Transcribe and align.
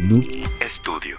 Noob 0.00 0.24
Estudio. 0.60 1.18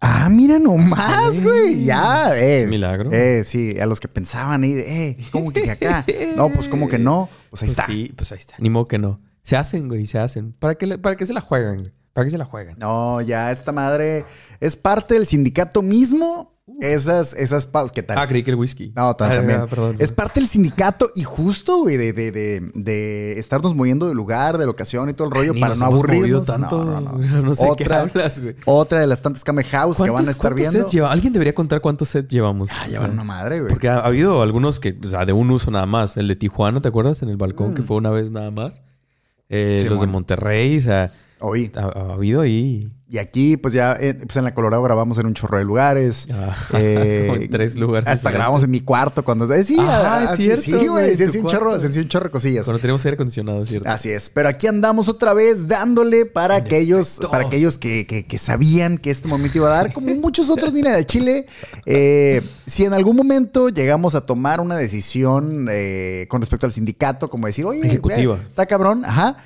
Ah, 0.00 0.28
mira 0.30 0.58
nomás, 0.58 1.40
güey. 1.40 1.84
Ya, 1.84 2.36
eh. 2.38 2.66
Milagro. 2.66 3.10
Eh, 3.12 3.44
sí, 3.44 3.78
a 3.80 3.86
los 3.86 4.00
que 4.00 4.08
pensaban 4.08 4.62
ahí, 4.62 4.74
eh, 4.74 5.16
¿cómo 5.30 5.50
que 5.52 5.70
acá? 5.70 6.04
No, 6.36 6.50
pues 6.50 6.68
como 6.68 6.88
que 6.88 6.98
no. 6.98 7.28
Pues 7.50 7.62
ahí 7.62 7.68
Pues 7.68 7.70
está. 7.70 7.86
sí, 7.86 8.12
pues 8.16 8.32
ahí 8.32 8.38
está. 8.38 8.54
Ni 8.58 8.70
modo 8.70 8.86
que 8.86 8.98
no. 8.98 9.20
Se 9.42 9.56
hacen, 9.56 9.88
güey, 9.88 10.06
se 10.06 10.18
hacen. 10.18 10.52
¿Para 10.52 10.74
qué, 10.76 10.98
para 10.98 11.16
qué 11.16 11.26
se 11.26 11.32
la 11.32 11.40
juegan, 11.40 11.78
güey? 11.78 11.92
¿Para 12.12 12.24
qué 12.24 12.30
se 12.30 12.38
la 12.38 12.44
juegan? 12.44 12.76
No, 12.78 13.20
ya 13.20 13.52
esta 13.52 13.72
madre 13.72 14.24
es 14.60 14.76
parte 14.76 15.14
del 15.14 15.26
sindicato 15.26 15.82
mismo. 15.82 16.55
Esas, 16.80 17.32
esas 17.34 17.64
pausas. 17.64 17.92
¿Qué 17.92 18.02
tal? 18.02 18.18
Ah, 18.18 18.26
creí 18.26 18.42
que 18.42 18.50
el 18.50 18.56
whisky. 18.56 18.92
No, 18.96 19.10
Ah, 19.10 19.16
también. 19.16 19.60
ah, 19.60 19.66
perdón. 19.68 19.96
Es 20.00 20.10
parte 20.10 20.40
del 20.40 20.48
sindicato 20.48 21.10
y 21.14 21.22
justo, 21.22 21.78
güey, 21.78 21.96
de, 21.96 22.12
de, 22.12 22.32
de, 22.32 22.60
de 22.74 23.38
estarnos 23.38 23.76
moviendo 23.76 24.08
de 24.08 24.14
lugar, 24.14 24.58
de 24.58 24.66
locación 24.66 25.08
y 25.08 25.12
todo 25.14 25.28
el 25.28 25.34
rollo 25.34 25.54
para 25.60 25.76
no 25.76 25.84
aburrirnos. 25.84 26.44
tanto. 26.46 26.84
No, 26.84 27.00
no, 27.00 27.12
no. 27.12 27.42
No 27.42 27.54
sé 27.54 27.64
qué 27.76 27.84
otra, 27.84 28.00
hablas, 28.00 28.40
güey. 28.40 28.56
otra 28.64 29.00
de 29.00 29.06
las 29.06 29.22
tantas 29.22 29.44
Kame 29.44 29.62
House 29.62 29.96
que 29.98 30.02
van 30.02 30.10
a 30.10 30.12
¿Cuántos- 30.14 30.34
estar 30.34 30.54
viendo. 30.54 30.72
sets 30.80 30.92
lleva? 30.92 31.12
Alguien 31.12 31.32
debería 31.32 31.54
contar 31.54 31.80
cuántos 31.80 32.08
sets 32.08 32.28
llevamos. 32.32 32.68
Ah, 32.72 32.82
O 32.86 32.90
llevan 32.90 33.04
sea, 33.06 33.12
una 33.14 33.24
madre, 33.24 33.60
güey. 33.60 33.70
Porque 33.70 33.88
ha, 33.88 33.98
ha 34.00 34.06
habido 34.06 34.42
algunos 34.42 34.80
que, 34.80 34.98
o 35.04 35.08
sea, 35.08 35.24
de 35.24 35.32
un 35.32 35.48
uso 35.52 35.70
nada 35.70 35.86
más. 35.86 36.16
El 36.16 36.26
de 36.26 36.34
Tijuana, 36.34 36.82
¿te 36.82 36.88
acuerdas? 36.88 37.22
En 37.22 37.28
el 37.28 37.36
balcón, 37.36 37.74
que 37.74 37.82
fue 37.82 37.96
una 37.96 38.10
vez 38.10 38.30
nada 38.32 38.50
más. 38.50 38.82
Eh, 39.48 39.76
Mm. 39.78 39.82
Sí, 39.84 39.88
los 39.88 40.00
de. 40.00 40.06
Monterrey, 40.08 40.78
o 40.78 40.80
sea, 40.80 41.12
Oí. 41.38 41.70
ha, 41.76 41.82
ha 41.82 42.12
habido 42.14 42.40
ahí. 42.40 42.92
Y 43.08 43.18
aquí, 43.18 43.56
pues 43.56 43.72
ya, 43.72 43.92
eh, 44.00 44.14
pues 44.20 44.36
en 44.36 44.42
la 44.42 44.52
Colorado 44.52 44.82
grabamos 44.82 45.16
en 45.18 45.26
un 45.26 45.34
chorro 45.34 45.58
de 45.58 45.64
lugares. 45.64 46.26
ah, 46.32 46.52
Eh, 46.74 47.46
tres 47.52 47.76
lugares. 47.76 48.08
Hasta 48.08 48.32
grabamos 48.32 48.64
en 48.64 48.70
mi 48.72 48.80
cuarto 48.80 49.22
cuando. 49.24 49.52
eh, 49.54 49.62
sí, 49.62 49.76
Ajá, 49.78 50.22
ah, 50.30 50.32
es 50.32 50.36
cierto, 50.38 50.62
Sí, 50.62 50.86
güey, 50.88 51.16
Se 51.16 51.26
hacía 51.26 51.40
un 51.40 51.46
chorro, 51.46 51.80
se 51.80 52.00
un 52.00 52.08
chorro 52.08 52.24
de 52.24 52.30
cosillas. 52.32 52.64
Cuando 52.64 52.80
teníamos 52.80 53.04
aire 53.04 53.14
acondicionado, 53.14 53.64
¿cierto? 53.64 53.88
Así 53.88 54.10
es, 54.10 54.28
pero 54.28 54.48
aquí 54.48 54.66
andamos 54.66 55.06
otra 55.08 55.34
vez 55.34 55.68
dándole 55.68 56.26
para 56.26 56.56
En 56.56 56.64
aquellos, 56.64 57.10
efecto. 57.12 57.30
para 57.30 57.44
aquellos 57.46 57.78
que, 57.78 58.08
que- 58.08 58.26
que 58.26 58.38
sabían 58.38 58.98
que 58.98 59.12
este 59.12 59.28
momento 59.28 59.58
iba 59.58 59.68
a 59.68 59.82
dar, 59.84 59.92
como 59.92 60.12
muchos 60.16 60.50
otros 60.50 60.72
vienen 60.72 60.94
al 60.96 61.06
Chile. 61.06 61.46
eh, 61.86 62.42
si 62.66 62.84
en 62.86 62.92
algún 62.92 63.14
momento 63.14 63.68
llegamos 63.68 64.16
a 64.16 64.22
tomar 64.22 64.60
una 64.60 64.74
decisión 64.74 65.68
eh, 65.70 66.26
con 66.28 66.40
respecto 66.40 66.66
al 66.66 66.72
sindicato, 66.72 67.28
como 67.30 67.46
decir, 67.46 67.66
oye, 67.66 67.86
Ejecutiva. 67.86 68.36
está 68.48 68.66
cabrón, 68.66 69.04
ajá. 69.04 69.36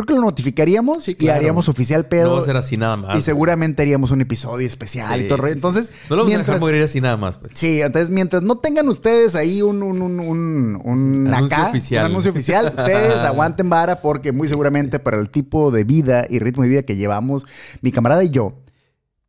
Creo 0.00 0.06
que 0.06 0.14
lo 0.14 0.20
notificaríamos 0.22 1.04
Sí, 1.04 1.16
y 1.18 1.28
haríamos 1.28 1.68
oficial 1.68 2.06
pedo. 2.06 2.28
No 2.30 2.34
va 2.36 2.40
a 2.40 2.44
ser 2.44 2.56
así 2.56 2.76
nada 2.76 2.96
más. 2.96 3.18
y 3.18 3.22
seguramente 3.22 3.82
haríamos 3.82 4.10
un 4.10 4.20
episodio 4.20 4.66
especial 4.66 5.20
y 5.22 5.28
todo 5.28 5.42
sí. 5.46 5.52
Entonces, 5.52 5.92
No 6.08 6.16
lo 6.16 6.22
vamos 6.22 6.32
a 6.32 6.36
mientras- 6.36 6.46
dejar 6.46 6.60
morir 6.60 6.82
así 6.82 7.00
nada 7.00 7.16
más, 7.16 7.36
pues. 7.38 7.52
Sí, 7.54 7.80
entonces 7.80 8.10
mientras 8.10 8.42
no 8.42 8.56
tengan 8.56 8.88
ustedes 8.88 9.34
ahí 9.34 9.62
un, 9.62 9.82
un, 9.82 10.00
un, 10.02 10.20
un, 10.20 10.80
un 10.84 11.34
Anuncio 11.34 11.56
acá, 11.58 11.68
oficial. 11.70 12.04
un 12.06 12.10
anuncio 12.12 12.30
oficial, 12.30 12.66
ustedes 12.76 13.16
aguanten 13.18 13.68
vara 13.68 14.00
porque 14.02 14.32
muy 14.32 14.48
seguramente 14.48 14.98
para 14.98 15.18
el 15.18 15.30
tipo 15.30 15.70
de 15.70 15.84
vida 15.84 16.26
y 16.30 16.38
ritmo 16.38 16.62
de 16.62 16.68
vida 16.68 16.82
que 16.82 16.96
llevamos, 16.96 17.44
mi 17.82 17.92
camarada 17.92 18.24
y 18.24 18.30
yo, 18.30 18.54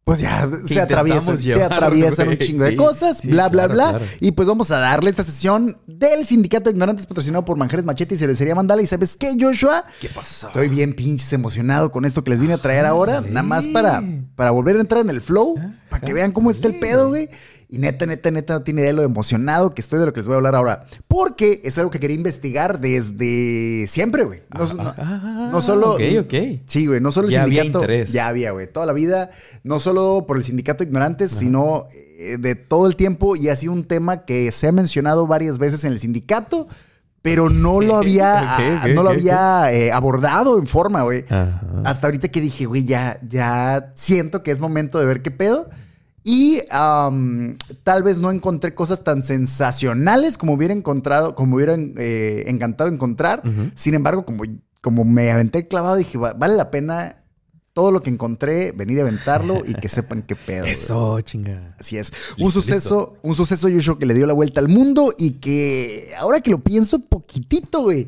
pues 0.03 0.19
ya 0.19 0.49
se 0.66 0.81
atraviesan, 0.81 1.38
se 1.38 1.63
atraviesan 1.63 2.27
un 2.30 2.38
chingo 2.38 2.63
de 2.63 2.75
cosas, 2.75 3.19
sí, 3.19 3.30
bla, 3.30 3.49
bla, 3.49 3.67
claro, 3.67 3.73
bla. 3.73 3.89
claro. 3.99 4.05
Y 4.19 4.31
pues 4.31 4.47
vamos 4.47 4.71
a 4.71 4.80
darle 4.80 5.09
esta 5.09 5.23
sesión 5.23 5.77
del 5.85 6.25
Sindicato 6.25 6.66
de 6.66 6.71
Ignorantes 6.71 7.05
patrocinado 7.05 7.45
por 7.45 7.55
Manjares 7.57 7.85
Machete 7.85 8.16
y 8.16 8.17
Cervecería 8.17 8.55
Mandala. 8.55 8.81
¿Y 8.81 8.88
sabes 8.88 9.16
qué, 9.16 9.33
Joshua? 9.39 9.85
¿Qué 9.99 10.09
pasó? 10.09 10.47
Estoy 10.47 10.69
bien 10.69 10.94
pinches 10.94 11.31
emocionado 11.33 11.91
con 11.91 12.05
esto 12.05 12.23
que 12.23 12.31
les 12.31 12.39
vine 12.39 12.55
a 12.55 12.57
traer 12.57 12.85
ahora. 12.85 13.22
Nada 13.22 13.44
más 13.44 13.67
para, 13.67 14.03
para 14.35 14.52
volver 14.52 14.75
a 14.77 14.81
entrar 14.81 15.02
en 15.02 15.11
el 15.11 15.22
flow. 15.22 15.55
Para 15.89 16.05
que 16.05 16.13
vean 16.13 16.31
cómo 16.31 16.49
está 16.52 16.67
el 16.67 16.79
pedo, 16.79 17.09
güey. 17.09 17.29
Y 17.73 17.77
neta, 17.77 18.05
neta, 18.05 18.31
neta, 18.31 18.53
no 18.55 18.64
tiene 18.64 18.81
idea 18.81 18.89
de 18.89 18.97
lo 18.97 19.03
emocionado 19.03 19.73
que 19.73 19.80
estoy 19.81 19.97
de 20.00 20.05
lo 20.05 20.11
que 20.11 20.19
les 20.19 20.27
voy 20.27 20.33
a 20.33 20.38
hablar 20.38 20.55
ahora. 20.55 20.86
Porque 21.08 21.61
es 21.64 21.78
algo 21.78 21.89
que 21.89 22.02
quería 22.02 22.17
investigar 22.17 22.81
desde 22.81 23.88
siempre, 23.88 24.23
güey. 24.25 24.41
No, 24.53 24.66
no- 24.73 24.94
Ah, 24.97 25.50
no 25.52 25.61
solo... 25.61 25.91
Ok, 25.94 26.02
ok. 26.19 26.33
Sí, 26.66 26.86
güey, 26.88 27.00
no 27.00 27.13
solo 27.13 27.28
el 27.30 27.33
Ya 27.33 27.44
había 27.44 27.61
sindicato. 27.63 27.83
interés. 27.86 28.11
Ya 28.11 28.28
había, 28.28 28.52
güey. 28.52 28.67
Toda 28.72 28.86
la 28.86 28.91
vida, 28.94 29.30
no 29.63 29.80
solo 29.80 30.25
por 30.28 30.36
el 30.36 30.44
sindicato 30.44 30.83
de 30.83 30.89
ignorantes, 30.89 31.31
sino 31.31 31.88
eh, 32.19 32.38
de 32.38 32.55
todo 32.55 32.88
el 32.88 32.97
tiempo. 32.97 33.38
Y 33.38 33.47
ha 33.47 33.55
sido 33.55 33.72
un 33.72 33.85
tema 33.85 34.25
que 34.25 34.51
se 34.51 34.67
ha 34.67 34.72
mencionado 34.73 35.25
varias 35.25 35.57
veces 35.57 35.85
en 35.85 35.94
el 35.94 36.00
sindicato, 36.00 36.67
pero 37.22 37.50
no 37.50 37.79
lo 37.79 37.96
había, 38.00 38.84
no 38.94 39.01
lo 39.03 39.12
había 39.12 39.72
eh, 39.72 39.94
abordado 39.94 40.57
en 40.59 40.67
forma, 40.67 41.03
güey. 41.03 41.23
Hasta 41.85 42.07
ahorita 42.07 42.28
que 42.28 42.41
dije, 42.41 42.66
güey, 42.66 42.84
ya, 42.84 43.17
ya 43.25 43.91
siento 43.96 44.44
que 44.44 44.51
es 44.51 44.59
momento 44.59 45.00
de 45.00 45.06
ver 45.06 45.22
qué 45.22 45.31
pedo. 45.31 45.69
Y 46.24 46.59
tal 47.84 48.04
vez 48.04 48.18
no 48.18 48.30
encontré 48.32 48.76
cosas 48.76 49.04
tan 49.04 49.24
sensacionales 49.24 50.38
como 50.38 50.54
hubiera 50.54 50.74
encontrado, 50.74 51.36
como 51.36 51.56
hubiera 51.56 51.76
eh, 51.78 52.44
encantado 52.48 52.90
encontrar. 52.90 53.42
Sin 53.76 53.94
embargo, 53.94 54.26
como, 54.26 54.44
como 54.82 55.04
me 55.04 55.32
aventé 55.32 55.59
el 55.59 55.68
clavado, 55.68 55.96
dije, 55.96 56.18
"Va- 56.18 56.34
vale 56.34 56.56
la 56.56 56.70
pena 56.72 57.18
todo 57.74 57.90
lo 57.92 58.02
que 58.02 58.09
encontré, 58.09 58.72
venir 58.74 59.00
a 59.00 59.04
aventarlo 59.04 59.64
y 59.66 59.74
que 59.74 59.90
sepan 59.90 60.22
qué 60.22 60.36
pedo. 60.36 60.62
güey". 60.62 60.74
Eso, 60.74 61.20
chinga. 61.22 61.76
Así 61.80 61.98
es. 61.98 62.12
un 62.38 62.44
Listo, 62.46 62.62
suceso, 62.62 63.18
un 63.24 63.34
suceso, 63.34 63.68
Yoshua, 63.70 63.98
que 63.98 64.06
le 64.06 64.14
dio 64.14 64.28
la 64.28 64.34
vuelta 64.34 64.59
al 64.59 64.68
mundo 64.68 65.14
y 65.18 65.40
que 65.40 66.09
ahora 66.20 66.42
que 66.42 66.52
lo 66.52 66.62
pienso 66.64 67.00
poquitito, 67.08 67.82
güey. 67.84 68.08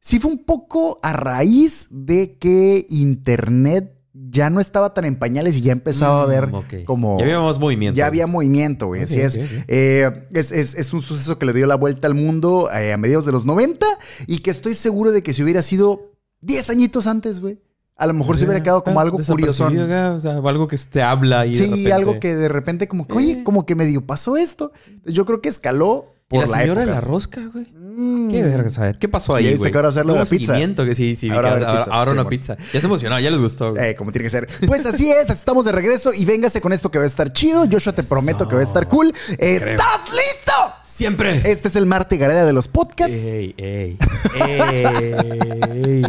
Sí 0.00 0.18
fue 0.18 0.32
un 0.32 0.44
poco 0.44 0.98
a 1.02 1.12
raíz 1.12 1.86
de 1.90 2.36
que 2.36 2.84
Internet 2.88 3.94
ya 4.14 4.50
no 4.50 4.60
estaba 4.60 4.92
tan 4.92 5.04
en 5.06 5.16
pañales 5.16 5.56
y 5.56 5.62
ya 5.62 5.72
empezaba 5.72 6.22
a 6.22 6.26
Mm, 6.26 6.30
ver 6.30 6.44
ok. 6.52 6.74
como... 6.84 7.18
Ya 7.18 7.24
había 7.24 7.40
más 7.40 7.58
movimiento. 7.58 7.96
Ya 7.96 8.06
había 8.06 8.26
movimiento, 8.26 8.88
güey. 8.88 9.02
Así 9.02 9.20
es. 9.20 9.38
Eh, 9.68 10.10
es, 10.32 10.52
es- 10.52 10.74
es 10.74 10.92
un 10.92 11.00
suceso 11.02 11.38
que 11.38 11.46
le 11.46 11.52
dio 11.52 11.66
la 11.66 11.76
vuelta 11.76 12.08
al 12.08 12.14
mundo 12.14 12.68
eh, 12.70 12.92
a 12.92 12.96
mediados 12.98 13.24
de 13.24 13.32
los 13.32 13.44
90 13.46 13.86
y 14.26 14.38
que 14.40 14.50
estoy 14.50 14.74
seguro 14.74 15.12
de 15.12 15.22
que 15.22 15.32
si 15.32 15.42
hubiera 15.42 15.62
sido 15.62 16.12
10 16.42 16.70
añitos 16.70 17.06
antes, 17.06 17.40
güey, 17.40 17.58
a 17.96 18.06
lo 18.06 18.14
mejor 18.14 18.36
se 18.36 18.44
hubiera 18.44 18.62
quedado 18.62 18.82
como 18.84 19.00
algo 19.00 19.18
curioso. 19.18 19.66
O 19.66 20.20
sea, 20.20 20.32
algo 20.36 20.66
que 20.68 20.76
te 20.76 21.02
habla 21.02 21.46
y 21.46 21.52
de 21.54 21.58
Sí, 21.58 21.64
repente- 21.70 21.92
algo 21.92 22.20
que 22.20 22.34
de 22.34 22.48
repente 22.48 22.88
como 22.88 23.06
que, 23.06 23.12
oye, 23.14 23.44
como 23.44 23.64
que 23.64 23.74
medio 23.76 24.04
pasó 24.06 24.36
esto. 24.36 24.72
Yo 25.04 25.24
creo 25.24 25.40
que 25.40 25.48
escaló 25.48 26.06
¿Y 26.32 26.38
por 26.38 26.48
la 26.48 26.56
la, 26.56 26.62
señora 26.62 26.80
de 26.80 26.86
la 26.86 27.00
rosca, 27.00 27.40
güey. 27.52 27.66
Mm. 27.94 28.30
Qué 28.30 28.42
verga, 28.42 28.70
a 28.74 28.80
ver. 28.80 28.98
¿Qué 28.98 29.06
pasó 29.08 29.38
¿Ya 29.38 29.50
ahí, 29.50 29.56
güey? 29.56 29.70
que 29.70 29.76
ahora 29.76 29.90
hacer 29.90 30.06
lo 30.06 30.14
de 30.14 30.20
Hubo 30.20 30.24
la 30.24 30.30
pizza? 30.30 30.84
que 30.84 30.94
sí, 30.94 31.14
sí. 31.14 31.30
Ahora 31.30 31.50
ahora, 31.52 31.66
pizza, 31.66 31.90
ahora 31.94 32.10
sí, 32.10 32.14
una 32.14 32.22
bueno. 32.22 32.28
pizza. 32.30 32.56
Ya 32.72 32.80
se 32.80 32.86
emocionó, 32.86 33.20
ya 33.20 33.30
les 33.30 33.40
gustó. 33.40 33.72
güey. 33.72 33.90
Eh, 33.90 33.94
como 33.96 34.12
tiene 34.12 34.24
que 34.24 34.30
ser. 34.30 34.48
Pues 34.66 34.86
así 34.86 35.10
es, 35.10 35.28
estamos 35.28 35.66
de 35.66 35.72
regreso 35.72 36.10
y 36.14 36.24
véngase 36.24 36.60
con 36.62 36.72
esto 36.72 36.90
que 36.90 36.98
va 36.98 37.04
a 37.04 37.06
estar 37.06 37.32
chido. 37.32 37.66
Joshua, 37.70 37.92
te 37.92 38.02
prometo 38.02 38.48
que 38.48 38.54
va 38.54 38.62
a 38.62 38.64
estar 38.64 38.88
cool. 38.88 39.12
¿Estás 39.38 40.00
listo? 40.10 40.52
¡Siempre! 40.84 41.42
Este 41.44 41.68
es 41.68 41.76
el 41.76 41.86
Marte 41.86 42.16
Gareda 42.16 42.46
de 42.46 42.52
los 42.52 42.66
podcasts. 42.68 43.12
¡Ey, 43.14 43.54
ey! 43.58 43.98
¡Ey! 44.40 46.02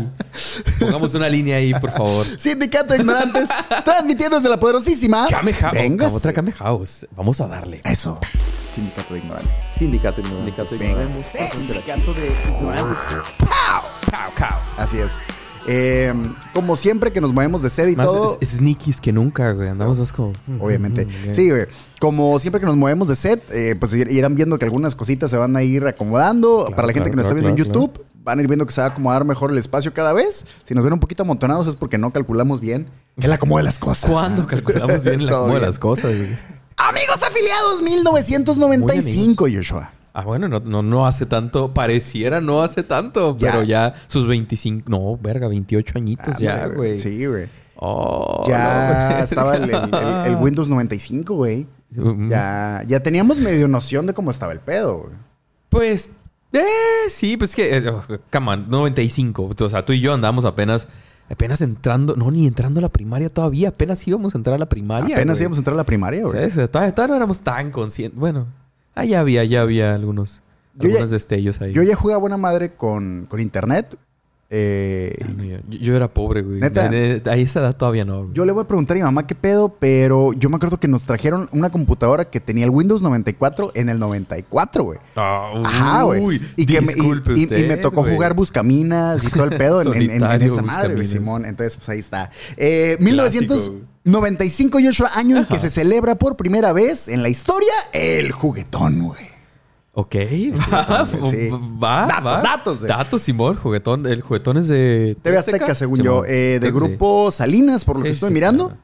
Pongamos 0.80 1.14
una 1.14 1.30
línea 1.30 1.58
ahí, 1.58 1.74
por 1.74 1.92
favor. 1.92 2.26
Sindicato 2.38 2.94
de 2.94 3.00
Ignorantes, 3.00 3.50
transmitiendo 3.86 4.38
desde 4.38 4.50
la 4.50 4.60
poderosísima. 4.60 5.28
Kame 5.30 5.54
House. 5.54 5.74
Véngase. 5.74 6.16
Otra 6.16 6.34
Kame 6.34 6.52
House. 6.54 7.06
Vamos 7.16 7.42
a 7.42 7.48
darle. 7.48 7.82
Eso. 7.84 8.20
Sindicato 8.74 9.14
de 9.14 9.20
Ignorantes. 9.20 9.56
Sindicato 9.78 10.22
Sindicato 10.22 10.76
Sindicato 10.76 12.14
de 12.14 12.28
Ignorantes. 12.50 12.98
Cow, 13.40 14.32
cow. 14.38 14.58
Así 14.78 14.98
es. 15.00 15.22
Eh, 15.66 16.14
como 16.54 16.76
siempre 16.76 17.14
que 17.14 17.22
nos 17.22 17.32
movemos 17.34 17.62
de 17.62 17.70
sede 17.70 17.92
y 17.92 17.96
Más 17.96 18.06
todo. 18.08 18.38
s- 18.42 18.58
sneakies 18.58 19.00
que 19.00 19.14
nunca, 19.14 19.54
güey. 19.54 19.70
Andamos 19.70 19.98
dos 19.98 20.12
como... 20.12 20.34
Obviamente. 20.60 21.06
Mm, 21.06 21.34
Sí, 21.34 21.50
güey. 21.50 21.68
Como 22.02 22.38
siempre 22.40 22.60
que 22.60 22.66
nos 22.66 22.76
movemos 22.76 23.08
de 23.08 23.16
set, 23.16 23.42
eh, 23.54 23.76
pues 23.80 23.94
ir- 23.94 24.12
irán 24.12 24.36
viendo 24.36 24.60
que 24.60 24.66
algunas 24.66 24.94
cositas 24.96 25.32
se 25.32 25.38
van 25.38 25.56
a 25.56 25.64
ir 25.64 25.86
acomodando. 25.88 26.58
Claro, 26.66 26.76
Para 26.76 26.88
la 26.88 26.94
gente 26.94 27.10
claro, 27.10 27.12
que 27.12 27.16
nos 27.16 27.26
está 27.28 27.34
claro, 27.36 27.46
viendo 27.48 27.62
en 27.64 27.72
claro, 27.72 27.88
YouTube, 27.88 28.06
van 28.26 28.40
a 28.40 28.42
ir 28.42 28.48
viendo 28.50 28.66
que 28.66 28.74
se 28.74 28.82
va 28.82 28.88
a 28.88 28.90
acomodar 28.90 29.24
mejor 29.24 29.52
el 29.52 29.58
espacio 29.58 29.94
cada 29.94 30.12
vez. 30.12 30.46
Si 30.66 30.74
nos 30.74 30.84
ven 30.84 30.92
un 30.92 31.00
poquito 31.00 31.24
amontonados 31.24 31.68
es 31.68 31.78
porque 31.78 31.98
no 31.98 32.12
calculamos 32.12 32.60
bien 32.60 32.88
el 33.22 33.32
acomodo 33.32 33.60
de 33.60 33.64
las 33.64 33.80
cosas. 33.80 34.12
¿Cuándo 34.12 34.46
calculamos 34.46 35.02
bien 35.04 35.22
el 35.22 35.30
acomodo 35.30 35.54
de 35.54 35.62
las 35.62 35.80
cosas, 35.80 36.14
güey? 36.18 36.30
Amigos 36.78 37.22
afiliados 37.24 37.82
1995, 37.82 39.48
Joshua. 39.54 39.92
Ah, 40.14 40.24
bueno, 40.24 40.48
no, 40.48 40.60
no, 40.60 40.84
no 40.84 41.06
hace 41.08 41.26
tanto. 41.26 41.74
Pareciera 41.74 42.40
no 42.42 42.62
hace 42.62 42.84
tanto. 42.84 43.36
Ya. 43.38 43.52
Pero 43.52 43.64
ya 43.64 43.94
sus 44.08 44.28
25... 44.28 44.90
No, 44.90 45.18
verga, 45.18 45.48
28 45.48 45.94
añitos 45.98 46.38
ya, 46.38 46.56
Ándale, 46.56 46.76
güey. 46.76 46.98
Sí, 47.00 47.25
güey. 47.25 47.48
Oh, 47.75 48.44
Ya 48.48 49.16
no, 49.18 49.24
estaba 49.24 49.56
el, 49.58 49.64
el- 49.70 49.75
el- 49.75 50.28
el 50.28 50.36
Windows 50.36 50.70
95, 50.70 51.34
güey. 51.34 51.68
Mm, 51.92 52.30
Ya, 52.30 52.81
ya 52.88 53.00
teníamos 53.02 53.38
medio 53.38 53.68
noción 53.68 54.06
de 54.06 54.14
cómo 54.14 54.30
estaba 54.31 54.52
el 54.52 54.60
pedo, 54.60 55.00
güey. 55.04 55.16
Pues... 55.69 56.12
Eh, 56.54 56.64
sí, 57.10 57.36
pues 57.36 57.56
que... 57.56 57.76
eh, 57.78 57.90
oh, 57.90 58.04
come 58.31 58.52
on, 58.52 58.69
95. 58.69 59.50
O 59.60 59.69
sea, 59.69 59.84
tú 59.86 59.94
y 59.94 60.00
yo 60.02 60.14
andamos 60.14 60.46
apenas... 60.46 60.88
Apenas 61.30 61.62
entrando... 61.62 62.16
No, 62.16 62.30
ni 62.31 62.46
entrando 62.48 62.80
a 62.80 62.81
la 62.81 62.90
primaria 62.90 63.30
todavía. 63.30 63.70
Apenas 63.70 64.06
íbamos 64.08 64.36
a 64.36 64.38
entrar 64.38 64.56
a 64.56 64.58
la 64.60 64.68
primaria, 64.70 65.16
Apenas 65.16 65.38
güey. 65.38 65.44
íbamos 65.44 65.58
a 65.58 65.62
entrar 65.62 65.74
a 65.74 65.78
la 65.78 65.86
primaria, 65.86 66.22
güey. 66.24 66.50
Todavía, 66.50 66.68
todavía 66.94 67.08
no 67.08 67.16
éramos 67.16 67.42
tan 67.42 67.72
conscientes. 67.72 68.20
Bueno, 68.20 68.48
ah, 68.96 69.06
ya 69.06 69.20
había, 69.22 69.44
ya 69.44 69.62
había 69.62 69.96
algunos, 69.96 70.44
Yo 70.75 70.84
ya- 70.90 70.96
algunos 70.96 71.12
destellos 71.12 71.60
ahí. 71.62 71.74
Yo 71.74 71.81
ya 71.84 71.96
jugaba 71.96 72.20
buena 72.20 72.38
madre 72.38 72.74
con, 72.75 73.25
con 73.30 73.40
internet. 73.40 73.98
Eh, 74.56 75.16
Ah, 75.24 75.28
no, 75.36 75.44
yo, 75.44 75.58
yo 75.68 75.96
era 75.96 76.14
pobre, 76.14 76.44
güey. 76.44 76.60
¿Neta? 76.60 76.88
De- 76.88 77.20
de- 77.20 77.32
A 77.32 77.36
esa 77.38 77.60
edad 77.60 77.76
todavía 77.76 78.06
no. 78.06 78.24
güey. 78.26 78.34
yo 78.36 78.46
le 78.46 78.52
voy 78.52 78.64
a 78.64 78.68
preguntar 78.68 78.96
a 78.96 79.00
mi 79.00 79.04
mamá 79.04 79.26
qué 79.26 79.34
pedo, 79.34 79.76
pero 79.80 80.32
yo 80.34 80.48
me 80.52 80.58
acuerdo 80.58 80.80
que 80.80 80.88
nos 80.88 81.04
trajeron 81.04 81.50
una 81.54 81.72
computadora 81.72 82.30
que 82.30 82.40
tenía 82.40 82.66
el 82.66 82.70
Windows 82.70 83.02
94 83.02 83.72
en 83.74 83.90
el 83.90 83.98
94, 83.98 84.84
güey. 84.84 85.00
Ah, 85.16 85.54
Ajá, 85.66 86.04
güey. 86.04 86.22
uy, 86.22 86.48
Y, 86.56 86.68
que 86.68 86.82
me, 86.82 86.94
y- 86.94 87.44
y- 87.44 87.68
me 87.68 87.78
tocó 87.78 88.02
güey. 88.02 88.14
jugar 88.14 88.36
Buscaminas 88.36 89.24
y 89.24 89.28
todo 89.32 89.46
el 89.46 89.58
pedo 89.58 89.82
en, 89.82 90.12
esa 90.44 90.62
madre, 90.62 90.94
güey. 90.94 91.08
Simón. 91.08 91.46
Entonces, 91.46 91.76
pues 91.76 91.90
ahí 91.90 92.00
está. 92.00 92.30
Eh, 92.56 92.98
Clásico, 93.00 93.56
1995, 93.56 94.80
Joshua, 94.84 95.10
año 95.16 95.38
en 95.38 95.46
que 95.46 95.56
Ajá. 95.56 95.64
se 95.64 95.70
celebra 95.72 96.16
por 96.16 96.36
primera 96.38 96.74
vez 96.74 97.08
en 97.08 97.24
la 97.24 97.30
historia 97.30 97.72
el 97.94 98.32
juguetón, 98.32 99.00
güey. 99.08 99.32
Ok, 99.95 100.16
va, 100.72 101.07
Sí. 101.30 101.50
va, 101.51 102.07
Datos, 102.07 102.25
va. 102.25 102.42
datos, 102.42 102.78
güey. 102.80 102.88
Datos, 102.90 103.22
Simón. 103.22 103.56
Juguetón, 103.57 104.07
el 104.07 104.22
juguetón 104.24 104.57
es 104.57 104.68
de... 104.68 105.16
TV 105.22 105.38
Azteca, 105.38 105.75
según 105.75 106.01
yo, 106.01 106.25
eh, 106.25 106.60
de 106.60 106.68
sí. 106.68 106.74
grupo 106.74 107.31
Salinas, 107.31 107.86
por 107.86 107.98
lo 107.98 108.04
que 108.04 108.10
estoy 108.10 108.31
mirando. 108.34 108.69
claro. 108.69 108.81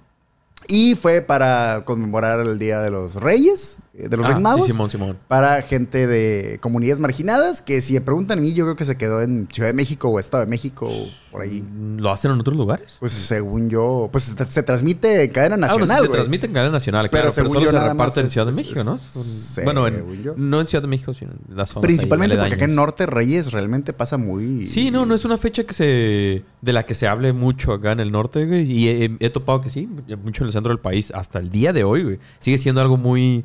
Y 0.67 0.94
fue 0.94 1.21
para 1.21 1.81
conmemorar 1.83 2.41
el 2.41 2.59
Día 2.59 2.79
de 2.81 2.91
los 2.91 3.15
Reyes, 3.15 3.77
eh, 3.88 3.88
de 4.07 4.17
los 4.17 4.25
Ah, 4.25 4.29
Reyes 4.29 4.43
Magos. 4.43 4.65
Sí, 4.65 4.71
Simón, 4.71 4.89
Simón. 4.89 5.17
Para 5.27 5.61
gente 5.61 6.07
de 6.07 6.59
comunidades 6.61 6.99
marginadas, 6.99 7.61
que 7.61 7.81
si 7.81 7.93
me 7.93 8.01
preguntan 8.01 8.39
a 8.39 8.41
mí, 8.41 8.53
yo 8.53 8.65
creo 8.65 8.75
que 8.75 8.85
se 8.85 8.95
quedó 8.97 9.21
en 9.21 9.47
Ciudad 9.51 9.69
de 9.69 9.73
México 9.73 10.09
o 10.09 10.19
Estado 10.19 10.43
de 10.45 10.49
México 10.49 10.87
o 10.89 11.07
por 11.31 11.41
ahí. 11.41 11.63
¿Lo 11.97 12.09
hacen 12.11 12.31
en 12.31 12.39
otros 12.39 12.55
lugares? 12.55 12.97
Pues 12.99 13.11
según 13.11 13.69
yo, 13.69 14.09
pues 14.11 14.23
se, 14.25 14.47
se 14.47 14.63
transmite 14.63 15.23
en 15.23 15.29
cadena 15.31 15.55
Ah, 15.55 15.57
nacional, 15.57 16.01
se 16.03 16.09
transmite 16.09 16.47
en 16.47 16.53
cadena 16.53 16.71
nacional, 16.71 17.09
Pero 17.09 17.23
claro. 17.23 17.33
Pero, 17.35 17.47
solo 17.49 17.61
yo 17.65 17.71
se 17.71 17.79
reparte 17.79 18.19
en 18.21 18.25
es- 18.27 18.31
Ciudad 18.31 18.47
de 18.47 18.53
México, 18.53 18.83
¿no? 18.83 18.95
es- 18.95 19.01
Son- 19.01 19.63
bueno, 19.65 19.87
en- 19.87 20.23
yo. 20.23 20.33
no 20.37 20.61
en 20.61 20.67
Ciudad 20.67 20.81
de 20.81 20.87
México, 20.87 21.13
sino 21.13 21.31
en 21.31 21.57
las 21.57 21.69
zonas 21.69 21.85
Principalmente 21.85 22.35
ahí 22.35 22.41
porque 22.41 22.55
acá 22.55 22.65
en. 22.65 22.75
Norte 22.75 23.05
Reyes 23.05 23.51
realmente 23.51 23.93
pasa 23.93 24.17
muy... 24.17 24.65
Sí, 24.65 24.91
no, 24.91 25.05
no 25.05 25.13
es 25.15 25.25
una 25.25 25.37
fecha 25.37 25.63
que 25.65 25.73
se 25.73 26.43
de 26.61 26.73
la 26.73 26.83
que 26.85 26.93
se 26.95 27.07
hable 27.07 27.33
mucho 27.33 27.73
acá 27.73 27.91
en 27.91 27.99
el 27.99 28.11
norte, 28.11 28.45
güey. 28.45 28.69
Y 28.71 28.89
he, 28.89 29.17
he 29.19 29.29
topado 29.29 29.61
que 29.61 29.69
sí, 29.69 29.87
mucho 30.23 30.43
en 30.43 30.47
el 30.47 30.53
centro 30.53 30.69
del 30.71 30.79
país, 30.79 31.11
hasta 31.15 31.39
el 31.39 31.49
día 31.49 31.73
de 31.73 31.83
hoy, 31.83 32.03
güey. 32.03 32.19
Sigue 32.39 32.57
siendo 32.57 32.81
algo 32.81 32.97
muy 32.97 33.43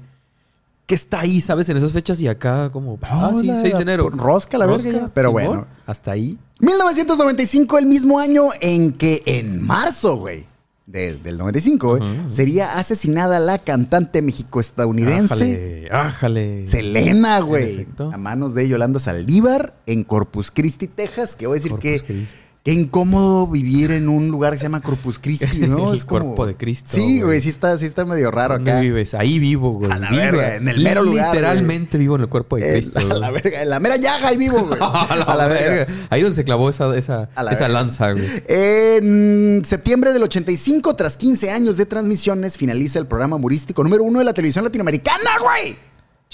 que 0.86 0.94
está 0.94 1.20
ahí, 1.20 1.40
¿sabes? 1.40 1.68
En 1.68 1.76
esas 1.76 1.92
fechas 1.92 2.20
y 2.20 2.28
acá 2.28 2.70
como, 2.70 2.98
ah, 3.02 3.32
sí, 3.40 3.46
la- 3.46 3.60
6 3.60 3.76
de 3.76 3.82
enero. 3.82 4.10
rosca 4.10 4.58
la 4.58 4.66
verga 4.66 4.90
ya. 4.90 5.10
Pero 5.14 5.32
bueno. 5.32 5.66
Hasta 5.86 6.12
ahí. 6.12 6.38
1995, 6.60 7.78
el 7.78 7.86
mismo 7.86 8.18
año 8.18 8.44
en 8.60 8.92
que 8.92 9.22
en 9.26 9.62
marzo, 9.64 10.16
güey, 10.16 10.46
de- 10.86 11.16
del 11.16 11.38
95, 11.38 11.96
güey, 11.96 12.02
Ujú. 12.02 12.30
sería 12.30 12.78
asesinada 12.78 13.40
la 13.40 13.58
cantante 13.58 14.20
mexico-estadounidense 14.20 15.88
Ájale. 15.90 16.66
Selena, 16.66 17.40
güey, 17.40 17.86
a 18.12 18.16
manos 18.18 18.54
de 18.54 18.68
Yolanda 18.68 19.00
Saldívar 19.00 19.74
en 19.86 20.04
Corpus 20.04 20.50
Christi, 20.50 20.86
Texas, 20.88 21.36
que 21.36 21.46
voy 21.46 21.54
a 21.54 21.56
decir 21.56 21.70
Corpus 21.72 21.90
que 21.90 22.00
Christi. 22.00 22.26
Qué 22.64 22.72
incómodo 22.72 23.46
vivir 23.46 23.90
en 23.90 24.08
un 24.08 24.28
lugar 24.30 24.54
que 24.54 24.58
se 24.58 24.62
llama 24.64 24.80
Corpus 24.80 25.18
Christi, 25.18 25.58
¿no? 25.68 25.92
El 25.92 26.04
cuerpo 26.06 26.46
de 26.46 26.56
Cristo, 26.56 26.88
Sí, 26.92 27.20
güey. 27.20 27.40
sí 27.42 27.50
está, 27.50 27.78
sí 27.78 27.84
está 27.84 28.06
medio 28.06 28.30
raro 28.30 28.54
¿Dónde 28.54 28.72
acá. 28.72 28.80
vives? 28.80 29.12
Ahí 29.12 29.38
vivo, 29.38 29.72
güey. 29.72 29.92
A 29.92 29.98
la 29.98 30.08
Vivo, 30.08 30.22
verga, 30.22 30.56
en 30.56 30.68
el 30.68 30.80
mero 30.82 31.02
lugar, 31.04 31.34
Literalmente 31.34 31.98
vivo 31.98 32.16
en 32.16 32.22
el 32.22 32.28
cuerpo 32.28 32.56
de 32.56 32.72
Cristo. 32.72 32.98
a 33.10 33.18
la 33.18 33.30
verga, 33.30 33.62
en 33.62 33.68
la 33.68 33.80
mera 33.80 33.96
llaga 33.96 34.28
ahí 34.28 34.38
vivo, 34.38 34.60
güey. 34.64 34.78
a 34.82 35.34
la, 35.36 35.46
verga. 35.46 35.92
Ahí 36.08 36.22
donde 36.22 36.36
se 36.36 36.44
clavó 36.44 36.70
esa, 36.70 36.96
esa, 36.96 37.28
la 37.36 37.50
esa 37.52 37.64
verga. 37.64 37.68
lanza, 37.68 38.12
güey. 38.12 38.24
En 38.48 39.62
septiembre 39.66 40.14
del 40.14 40.22
85, 40.22 40.96
tras 40.96 41.18
15 41.18 41.50
años 41.50 41.76
de 41.76 41.84
transmisiones, 41.84 42.56
finaliza 42.56 42.98
el 42.98 43.06
programa 43.06 43.36
humorístico 43.36 43.82
número 43.84 44.04
uno 44.04 44.20
de 44.20 44.24
la 44.24 44.32
televisión 44.32 44.64
latinoamericana, 44.64 45.30
güey. 45.42 45.76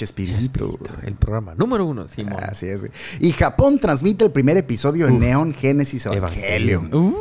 Chespirito. 0.00 0.79
El 1.02 1.14
programa 1.14 1.55
número 1.55 1.85
uno, 1.85 2.08
Simón. 2.08 2.37
Así 2.43 2.67
es, 2.67 2.81
güey. 2.81 2.93
Y 3.20 3.32
Japón 3.32 3.79
transmite 3.79 4.25
el 4.25 4.31
primer 4.31 4.56
episodio 4.56 5.06
de 5.06 5.12
Neon 5.12 5.52
Genesis 5.52 6.06
Evangelion. 6.06 6.88
Uh, 6.94 7.14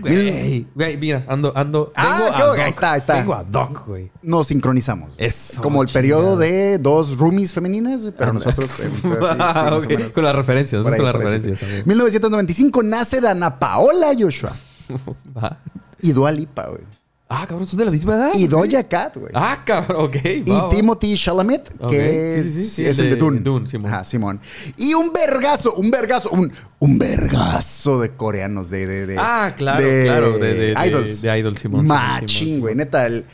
güey, 0.00 0.66
güey, 0.74 0.96
mira, 0.96 1.24
ando, 1.28 1.52
ando. 1.56 1.92
Ah, 1.96 2.30
a 2.34 2.42
doc. 2.44 2.58
ahí 2.58 2.70
está, 2.70 2.92
ahí 2.92 3.00
está. 3.00 3.14
Vengo 3.14 3.34
a 3.34 3.42
doc, 3.42 3.86
güey. 3.86 4.10
Nos 4.22 4.46
sincronizamos. 4.46 5.14
Eso, 5.18 5.60
Como 5.60 5.82
el 5.82 5.88
chingada. 5.88 6.00
periodo 6.02 6.36
de 6.36 6.78
dos 6.78 7.18
roomies 7.18 7.52
femeninas, 7.52 8.12
pero 8.16 8.32
nosotros. 8.32 8.78
eh, 8.80 8.88
sí, 8.92 9.00
sí, 9.02 9.08
Ah. 9.40 9.78
Con 10.14 10.24
las 10.24 10.36
referencias, 10.36 10.86
ahí, 10.86 10.96
con 10.96 11.04
las 11.04 11.14
referencias. 11.16 11.58
sí. 11.58 11.64
amigo. 11.64 11.82
1995 11.86 12.82
nace 12.84 13.20
Dana 13.20 13.58
Paola 13.58 14.12
Joshua. 14.18 14.52
Va. 15.36 15.58
Y 16.00 16.12
Dua 16.12 16.30
Lipa, 16.30 16.66
güey. 16.68 16.82
Ah, 17.26 17.46
cabrón, 17.48 17.66
son 17.66 17.78
de 17.78 17.86
la 17.86 17.90
misma 17.90 18.14
edad. 18.16 18.32
Y. 18.34 18.46
Doja 18.46 18.84
Cat, 18.84 19.16
güey. 19.16 19.32
Ah, 19.34 19.58
cabrón, 19.64 20.04
ok. 20.06 20.16
Y 20.24 20.50
va, 20.50 20.62
va. 20.64 20.68
Timothy 20.68 21.16
Chalamet, 21.16 21.74
que 21.88 22.42
sí, 22.42 22.50
sí, 22.50 22.68
sí, 22.68 22.84
es, 22.86 22.98
el 22.98 23.06
de 23.06 23.10
de 23.12 23.16
Dune. 23.16 23.40
Dune, 23.40 23.66
Simón. 23.66 23.90
Ajá, 23.92 24.04
Simón. 24.04 24.40
Y 24.76 24.92
un 24.94 25.10
vergazo, 25.12 25.74
un 25.74 25.90
vergazo, 25.90 26.28
un, 26.30 26.52
un 26.80 26.98
vergazo 26.98 27.98
de 27.98 28.10
coreanos, 28.10 28.68
de... 28.68 28.86
de, 28.86 29.06
de- 29.06 29.16
Ah, 29.18 29.54
claro, 29.56 29.78
claro, 30.04 30.38
de- 30.38 30.54
de- 30.54 30.74
de- 30.74 30.86
idols. 30.86 31.22
de 31.22 31.38
idols, 31.38 31.58
Simón, 31.60 31.86
Machín, 31.86 32.60
güey, 32.60 32.74
neta, 32.74 33.06
el... 33.06 33.24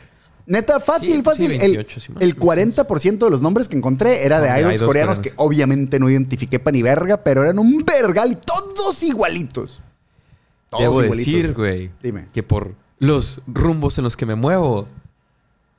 Neta, 0.47 0.79
fácil, 0.79 1.21
fácil. 1.23 1.49
sí, 1.49 1.55
el- 1.55 1.59
28, 1.77 1.99
Simón. 1.99 2.23
el 2.23 2.37
40% 2.39 3.17
de 3.25 3.29
los 3.29 3.41
nombres 3.41 3.67
que 3.67 3.75
encontré 3.77 4.25
era 4.25 4.39
de 4.41 4.49
de 4.51 4.59
idols, 4.61 4.75
idols 4.77 4.87
coreanos, 4.87 5.17
coreanos. 5.17 5.19
que 5.19 5.43
obviamente 5.45 5.99
no 5.99 6.09
identifiqué 6.09 6.59
pa' 6.59 6.71
ni 6.71 6.81
verga, 6.81 7.17
pero 7.23 7.43
eran 7.43 7.59
un 7.59 7.77
vergal 7.85 8.31
y 8.31 8.35
todos 8.35 9.03
igualitos. 9.03 9.83
Todos 10.69 10.81
Debo 10.83 11.03
igualitos. 11.03 11.17
decir, 11.33 11.53
güey, 11.53 11.91
Dime. 12.01 12.27
que 12.33 12.41
por 12.43 12.73
los 13.01 13.41
rumbos 13.47 13.97
en 13.97 14.03
los 14.05 14.15
que 14.15 14.25
me 14.25 14.35
muevo, 14.35 14.87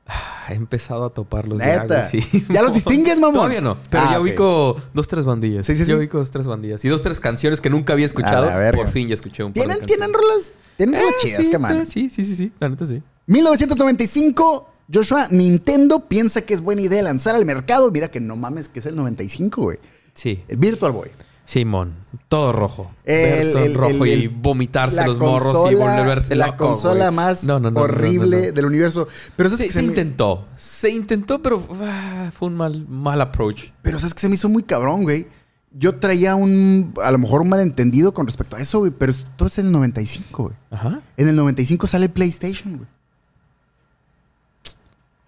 ah, 0.07 0.47
he 0.51 0.55
empezado 0.55 1.05
a 1.05 1.11
toparlos 1.11 1.61
ya, 1.61 1.81
Neta. 1.83 2.05
sí. 2.05 2.21
¿Ya 2.51 2.63
los 2.63 2.75
distingues, 2.75 3.17
mamón? 3.19 3.35
Todavía 3.37 3.61
no, 3.61 3.77
pero 3.91 4.03
Ah, 4.05 4.13
ya 4.13 4.21
ubico 4.21 4.77
dos, 4.93 5.07
tres 5.09 5.25
bandillas. 5.25 5.65
Sí, 5.65 5.75
sí, 5.77 5.85
sí. 5.85 5.91
Ya 5.93 5.97
ubico 5.97 6.19
dos, 6.19 6.31
tres 6.31 6.47
bandillas. 6.47 6.85
Y 6.85 6.89
dos, 6.89 7.01
tres 7.01 7.21
canciones 7.21 7.61
que 7.61 7.71
nunca 7.71 7.93
había 7.93 8.07
escuchado. 8.07 8.51
Por 8.75 8.89
fin 8.91 9.07
ya 9.09 9.15
escuché 9.15 9.45
un 9.45 9.53
par 9.53 9.65
¿Tienen, 9.65 9.87
tienen 9.87 10.13
rolas, 10.13 10.53
tienen 10.77 11.01
rolas 11.01 11.15
Eh, 11.15 11.19
chidas, 11.23 11.45
sí, 11.45 11.51
que 11.51 11.59
man. 11.59 11.77
eh, 11.83 11.87
Sí, 11.87 12.11
sí, 12.11 12.25
sí, 12.25 12.35
sí, 12.37 12.53
la 12.59 12.69
neta 12.69 12.85
sí. 12.87 13.01
1995, 13.27 14.69
Joshua, 14.93 15.29
Nintendo 15.31 16.01
piensa 16.09 16.43
que 16.43 16.55
es 16.55 16.61
buena 16.61 16.83
idea 16.83 17.03
lanzar 17.03 17.35
al 17.37 17.45
mercado. 17.47 17.91
Mira 17.91 18.11
que 18.11 18.21
no 18.21 18.37
mames, 18.37 18.69
que 18.69 18.81
es 18.81 18.87
el 18.87 18.97
95, 18.97 19.63
güey. 19.63 19.79
Sí. 20.15 20.43
El 20.49 20.57
Virtual 20.59 20.93
Boy. 20.93 21.11
Simón, 21.45 21.95
todo 22.29 22.53
rojo. 22.53 22.91
El- 23.05 23.53
todo 23.53 23.65
el- 23.65 23.75
rojo 23.75 24.05
el- 24.05 24.23
y 24.23 24.27
vomitarse 24.29 25.05
los 25.05 25.19
morros 25.19 25.71
y 25.71 25.75
volverse 25.75 26.35
La 26.37 26.47
loco, 26.49 26.69
consola 26.69 27.11
más 27.11 27.45
No, 27.45 27.59
no, 27.59 27.71
no, 27.71 27.81
no, 27.81 27.85
horrible 27.85 28.53
del 28.53 28.65
universo. 28.65 29.09
Pero 29.37 29.49
¿sabes 29.51 29.59
Se, 29.61 29.67
que 29.67 29.73
se 29.73 29.81
se 29.81 29.87
me- 29.87 29.93
intentó, 29.93 30.47
se 30.57 30.91
intentó, 30.91 31.43
pero 31.43 31.67
ah, 31.83 32.31
fue 32.33 32.49
un 32.49 32.55
mal, 32.55 32.87
mal 32.89 33.21
approach. 33.21 33.71
Pero 33.83 33.99
¿sabes 33.99 34.15
que 34.15 34.21
se 34.21 34.29
me 34.29 34.37
hizo 34.37 34.49
muy 34.49 34.63
cabrón, 34.63 35.03
güey? 35.03 35.27
Yo 35.75 35.97
traía 35.99 36.35
un, 36.35 36.93
a 37.03 37.11
lo 37.11 37.19
mejor 37.19 37.41
un 37.41 37.49
malentendido 37.49 38.13
con 38.15 38.27
respecto 38.27 38.57
a 38.57 38.61
eso, 38.61 38.81
güey. 38.81 38.93
Pero 38.97 39.13
todo 39.37 39.49
es 39.49 39.59
en 39.59 39.67
el 39.67 39.73
95, 39.73 40.43
güey. 40.45 40.55
Ajá. 40.71 41.01
En 41.17 41.29
el 41.29 41.35
95 41.37 41.87
sale 41.87 42.09
PlayStation, 42.09 42.77
güey. 42.77 42.89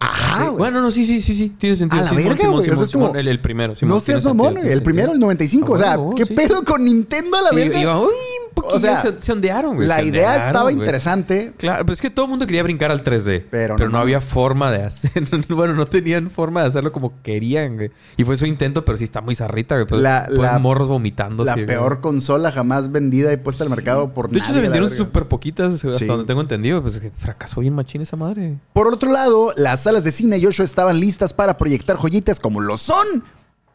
Ajá, 0.04 0.44
güey. 0.44 0.58
Bueno, 0.58 0.80
no, 0.80 0.90
sí, 0.90 1.04
sí, 1.04 1.22
sí, 1.22 1.34
sí. 1.34 1.54
Tiene 1.58 1.76
sentido. 1.76 2.00
A 2.00 2.04
la 2.04 2.10
Simón, 2.10 2.24
verga, 2.24 2.38
Simón, 2.40 2.56
güey. 2.58 2.70
O 2.70 2.74
sea, 2.76 2.84
es 2.84 2.90
como- 2.90 3.14
el, 3.14 3.28
el 3.28 3.40
primero. 3.40 3.74
Simón, 3.74 3.94
no 3.96 4.00
seas 4.00 4.24
mamón. 4.24 4.58
El 4.58 4.82
primero, 4.82 5.08
el 5.08 5.12
sentido. 5.12 5.26
95. 5.26 5.72
O 5.72 5.78
sea, 5.78 5.92
Ah, 5.94 5.98
huevo, 5.98 6.14
¿qué 6.14 6.26
sí. 6.26 6.34
pedo 6.34 6.64
con 6.64 6.84
Nintendo 6.84 7.36
a 7.38 7.42
la 7.42 7.48
Sí, 7.50 7.56
verga? 7.56 7.80
iba, 7.80 7.98
uy, 8.00 8.06
un 8.06 8.54
poquito 8.54 8.76
O 8.76 8.80
sea, 8.80 9.00
se, 9.02 9.14
se 9.20 9.32
ondearon, 9.32 9.76
güey. 9.76 9.88
la 9.88 9.96
se 9.96 10.04
idea 10.06 10.28
ondearon, 10.28 10.46
estaba 10.46 10.62
güey. 10.64 10.76
interesante. 10.76 11.52
Claro, 11.56 11.84
pero 11.84 11.92
es 11.94 12.00
que 12.00 12.10
todo 12.10 12.26
el 12.26 12.30
mundo 12.30 12.46
quería 12.46 12.62
brincar 12.62 12.90
al 12.90 13.02
3D. 13.02 13.44
Pero 13.50 13.76
Pero, 13.76 13.90
no 13.90 13.98
había 13.98 14.20
forma 14.20 14.70
de 14.70 14.82
hacer. 14.84 15.10
bueno, 15.48 15.74
no 15.74 15.86
tenían 15.86 16.30
forma 16.30 16.62
de 16.62 16.68
hacerlo 16.68 16.92
como 16.92 17.20
querían, 17.22 17.74
güey. 17.76 17.90
Y 18.16 18.24
fue 18.24 18.36
su 18.36 18.46
intento, 18.46 18.84
pero 18.84 18.96
sí 18.98 19.04
está 19.04 19.20
muy 19.20 19.34
zarrita, 19.34 19.74
güey. 19.74 19.86
Pues, 19.86 20.00
La- 20.02 20.24
pues, 20.26 20.38
la- 20.38 20.58
morros 20.58 20.88
vomitando. 20.88 21.44
La 21.44 21.54
peor 21.56 22.00
consola 22.00 22.52
jamás 22.52 22.92
vendida 22.92 23.32
y 23.32 23.36
puesta 23.38 23.64
al 23.64 23.70
mercado 23.70 24.14
por 24.14 24.30
De 24.30 24.38
hecho, 24.38 24.46
nadie. 24.48 24.54
se 24.54 24.58
la 24.58 24.62
vendieron 24.62 24.90
verga. 24.90 25.04
súper 25.04 25.26
poquitas, 25.28 25.74
hasta 25.74 25.94
Sí. 25.98 26.06
donde 26.06 26.24
tengo 26.24 26.40
entendido. 26.40 26.80
Pues 26.82 26.98
que 27.00 27.10
fracasó 27.10 27.60
bien 27.60 27.74
machín 27.74 28.02
esa 28.02 28.16
madre. 28.16 28.58
Por 28.72 28.86
otro 28.92 29.10
lado, 29.12 29.52
las 29.56 29.86
salas 29.94 30.04
de 30.04 30.10
cine 30.10 30.40
Joshua 30.42 30.64
estaban 30.64 30.98
listas 30.98 31.32
para 31.32 31.56
proyectar 31.56 31.96
joyitas 31.96 32.40
como 32.40 32.60
lo 32.60 32.76
son 32.76 33.06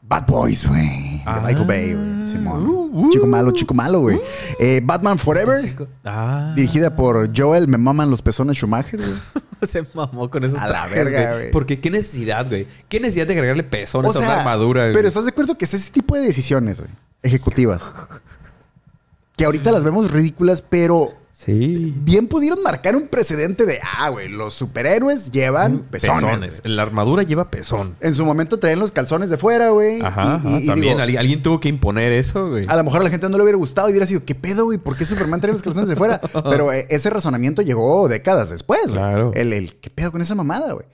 Bad 0.02 0.26
Boys, 0.28 0.68
güey. 0.68 0.82
De 1.20 1.22
Ah. 1.26 1.42
Michael 1.46 1.68
Bay, 1.68 1.94
güey. 1.94 2.28
Simón. 2.30 2.68
Uh, 2.68 2.90
uh. 2.94 3.10
chico 3.12 3.28
malo, 3.28 3.52
chico 3.52 3.74
malo, 3.74 4.00
güey. 4.02 4.20
Eh, 4.60 4.82
Batman 4.84 5.18
Forever, 5.18 5.76
Ah. 6.04 6.52
dirigida 6.56 6.96
por 6.96 7.30
Joel 7.36 7.68
Me 7.68 7.78
Maman 7.78 8.10
los 8.10 8.22
Pezones 8.22 8.58
Schumacher, 8.58 9.00
güey. 9.00 9.14
Se 9.68 9.86
mamó 9.94 10.30
con 10.30 10.44
esos 10.44 10.60
A 10.60 10.68
la 10.68 10.72
trajes, 10.88 10.96
verga, 10.96 11.34
güey. 11.34 11.52
Porque 11.52 11.80
qué 11.80 11.90
necesidad, 11.92 12.48
güey. 12.48 12.68
Qué 12.90 13.00
necesidad 13.00 13.28
de 13.28 13.34
agregarle 13.34 13.64
pezones 13.64 14.14
a 14.16 14.20
una 14.20 14.36
armadura, 14.40 14.84
güey. 14.84 14.94
pero 14.94 15.08
¿estás 15.08 15.24
de 15.26 15.32
acuerdo 15.32 15.58
que 15.58 15.66
es 15.66 15.74
ese 15.74 15.92
tipo 15.92 16.16
de 16.16 16.22
decisiones, 16.22 16.80
güey? 16.80 16.92
Ejecutivas. 17.24 17.82
Que 19.38 19.46
ahorita 19.46 19.72
las 19.72 19.84
vemos 19.84 20.12
ridículas, 20.12 20.62
pero 20.68 21.14
Sí. 21.46 21.94
bien 22.04 22.28
pudieron 22.28 22.62
marcar 22.64 22.98
un 22.98 23.08
precedente 23.08 23.66
de, 23.66 23.80
ah, 23.98 24.10
güey, 24.10 24.28
los 24.28 24.54
superhéroes 24.54 25.32
llevan 25.32 25.80
pezones. 25.90 26.60
güey. 26.62 26.76
La 26.76 26.82
armadura 26.84 27.24
lleva 27.24 27.50
pezón. 27.50 27.96
En 28.02 28.14
su 28.14 28.26
momento 28.26 28.60
traían 28.60 28.80
los 28.80 28.92
calzones 28.92 29.30
de 29.30 29.38
fuera, 29.38 29.70
güey. 29.70 30.02
Ajá. 30.02 30.22
y- 30.24 30.28
ajá. 30.28 30.42
y- 30.60 30.64
y 30.64 30.68
También 30.68 30.98
digo, 30.98 31.20
alguien 31.20 31.42
tuvo 31.42 31.62
que 31.62 31.70
imponer 31.70 32.12
eso, 32.12 32.50
güey. 32.50 32.66
A 32.68 32.76
lo 32.76 32.84
mejor 32.84 33.00
a 33.00 33.04
la 33.06 33.10
gente 33.10 33.30
no 33.30 33.38
le 33.38 33.44
hubiera 33.44 33.58
gustado 33.58 33.88
y 33.88 33.92
hubiera 33.92 34.06
sido, 34.06 34.26
¿qué 34.26 34.36
pedo, 34.36 34.66
güey? 34.66 34.78
¿Por 34.80 34.98
qué 34.98 35.06
Superman 35.06 35.40
trae 35.40 35.54
los 35.54 35.62
calzones 35.64 35.88
de 35.90 35.96
fuera? 35.96 36.20
Pero 36.50 36.74
eh, 36.74 36.86
ese 36.90 37.10
razonamiento 37.10 37.62
llegó 37.62 38.10
décadas 38.10 38.50
después, 38.50 38.82
güey. 38.88 38.96
Claro. 38.96 39.32
El, 39.34 39.54
el, 39.54 39.76
¿qué 39.78 39.90
pedo 39.90 40.12
con 40.12 40.22
esa 40.22 40.36
mamada, 40.36 40.74
güey? 40.74 40.86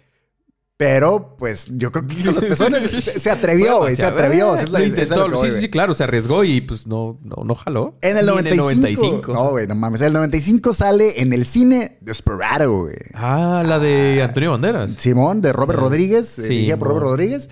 Pero, 0.77 1.37
pues, 1.39 1.67
yo 1.69 1.89
creo 1.91 2.05
que 2.05 2.15
los 2.23 2.35
pezones 2.43 2.83
se, 2.91 3.01
se 3.19 3.31
atrevió, 3.31 3.79
güey. 3.79 3.95
se 3.95 4.03
atrevió. 4.03 4.57
eh, 4.57 4.63
es 4.63 4.69
la- 4.71 4.81
es 4.81 4.93
sí, 4.93 5.49
sí, 5.53 5.61
sí, 5.61 5.69
claro. 5.69 5.93
Se 5.93 6.03
arriesgó 6.03 6.43
y 6.43 6.59
pues 6.59 6.85
no, 6.85 7.17
no, 7.23 7.43
no 7.45 7.55
jaló. 7.55 7.97
En 8.01 8.17
el 8.17 8.25
Ni 8.25 8.31
95. 8.31 8.65
95. 8.65 9.33
No, 9.33 9.49
güey, 9.51 9.67
no 9.67 9.75
mames. 9.75 10.01
En 10.01 10.07
el 10.07 10.13
95 10.13 10.73
sale 10.73 11.21
en 11.21 11.31
el 11.31 11.45
cine 11.45 11.97
Desperado, 12.01 12.81
güey. 12.81 12.95
Ah, 13.13 13.63
la 13.65 13.79
de 13.79 14.21
Antonio 14.21 14.51
Banderas. 14.51 14.91
Simón, 14.93 15.41
de 15.41 15.53
Robert 15.53 15.79
Rodríguez, 15.79 16.37
eh, 16.39 16.41
Sí, 16.43 16.47
dirigida 16.49 16.77
por. 16.77 16.89
Robert 16.89 17.05
Rodríguez. 17.05 17.49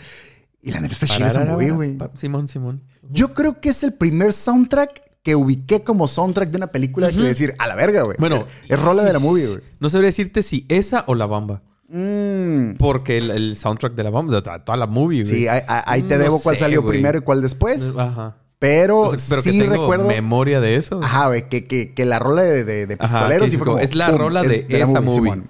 Y 0.61 0.71
la 0.71 0.81
neta 0.81 0.93
está 0.93 1.07
chida 1.07 1.27
esa 1.27 1.45
movie, 1.45 1.71
güey. 1.71 1.97
Simón, 2.15 2.47
Simón. 2.49 2.83
Yo 3.09 3.33
creo 3.33 3.61
que 3.61 3.69
es 3.69 3.83
el 3.83 3.93
primer 3.93 4.33
soundtrack 4.33 5.01
que 5.23 5.35
ubiqué 5.35 5.81
como 5.83 6.07
soundtrack 6.07 6.49
de 6.49 6.57
una 6.57 6.67
película 6.67 7.09
que 7.09 7.19
decir, 7.21 7.53
a 7.57 7.67
la 7.67 7.75
verga, 7.75 8.03
güey. 8.03 8.17
Bueno. 8.19 8.45
es, 8.65 8.71
es 8.71 8.81
rola 8.81 9.03
de 9.03 9.13
la 9.13 9.19
movie, 9.19 9.47
güey. 9.47 9.59
No 9.79 9.89
sabría 9.89 10.07
decirte 10.07 10.43
si 10.43 10.65
esa 10.67 11.05
o 11.07 11.15
la 11.15 11.25
bamba. 11.25 11.61
Mm, 11.95 12.75
Porque 12.77 13.17
el, 13.19 13.29
el 13.31 13.55
soundtrack 13.55 13.93
de 13.93 14.03
la 14.03 14.09
bamba, 14.09 14.33
de 14.35 14.41
toda 14.41 14.77
la 14.77 14.87
movie, 14.87 15.23
güey. 15.23 15.35
sí, 15.41 15.47
ahí, 15.47 16.01
te 16.01 16.17
No 16.17 16.23
debo 16.23 16.41
cuál 16.41 16.55
sé, 16.55 16.63
salió 16.63 16.81
güey. 16.81 16.93
primero 16.95 17.19
y 17.19 17.21
cuál 17.21 17.41
después. 17.41 17.93
Ajá. 17.97 18.35
Pero, 18.57 18.99
O 19.01 19.15
sea, 19.15 19.19
pero 19.29 19.41
sí 19.41 19.51
que 19.51 19.59
tengo 19.59 19.73
recuerdo. 19.73 20.07
memoria 20.07 20.59
de 20.61 20.77
eso. 20.77 21.01
Ajá, 21.03 21.27
güey, 21.27 21.49
que, 21.49 21.67
que, 21.67 21.93
que 21.93 22.05
la 22.05 22.17
rola 22.17 22.43
de, 22.43 22.63
de, 22.63 22.87
de 22.87 22.97
pistoleros 22.97 23.49
sí 23.51 23.57
es 23.81 23.93
la 23.93 24.09
pum, 24.09 24.17
rola 24.17 24.41
es 24.41 24.47
de, 24.47 24.65
esa 24.69 25.01
movie. 25.01 25.43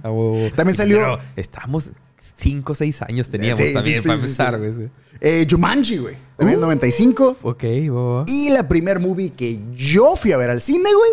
También 0.56 0.76
salió- 0.76 0.98
Pero 0.98 1.20
estamos 1.36 1.92
5 2.36 2.72
o 2.72 2.76
6 2.76 3.02
años 3.04 3.30
teníamos 3.30 3.60
Sí, 3.64 3.72
también 3.74 4.02
sí, 4.02 4.08
para 4.08 4.20
empezar, 4.20 4.58
güey. 4.58 4.90
Eh, 5.22 5.48
Jumanji, 5.50 5.98
güey. 6.00 6.16
También 6.36 6.58
en 6.58 6.64
el 6.64 6.66
Uh. 6.66 6.68
95. 6.74 7.38
Ok, 7.44 7.64
huevo. 7.64 8.26
Y 8.28 8.50
la 8.50 8.68
primer 8.68 9.00
movie 9.00 9.30
que 9.32 9.60
yo 9.74 10.16
fui 10.16 10.32
a 10.32 10.38
ver 10.38 10.50
al 10.50 10.60
cine, 10.60 10.90
güey. 10.94 11.12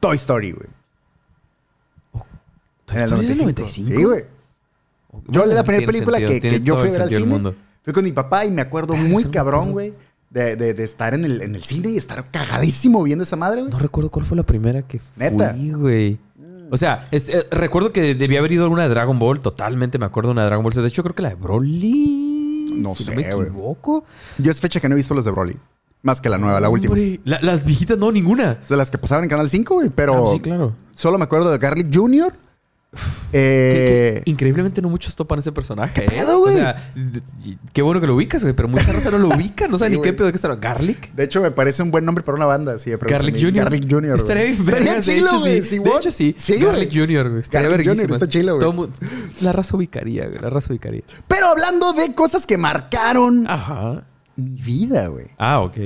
Toy 0.00 0.16
Story, 0.16 0.52
güey. 0.52 0.68
En 2.94 3.02
el 3.02 3.10
95. 3.10 3.68
Sí, 3.68 4.04
güey. 4.04 4.24
Yo 5.28 5.44
la 5.46 5.62
primera 5.64 5.86
película 5.86 6.18
que, 6.18 6.40
que 6.40 6.60
yo 6.60 6.76
fui 6.78 6.88
a 6.88 6.92
ver 6.92 7.02
al 7.02 7.08
cine 7.10 7.52
fui 7.82 7.92
con 7.92 8.04
mi 8.04 8.12
papá 8.12 8.44
y 8.46 8.50
me 8.50 8.62
acuerdo 8.62 8.94
muy 8.94 9.24
cabrón, 9.24 9.72
güey, 9.72 9.92
de, 10.30 10.56
de- 10.56 10.72
de 10.72 10.84
estar 10.84 11.12
en 11.14 11.24
el, 11.24 11.42
en 11.42 11.54
el 11.54 11.62
cine 11.62 11.90
y 11.90 11.96
estar 11.96 12.30
cagadísimo 12.30 13.02
viendo 13.02 13.24
esa 13.24 13.36
madre, 13.36 13.60
güey. 13.60 13.72
No 13.72 13.78
recuerdo 13.78 14.08
cuál 14.10 14.24
fue 14.24 14.36
la 14.36 14.42
primera 14.44 14.82
que 14.82 15.00
Neta. 15.16 15.52
fui, 15.54 15.70
güey. 15.72 16.18
O 16.70 16.76
sea, 16.78 17.06
es- 17.10 17.28
eh, 17.28 17.46
recuerdo 17.50 17.92
que 17.92 18.14
debía 18.14 18.38
haber 18.38 18.52
ido 18.52 18.64
a 18.64 18.68
una 18.68 18.84
de 18.84 18.88
Dragon 18.88 19.18
Ball. 19.18 19.40
Totalmente 19.40 19.98
me 19.98 20.06
acuerdo 20.06 20.28
de 20.28 20.32
una 20.32 20.42
de 20.42 20.46
Dragon 20.46 20.64
Ball. 20.64 20.72
De 20.72 20.86
hecho, 20.88 21.02
creo 21.02 21.14
que 21.14 21.22
la 21.22 21.28
de 21.30 21.34
Broly. 21.34 22.72
No 22.76 22.94
si 22.94 23.04
sé, 23.04 23.10
no 23.10 23.16
me 23.16 23.22
equivoco. 23.44 24.04
Yo 24.38 24.50
es 24.50 24.60
fecha 24.60 24.80
que 24.80 24.88
no 24.88 24.94
he 24.94 24.96
visto 24.96 25.14
los 25.14 25.24
de 25.26 25.30
Broly. 25.32 25.56
Más 26.02 26.20
que 26.20 26.28
la 26.30 26.38
nueva, 26.38 26.58
la 26.60 26.68
última. 26.70 26.96
La- 27.24 27.40
las 27.42 27.64
viejitas, 27.66 27.98
no, 27.98 28.10
ninguna. 28.10 28.54
De 28.66 28.76
las 28.76 28.90
que 28.90 28.96
pasaban 28.98 29.24
en 29.24 29.30
Canal 29.30 29.48
5, 29.50 29.74
güey, 29.74 29.90
pero 29.90 30.30
Ah, 30.30 30.32
sí, 30.34 30.40
claro. 30.40 30.74
solo 30.94 31.18
me 31.18 31.24
acuerdo 31.24 31.50
de 31.50 31.58
Garlic 31.58 31.94
Jr. 31.94 32.32
Eh, 33.32 34.16
Que- 34.18 34.22
que 34.24 34.30
increíblemente 34.30 34.82
no 34.82 34.90
muchos 34.90 35.16
topan 35.16 35.38
ese 35.38 35.50
personaje. 35.52 36.04
¿eh? 36.04 36.08
pedo, 36.10 36.40
güey? 36.40 36.54
O 36.56 36.58
sea, 36.58 36.92
qué 37.72 37.80
bueno 37.80 38.00
que 38.00 38.06
lo 38.06 38.14
ubicas, 38.14 38.42
güey. 38.42 38.54
Pero 38.54 38.68
mucha 38.68 38.92
raza 38.92 39.10
no 39.10 39.18
lo 39.18 39.28
ubica. 39.34 39.66
No 39.68 39.78
sabe 39.78 39.92
Sí, 39.92 39.96
ni 39.96 40.02
qué 40.02 40.12
pedo 40.12 40.26
de 40.26 40.32
qué 40.32 40.36
está. 40.36 40.54
¿Garlic? 40.54 41.14
de 41.14 41.24
hecho, 41.24 41.40
me 41.40 41.50
parece 41.50 41.82
un 41.82 41.90
buen 41.90 42.04
nombre 42.04 42.22
para 42.22 42.36
una 42.36 42.44
banda. 42.46 42.78
Sí, 42.78 42.90
Garlic 43.00 43.36
Jr. 43.36 43.52
Garlic 43.64 43.84
Jr. 43.90 44.00
güey. 44.08 44.18
Estaría 44.18 44.42
bien 44.44 44.56
Estaría 44.58 45.00
chilo, 45.00 45.40
güey. 45.40 45.62
sí. 45.62 45.78
De 45.78 45.90
hecho, 45.90 46.10
sí. 46.10 46.34
Sí, 46.38 46.58
Garlic 46.62 46.92
güey. 46.92 47.06
Jr., 47.06 47.28
güey. 47.30 47.40
Estaría 47.40 47.70
Garlic 47.70 48.10
está 48.10 48.26
chilo, 48.28 48.58
güey. 48.74 48.88
La 49.40 49.52
raza 49.52 49.76
ubicaría, 49.76 50.26
güey. 50.26 50.38
La 50.40 50.50
raza 50.50 50.68
ubicaría. 50.70 51.02
Pero 51.26 51.46
hablando 51.46 51.94
de 51.94 52.14
cosas 52.14 52.46
que 52.46 52.58
marcaron 52.58 53.46
Ajá. 53.48 54.04
mi 54.36 54.54
vida, 54.56 55.06
güey. 55.06 55.26
Ah, 55.38 55.60
ok. 55.60 55.76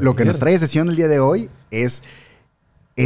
Lo 0.00 0.14
que 0.16 0.24
nos 0.24 0.38
trae 0.38 0.58
sesión 0.58 0.88
el 0.88 0.96
día 0.96 1.08
de 1.08 1.20
hoy 1.20 1.48
es, 1.70 2.02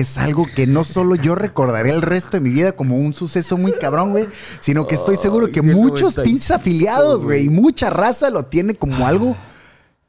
es 0.01 0.19
algo 0.19 0.47
que 0.55 0.67
no 0.67 0.85
solo 0.85 1.15
yo 1.15 1.35
recordaré 1.35 1.91
el 1.91 2.03
resto 2.03 2.37
de 2.37 2.41
mi 2.41 2.51
vida 2.51 2.73
como 2.73 2.97
un 2.97 3.15
suceso 3.15 3.57
muy 3.57 3.73
cabrón, 3.73 4.11
güey, 4.11 4.27
sino 4.61 4.87
que 4.87 4.95
estoy 4.97 5.17
seguro 5.17 5.51
que 5.51 5.63
muchos 5.63 6.17
95, 6.17 6.23
pinches 6.23 6.51
afiliados, 6.51 7.25
güey, 7.25 7.47
y 7.47 7.51
mucha 7.51 7.91
raza 7.91 8.31
lo 8.31 8.45
tiene 8.47 8.75
como 8.75 9.07
algo 9.07 9.37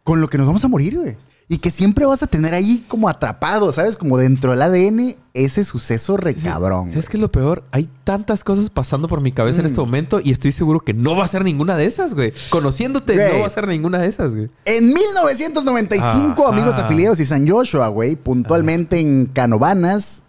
con 0.04 0.22
lo 0.22 0.28
que 0.28 0.38
nos 0.38 0.48
vamos 0.48 0.64
a 0.64 0.68
morir, 0.68 0.98
güey. 0.98 1.18
Y 1.48 1.60
que 1.60 1.70
siempre 1.70 2.08
vas 2.08 2.24
a 2.24 2.28
tener 2.28 2.56
ahí 2.56 2.84
como 2.88 3.08
atrapado, 3.08 3.72
¿sabes? 3.72 3.98
Como 3.98 4.18
dentro 4.18 4.50
del 4.52 4.64
ADN 4.64 5.16
ese 5.36 5.64
suceso 5.64 6.18
recabrón. 6.18 6.90
¿Sabes 6.90 7.08
qué 7.08 7.18
es 7.18 7.22
lo 7.22 7.32
peor? 7.32 7.64
Hay 7.72 7.88
tantas 8.04 8.44
cosas 8.44 8.72
pasando 8.72 9.08
por 9.08 9.22
mi 9.22 9.32
cabeza 9.32 9.60
en 9.60 9.68
este 9.68 9.80
Mm. 9.80 9.84
momento 9.86 10.20
y 10.24 10.32
estoy 10.32 10.52
seguro 10.52 10.80
que 10.80 10.96
no 10.96 11.16
va 11.16 11.24
a 11.24 11.28
ser 11.28 11.44
ninguna 11.44 11.78
de 11.78 11.86
esas, 11.86 12.16
güey. 12.16 12.34
Conociéndote, 12.50 13.14
Güey. 13.14 13.34
no 13.34 13.40
va 13.42 13.46
a 13.46 13.50
ser 13.52 13.68
ninguna 13.68 14.00
de 14.00 14.08
esas, 14.08 14.36
güey. 14.36 14.50
En 14.66 14.88
1995, 14.92 16.48
Ajá. 16.48 16.52
amigos 16.56 16.76
afiliados 16.78 17.20
y 17.20 17.26
San 17.26 17.48
Joshua, 17.48 17.90
güey, 17.90 18.16
puntualmente 18.16 19.00
en 19.00 19.28
Canovanas, 19.28 20.24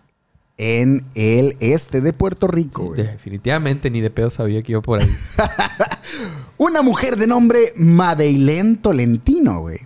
en 0.59 1.07
el 1.15 1.57
este 1.61 2.03
de 2.03 2.13
Puerto 2.13 2.47
Rico, 2.47 2.85
güey. 2.89 3.03
Definitivamente 3.03 3.91
ni 3.91 4.03
de 4.03 4.11
pedo 4.11 4.31
sabía 4.31 4.63
que 4.63 4.73
iba 4.73 4.83
por 4.83 5.01
ahí. 5.01 5.09
Una 6.59 6.83
mujer 6.83 7.17
de 7.17 7.27
nombre 7.27 7.73
Madeleine 7.77 8.77
Tolentino, 8.77 9.61
güey, 9.61 9.79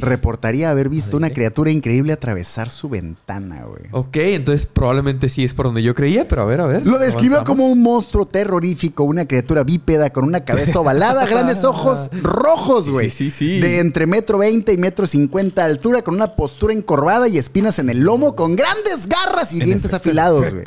reportaría 0.00 0.70
haber 0.70 0.88
visto 0.88 1.16
una 1.16 1.30
criatura 1.30 1.70
increíble 1.70 2.12
atravesar 2.12 2.70
su 2.70 2.88
ventana, 2.88 3.64
güey. 3.64 3.84
Ok, 3.90 4.16
entonces 4.16 4.66
probablemente 4.66 5.28
sí 5.28 5.44
es 5.44 5.54
por 5.54 5.66
donde 5.66 5.82
yo 5.82 5.94
creía, 5.94 6.28
pero 6.28 6.42
a 6.42 6.44
ver, 6.44 6.60
a 6.60 6.66
ver. 6.66 6.86
Lo 6.86 6.98
describió 6.98 7.44
como 7.44 7.68
un 7.68 7.82
monstruo 7.82 8.26
terrorífico, 8.26 9.04
una 9.04 9.26
criatura 9.26 9.64
bípeda 9.64 10.10
con 10.10 10.24
una 10.24 10.44
cabeza 10.44 10.80
ovalada, 10.80 11.26
grandes 11.26 11.64
ojos 11.64 12.10
rojos, 12.22 12.90
güey. 12.90 13.10
Sí, 13.10 13.30
sí, 13.30 13.30
sí. 13.30 13.60
De 13.60 13.78
entre 13.78 14.06
metro 14.06 14.38
veinte 14.38 14.72
y 14.72 14.78
metro 14.78 15.06
cincuenta 15.06 15.64
de 15.64 15.72
altura, 15.72 16.02
con 16.02 16.14
una 16.14 16.28
postura 16.34 16.72
encorvada 16.72 17.28
y 17.28 17.38
espinas 17.38 17.78
en 17.78 17.90
el 17.90 18.00
lomo, 18.00 18.36
con 18.36 18.56
grandes 18.56 19.06
garras 19.06 19.52
y 19.52 19.60
En 19.60 19.66
dientes 19.66 19.92
afilados, 19.92 20.52
güey. 20.52 20.64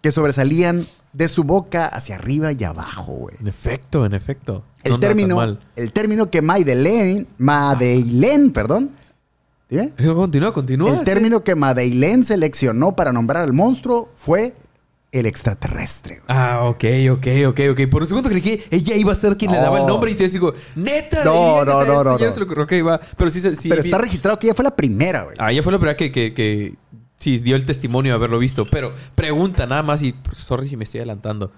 Que 0.00 0.10
sobresalían 0.10 0.86
de 1.12 1.28
su 1.28 1.44
boca 1.44 1.86
hacia 1.86 2.16
arriba 2.16 2.52
y 2.52 2.64
abajo, 2.64 3.12
güey. 3.12 3.36
En 3.40 3.46
efecto, 3.48 4.06
en 4.06 4.14
efecto. 4.14 4.64
El 4.84 4.92
No 4.92 5.00
término, 5.00 5.58
el 5.76 5.92
término 5.92 6.30
que 6.30 6.42
Madeleine, 6.42 7.26
Madeleine, 7.38 8.50
perdón, 8.50 8.90
¿dime? 9.68 9.92
Continúa, 10.14 10.52
continúa. 10.52 10.90
El 10.90 11.04
término 11.04 11.44
que 11.44 11.54
Madeleine 11.54 12.24
seleccionó 12.24 12.96
para 12.96 13.12
nombrar 13.12 13.42
al 13.44 13.52
monstruo 13.52 14.10
fue 14.14 14.54
el 15.12 15.26
extraterrestre. 15.26 16.14
güey. 16.16 16.24
Ah, 16.28 16.60
ok, 16.64 16.84
ok, 17.12 17.26
ok, 17.48 17.60
ok. 17.72 17.80
Por 17.90 18.02
un 18.02 18.08
segundo 18.08 18.30
creí 18.30 18.40
que 18.40 18.64
ella 18.70 18.96
iba 18.96 19.12
a 19.12 19.14
ser 19.14 19.36
quien 19.36 19.52
le 19.52 19.58
daba 19.58 19.80
el 19.80 19.86
nombre 19.86 20.10
y 20.10 20.14
te 20.14 20.26
digo, 20.28 20.54
neta, 20.74 21.22
No, 21.24 21.64
no, 21.66 21.84
no, 21.84 22.02
no, 22.04 22.18
se. 22.18 22.24
Pero 23.18 23.30
sí, 23.30 23.40
se- 23.40 23.54
sí. 23.54 23.68
Pero 23.68 23.82
vi- 23.82 23.88
está 23.88 23.98
registrado 23.98 24.38
que 24.38 24.46
ella 24.46 24.54
fue 24.54 24.64
la 24.64 24.74
primera, 24.74 25.24
güey. 25.24 25.36
Ah, 25.38 25.52
ella 25.52 25.62
fue 25.62 25.70
la 25.72 25.78
primera 25.78 25.96
que, 25.98 26.10
que, 26.10 26.32
que 26.32 26.74
sí 27.22 27.38
dio 27.38 27.56
el 27.56 27.64
testimonio 27.64 28.12
de 28.12 28.16
haberlo 28.16 28.38
visto. 28.38 28.66
Pero 28.66 28.92
pregunta 29.14 29.66
nada 29.66 29.82
más 29.82 30.02
y 30.02 30.12
pues, 30.12 30.38
sorry 30.38 30.68
si 30.68 30.76
me 30.76 30.84
estoy 30.84 31.00
adelantando. 31.00 31.52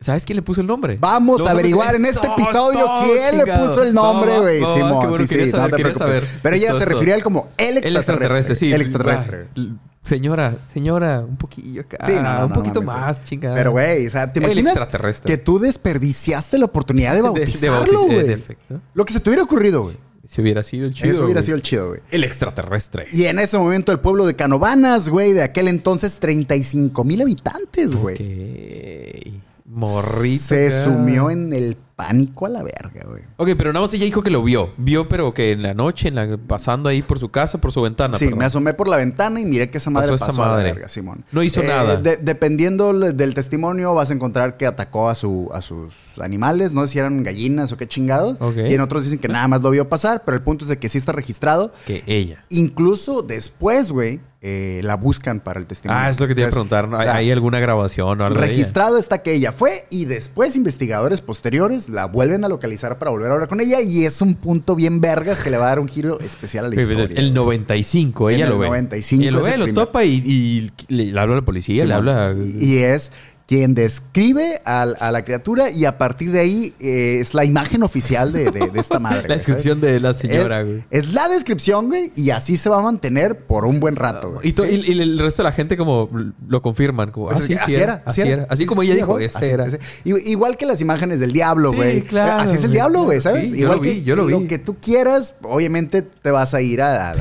¿Sabes 0.00 0.26
quién 0.26 0.36
le 0.36 0.42
puso 0.42 0.60
el 0.60 0.66
nombre? 0.66 0.98
Vamos 1.00 1.46
a 1.46 1.52
averiguar 1.52 1.94
en 1.94 2.04
este 2.04 2.26
episodio 2.26 2.86
quién 3.04 3.38
le 3.38 3.46
puso 3.46 3.82
el 3.84 3.94
nombre, 3.94 4.34
No, 4.36 4.42
güey. 4.42 4.60
no, 4.60 4.74
Simón, 4.74 5.08
bueno, 5.10 5.16
sí, 5.18 5.26
sí, 5.26 5.50
saber, 5.50 5.70
no 5.70 5.76
te 5.76 5.82
quería 5.82 5.92
preocupes. 5.94 5.98
saber. 5.98 6.40
Pero 6.42 6.56
ella 6.56 6.78
se 6.78 6.84
refería 6.84 7.14
a 7.14 7.16
él 7.16 7.22
como 7.22 7.48
el 7.56 7.68
El 7.68 7.76
extraterrestre. 7.78 7.96
extraterrestre, 8.14 8.54
sí. 8.56 8.72
El 8.72 8.80
extraterrestre. 8.82 9.48
Ah, 9.56 9.76
señora, 10.02 10.54
señora, 10.70 11.20
un 11.20 11.36
poquillo 11.36 11.80
acá. 11.80 11.96
Sí, 12.04 12.12
no, 12.22 12.46
un 12.46 12.52
poquito 12.52 12.82
más, 12.82 13.24
chingada. 13.24 13.54
Pero, 13.54 13.70
güey, 13.70 14.06
o 14.06 14.10
sea, 14.10 14.30
¿te 14.30 14.40
imaginas 14.40 14.74
extraterrestre. 14.74 15.32
que 15.32 15.42
tú 15.42 15.58
desperdiciaste 15.58 16.58
la 16.58 16.66
oportunidad 16.66 17.14
de 17.14 17.22
bautizarlo, 17.22 18.02
bautiz- 18.06 18.42
güey? 18.68 18.80
Lo 18.92 19.04
que 19.06 19.12
se 19.14 19.20
te 19.20 19.30
hubiera 19.30 19.42
ocurrido, 19.42 19.84
güey. 19.84 19.96
Si 20.26 20.40
hubiera 20.40 20.62
sido 20.62 20.86
el 20.86 20.94
chido. 20.94 21.10
Eso 21.10 21.24
hubiera 21.24 21.40
güey. 21.40 21.44
sido 21.44 21.56
el 21.56 21.62
chido, 21.62 21.88
güey. 21.88 22.00
El 22.10 22.24
extraterrestre. 22.24 23.06
Y 23.12 23.24
en 23.24 23.38
ese 23.38 23.58
momento 23.58 23.92
el 23.92 24.00
pueblo 24.00 24.26
de 24.26 24.34
Canovanas, 24.34 25.08
güey, 25.08 25.32
de 25.32 25.42
aquel 25.42 25.68
entonces 25.68 26.16
35 26.16 27.04
mil 27.04 27.20
habitantes, 27.22 27.96
güey. 27.96 29.42
Morrito. 29.66 30.44
Se 30.44 30.84
sumió 30.84 31.30
en 31.30 31.52
el 31.52 31.76
pánico 31.96 32.46
a 32.46 32.48
la 32.48 32.62
verga, 32.62 33.02
güey. 33.08 33.22
Ok, 33.36 33.50
pero 33.56 33.72
nada 33.72 33.84
más 33.86 33.94
ella 33.94 34.04
dijo 34.04 34.22
que 34.22 34.30
lo 34.30 34.42
vio. 34.42 34.72
Vio, 34.76 35.08
pero 35.08 35.32
que 35.32 35.52
en 35.52 35.62
la 35.62 35.74
noche, 35.74 36.08
en 36.08 36.16
la, 36.16 36.36
pasando 36.36 36.88
ahí 36.88 37.02
por 37.02 37.18
su 37.20 37.28
casa, 37.30 37.58
por 37.60 37.70
su 37.72 37.82
ventana. 37.82 38.18
Sí, 38.18 38.24
perdón. 38.26 38.38
me 38.40 38.44
asomé 38.46 38.74
por 38.74 38.88
la 38.88 38.96
ventana 38.96 39.40
y 39.40 39.44
miré 39.44 39.70
que 39.70 39.78
esa 39.78 39.90
madre 39.90 40.10
Pasó 40.10 40.26
pasó, 40.26 40.32
esa 40.32 40.42
a 40.42 40.46
la 40.48 40.56
madre. 40.56 40.72
verga, 40.72 40.88
Simón. 40.88 41.24
No 41.30 41.42
hizo 41.42 41.62
nada. 41.62 41.96
de- 41.96 42.16
dependiendo 42.16 42.92
del 42.92 43.34
testimonio, 43.34 43.94
vas 43.94 44.10
a 44.10 44.14
encontrar 44.14 44.56
que 44.56 44.66
atacó 44.66 45.08
a, 45.08 45.14
su, 45.14 45.50
a 45.54 45.60
sus 45.62 45.94
animales. 46.20 46.72
No 46.72 46.84
sé 46.86 46.94
si 46.94 46.98
eran 46.98 47.22
gallinas 47.22 47.70
o 47.72 47.76
qué 47.76 47.86
chingados. 47.86 48.36
Ok. 48.40 48.56
Y 48.68 48.74
en 48.74 48.80
otros 48.80 49.04
dicen 49.04 49.18
que 49.18 49.28
nada 49.28 49.46
más 49.48 49.62
lo 49.62 49.70
vio 49.70 49.88
pasar, 49.88 50.22
pero 50.24 50.36
el 50.36 50.42
punto 50.42 50.64
es 50.64 50.68
de 50.70 50.78
que 50.78 50.88
sí 50.88 50.98
está 50.98 51.12
registrado. 51.12 51.72
Que 51.86 52.02
ella. 52.06 52.44
Incluso 52.48 53.22
después, 53.22 53.90
güey, 53.92 54.20
eh, 54.46 54.80
la 54.82 54.96
buscan 54.96 55.40
para 55.40 55.58
el 55.58 55.64
testimonio. 55.66 56.02
Ah, 56.04 56.10
es 56.10 56.20
lo 56.20 56.28
que 56.28 56.34
te 56.34 56.42
iba 56.42 56.48
a 56.48 56.50
preguntar. 56.52 56.86
¿no? 56.86 56.98
¿Hay, 56.98 57.06
la- 57.06 57.14
hay 57.16 57.32
alguna 57.32 57.60
grabación 57.60 58.20
o 58.20 58.24
algo? 58.26 58.38
Registrado 58.38 58.98
está 58.98 59.22
que 59.22 59.32
ella 59.32 59.52
fue 59.52 59.86
y 59.88 60.04
después 60.04 60.54
investigadores 60.54 61.22
posteriores 61.22 61.88
la 61.88 62.04
vuelven 62.04 62.44
a 62.44 62.48
localizar 62.48 62.98
para 62.98 63.10
volver 63.10 63.30
a 63.30 63.34
hablar 63.34 63.48
con 63.48 63.60
ella 63.60 63.80
y 63.80 64.04
es 64.04 64.20
un 64.20 64.34
punto 64.34 64.76
bien 64.76 65.00
vergas 65.00 65.40
que 65.40 65.48
le 65.50 65.56
va 65.56 65.64
a 65.64 65.68
dar 65.68 65.80
un 65.80 65.88
giro 65.88 66.20
especial 66.20 66.66
a 66.66 66.68
la 66.68 66.74
historia. 66.80 67.08
El 67.16 67.32
95, 67.32 68.30
ella 68.30 68.44
En 68.44 68.50
lo 68.50 68.56
el 68.56 68.60
ve. 68.60 68.66
95 68.66 69.22
Ella 69.22 69.30
lo 69.32 69.42
ve, 69.42 69.56
lo 69.56 69.64
primer. 69.64 69.74
topa 69.86 70.04
y, 70.04 70.22
y 70.26 70.70
le, 70.88 71.18
habla 71.18 71.32
a 71.34 71.36
la 71.38 71.44
policía, 71.44 71.84
le 71.86 71.94
habla... 71.94 72.34
Y, 72.38 72.74
y 72.74 72.78
es 72.78 73.12
quien 73.46 73.74
describe 73.74 74.62
a, 74.64 74.86
la 74.86 75.22
criatura 75.24 75.70
y 75.70 75.84
a 75.84 75.98
partir 75.98 76.30
de 76.32 76.40
ahí 76.40 76.74
eh, 76.80 77.18
es 77.20 77.34
la 77.34 77.44
imagen 77.44 77.82
oficial 77.82 78.32
de, 78.32 78.50
de- 78.50 78.70
de 78.70 78.80
esta 78.80 78.98
madre. 78.98 79.28
La 79.28 79.36
descripción 79.36 79.80
¿sabes? 79.80 79.92
de 79.94 80.00
la 80.00 80.14
señora, 80.14 80.60
es, 80.60 80.66
güey. 80.66 80.82
es 80.90 81.12
la 81.12 81.28
descripción, 81.28 81.88
güey, 81.88 82.10
y 82.16 82.30
así 82.30 82.56
se 82.56 82.70
va 82.70 82.78
a 82.78 82.82
mantener 82.82 83.40
por 83.40 83.66
un 83.66 83.80
buen 83.80 83.96
rato, 83.96 84.32
güey. 84.32 84.48
Y, 84.48 84.52
to- 84.54 84.64
¿sí? 84.64 84.80
y- 84.86 84.92
y 84.92 85.00
el 85.00 85.18
resto 85.18 85.42
de 85.42 85.50
la 85.50 85.52
gente 85.52 85.76
como 85.76 86.08
lo 86.48 86.62
confirman. 86.62 87.10
Como, 87.10 87.30
ah, 87.30 87.34
es 87.36 87.44
sí, 87.44 87.48
que 87.50 87.58
sí 87.66 87.74
era, 87.74 88.02
Así 88.06 88.22
era. 88.22 88.46
Así 88.48 88.62
Sí, 88.62 88.66
como 88.66 88.82
ella 88.82 88.94
dijo, 88.94 89.18
ese 89.18 89.36
Así- 89.36 89.46
era. 89.46 89.64
ese- 89.66 89.78
Igual 90.04 90.56
que 90.56 90.64
las 90.64 90.80
imágenes 90.80 91.20
del 91.20 91.32
diablo, 91.32 91.70
Sí, 91.70 91.76
güey. 91.76 92.00
claro, 92.02 92.40
Así 92.40 92.56
es 92.56 92.64
el 92.64 92.72
diablo, 92.72 93.02
güey, 93.04 93.20
¿sabes? 93.20 93.50
sí, 93.50 93.56
yo 93.58 93.64
Igual 93.64 93.76
lo 93.76 93.82
que 93.82 93.90
vi, 93.90 94.02
yo 94.04 94.16
lo 94.16 94.26
lo 94.28 94.40
vi. 94.40 94.46
que 94.46 94.58
tú 94.58 94.76
quieras, 94.80 95.34
obviamente 95.42 96.00
te 96.00 96.30
vas 96.30 96.54
a 96.54 96.62
ir 96.62 96.80
a, 96.80 97.14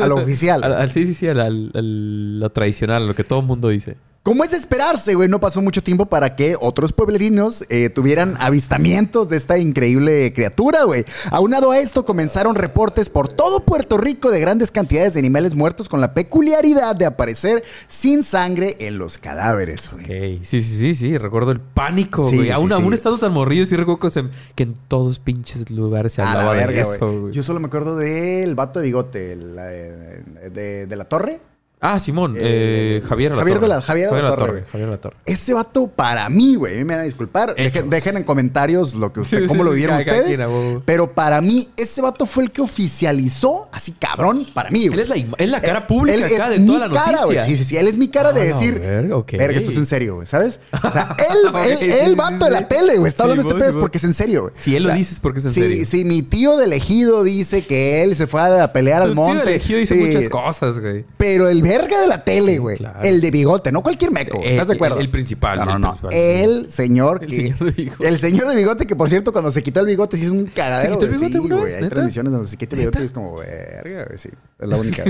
lo 0.00 0.16
oficial. 0.16 0.64
Al- 0.64 0.72
al- 0.74 0.90
sí, 0.90 1.06
sí, 1.06 1.14
sí, 1.14 1.28
al- 1.28 1.38
al- 1.40 1.70
al- 1.74 2.40
lo 2.40 2.50
tradicional, 2.50 3.06
lo 3.06 3.14
que 3.14 3.22
todo 3.22 3.38
el 3.38 3.46
mundo 3.46 3.68
dice. 3.68 3.96
Como 4.22 4.44
es 4.44 4.50
de 4.50 4.58
esperarse, 4.58 5.14
güey, 5.14 5.30
no 5.30 5.40
pasó 5.40 5.62
mucho 5.62 5.82
tiempo 5.82 6.04
para 6.04 6.36
que 6.36 6.54
otros 6.60 6.92
pueblerinos 6.92 7.64
eh, 7.70 7.88
tuvieran 7.88 8.36
avistamientos 8.38 9.30
de 9.30 9.38
esta 9.38 9.56
increíble 9.56 10.34
criatura, 10.34 10.84
güey. 10.84 11.06
Aunado 11.30 11.70
a 11.70 11.78
esto, 11.78 12.04
comenzaron 12.04 12.54
reportes 12.54 13.08
por 13.08 13.28
todo 13.28 13.64
Puerto 13.64 13.96
Rico 13.96 14.30
de 14.30 14.38
grandes 14.40 14.70
cantidades 14.70 15.14
de 15.14 15.20
animales 15.20 15.54
muertos 15.54 15.88
con 15.88 16.02
la 16.02 16.12
peculiaridad 16.12 16.94
de 16.96 17.06
aparecer 17.06 17.64
sin 17.88 18.22
sangre 18.22 18.76
en 18.80 18.98
los 18.98 19.16
cadáveres, 19.16 19.90
güey. 19.90 20.38
Sí, 20.44 20.60
sí, 20.60 20.76
sí, 20.78 20.94
sí. 20.94 21.16
Recuerdo 21.16 21.50
el 21.52 21.60
pánico, 21.60 22.22
Sí, 22.24 22.36
güey. 22.36 22.48
sí, 22.48 22.52
aún, 22.52 22.68
sí. 22.68 22.74
aún 22.74 22.92
estando 22.92 23.18
tan 23.18 23.32
morrillo, 23.32 23.64
sí 23.64 23.74
recuerdo 23.74 24.00
que, 24.00 24.10
se- 24.10 24.28
que 24.54 24.64
en 24.64 24.74
todos 24.88 25.18
pinches 25.18 25.70
lugares 25.70 26.12
se 26.12 26.20
la 26.20 26.32
hablaba 26.32 26.54
de 26.66 26.78
eso, 26.80 27.20
güey. 27.22 27.32
Yo 27.32 27.42
solo 27.42 27.58
me 27.58 27.68
acuerdo 27.68 27.96
del 27.96 28.54
vato 28.54 28.80
de 28.80 28.84
bigote, 28.84 29.32
el, 29.32 29.56
eh, 29.58 30.22
de, 30.52 30.86
de 30.86 30.96
la 30.96 31.06
torre. 31.06 31.40
Ah, 31.82 31.98
Simón, 31.98 32.34
Eh, 32.36 33.00
eh, 33.02 33.02
Javier 33.08 33.34
Javier 33.34 33.58
de 33.58 33.68
la- 33.68 33.80
Javier 33.80 34.08
Alatorre, 34.10 34.50
güey. 34.52 34.64
Javier 34.70 34.88
Alatorre. 34.88 35.16
Ese 35.24 35.54
vato 35.54 35.86
para 35.86 36.28
mí, 36.28 36.54
güey, 36.56 36.74
a 36.74 36.78
mí 36.78 36.84
me 36.84 36.92
van 36.94 37.00
a 37.00 37.04
disculpar. 37.04 37.54
Dejen, 37.54 37.88
dejen 37.88 38.18
en 38.18 38.24
comentarios 38.24 38.94
lo 38.94 39.12
que 39.14 39.20
usted, 39.20 39.38
Sí, 39.38 39.46
cómo 39.46 39.62
sí, 39.62 39.68
lo 39.70 39.74
vieron 39.74 39.96
ustedes. 39.98 40.36
quien, 40.38 40.82
pero 40.84 41.14
para 41.14 41.40
mí, 41.40 41.68
ese 41.78 42.02
vato 42.02 42.26
fue 42.26 42.44
el 42.44 42.50
que 42.50 42.60
oficializó, 42.60 43.68
así 43.72 43.92
cabrón, 43.92 44.46
para 44.52 44.70
mí, 44.70 44.84
Él 44.84 44.90
güey. 44.90 45.00
es 45.00 45.08
la, 45.08 45.16
es 45.38 45.48
la 45.50 45.62
cara 45.62 45.78
Él- 45.78 45.86
pública 45.86 46.16
él 46.18 46.24
acá 46.24 46.52
es 46.52 46.60
de 46.60 46.66
toda 46.66 46.88
mi 46.88 46.94
la 46.94 47.04
cara, 47.04 47.20
noticia. 47.22 47.44
Sí, 47.46 47.56
sí, 47.56 47.64
sí. 47.64 47.76
Él 47.78 47.88
es 47.88 47.96
mi 47.96 48.08
cara 48.08 48.32
de 48.34 48.40
Ah, 48.42 48.44
decir, 48.44 48.78
verga, 48.78 49.16
ok. 49.16 49.32
verga, 49.32 49.58
esto 49.58 49.70
es 49.70 49.76
en 49.78 49.86
serio, 49.86 50.14
güey, 50.16 50.26
¿sabes? 50.26 50.60
O 50.72 50.92
sea, 50.92 51.16
él, 51.30 51.48
Ok, 51.48 51.58
él, 51.82 51.92
él 51.92 52.14
vato 52.14 52.44
de 52.44 52.50
la 52.50 52.58
sí. 52.58 52.64
tele, 52.68 52.98
güey. 52.98 53.08
Está 53.08 53.22
hablando 53.22 53.42
de 53.44 53.48
este 53.48 53.64
pedo 53.70 53.80
porque 53.80 53.96
es 53.96 54.04
en 54.04 54.12
serio, 54.12 54.42
güey. 54.42 54.52
Si 54.56 54.76
él 54.76 54.82
lo 54.82 54.88
O 54.88 54.92
sea, 54.92 54.98
dice 54.98 55.14
es 55.14 55.20
porque 55.20 55.38
es 55.38 55.46
en 55.46 55.52
serio. 55.54 55.86
Si 55.86 56.04
mi 56.04 56.20
tío 56.22 56.58
del 56.58 56.74
ejido 56.74 57.24
dice 57.24 57.64
que 57.64 58.02
él 58.02 58.14
se 58.16 58.26
fue 58.26 58.40
a 58.60 58.70
pelear 58.72 59.00
al 59.00 59.08
Tu 59.10 59.14
tío 59.14 59.22
monte. 59.24 59.42
elegido 59.44 59.78
dice 59.78 59.94
muchas 59.94 60.28
cosas, 60.28 60.78
güey. 60.78 61.04
Pero 61.16 61.48
el 61.48 61.62
verga 61.78 62.00
de 62.00 62.06
la 62.08 62.24
tele, 62.24 62.58
güey. 62.58 62.76
claro. 62.78 63.00
El 63.02 63.20
de 63.20 63.30
bigote, 63.30 63.70
no 63.72 63.82
cualquier 63.82 64.10
meco. 64.10 64.38
güey. 64.38 64.48
Eh, 64.50 64.52
¿Estás 64.52 64.68
de 64.68 64.74
acuerdo? 64.74 64.96
el- 64.96 65.02
el 65.02 65.10
principal, 65.10 65.58
No, 65.58 65.64
no, 65.66 65.74
el 65.76 65.80
no. 65.80 66.08
El 66.10 66.70
señor 66.70 67.22
El 67.24 67.30
señor 67.32 67.58
de 67.58 67.70
bigote. 67.70 68.08
El 68.08 68.18
señor 68.18 68.48
de 68.48 68.56
bigote, 68.56 68.86
que 68.86 68.96
por 68.96 69.08
cierto, 69.08 69.32
cuando 69.32 69.50
se 69.52 69.62
quitó 69.62 69.80
el 69.80 69.86
bigote, 69.86 70.16
sí 70.16 70.24
es 70.24 70.30
un 70.30 70.46
cagadero. 70.46 70.94
¿Se 70.94 70.98
quitó 71.00 71.04
el 71.06 71.18
güey. 71.18 71.30
bigote 71.32 71.48
Sí, 71.54 71.60
güey. 71.60 71.74
Hay 71.74 71.82
¿Neta? 71.82 71.94
transmisiones 71.94 72.32
donde 72.32 72.46
se 72.48 72.56
quita 72.56 72.74
el 72.76 72.80
bigote 72.80 73.00
y 73.02 73.04
es 73.04 73.12
como, 73.12 73.36
verga, 73.36 74.04
güey. 74.06 74.18
Sí. 74.18 74.28
Es 74.58 74.68
la 74.68 74.76
única. 74.76 75.04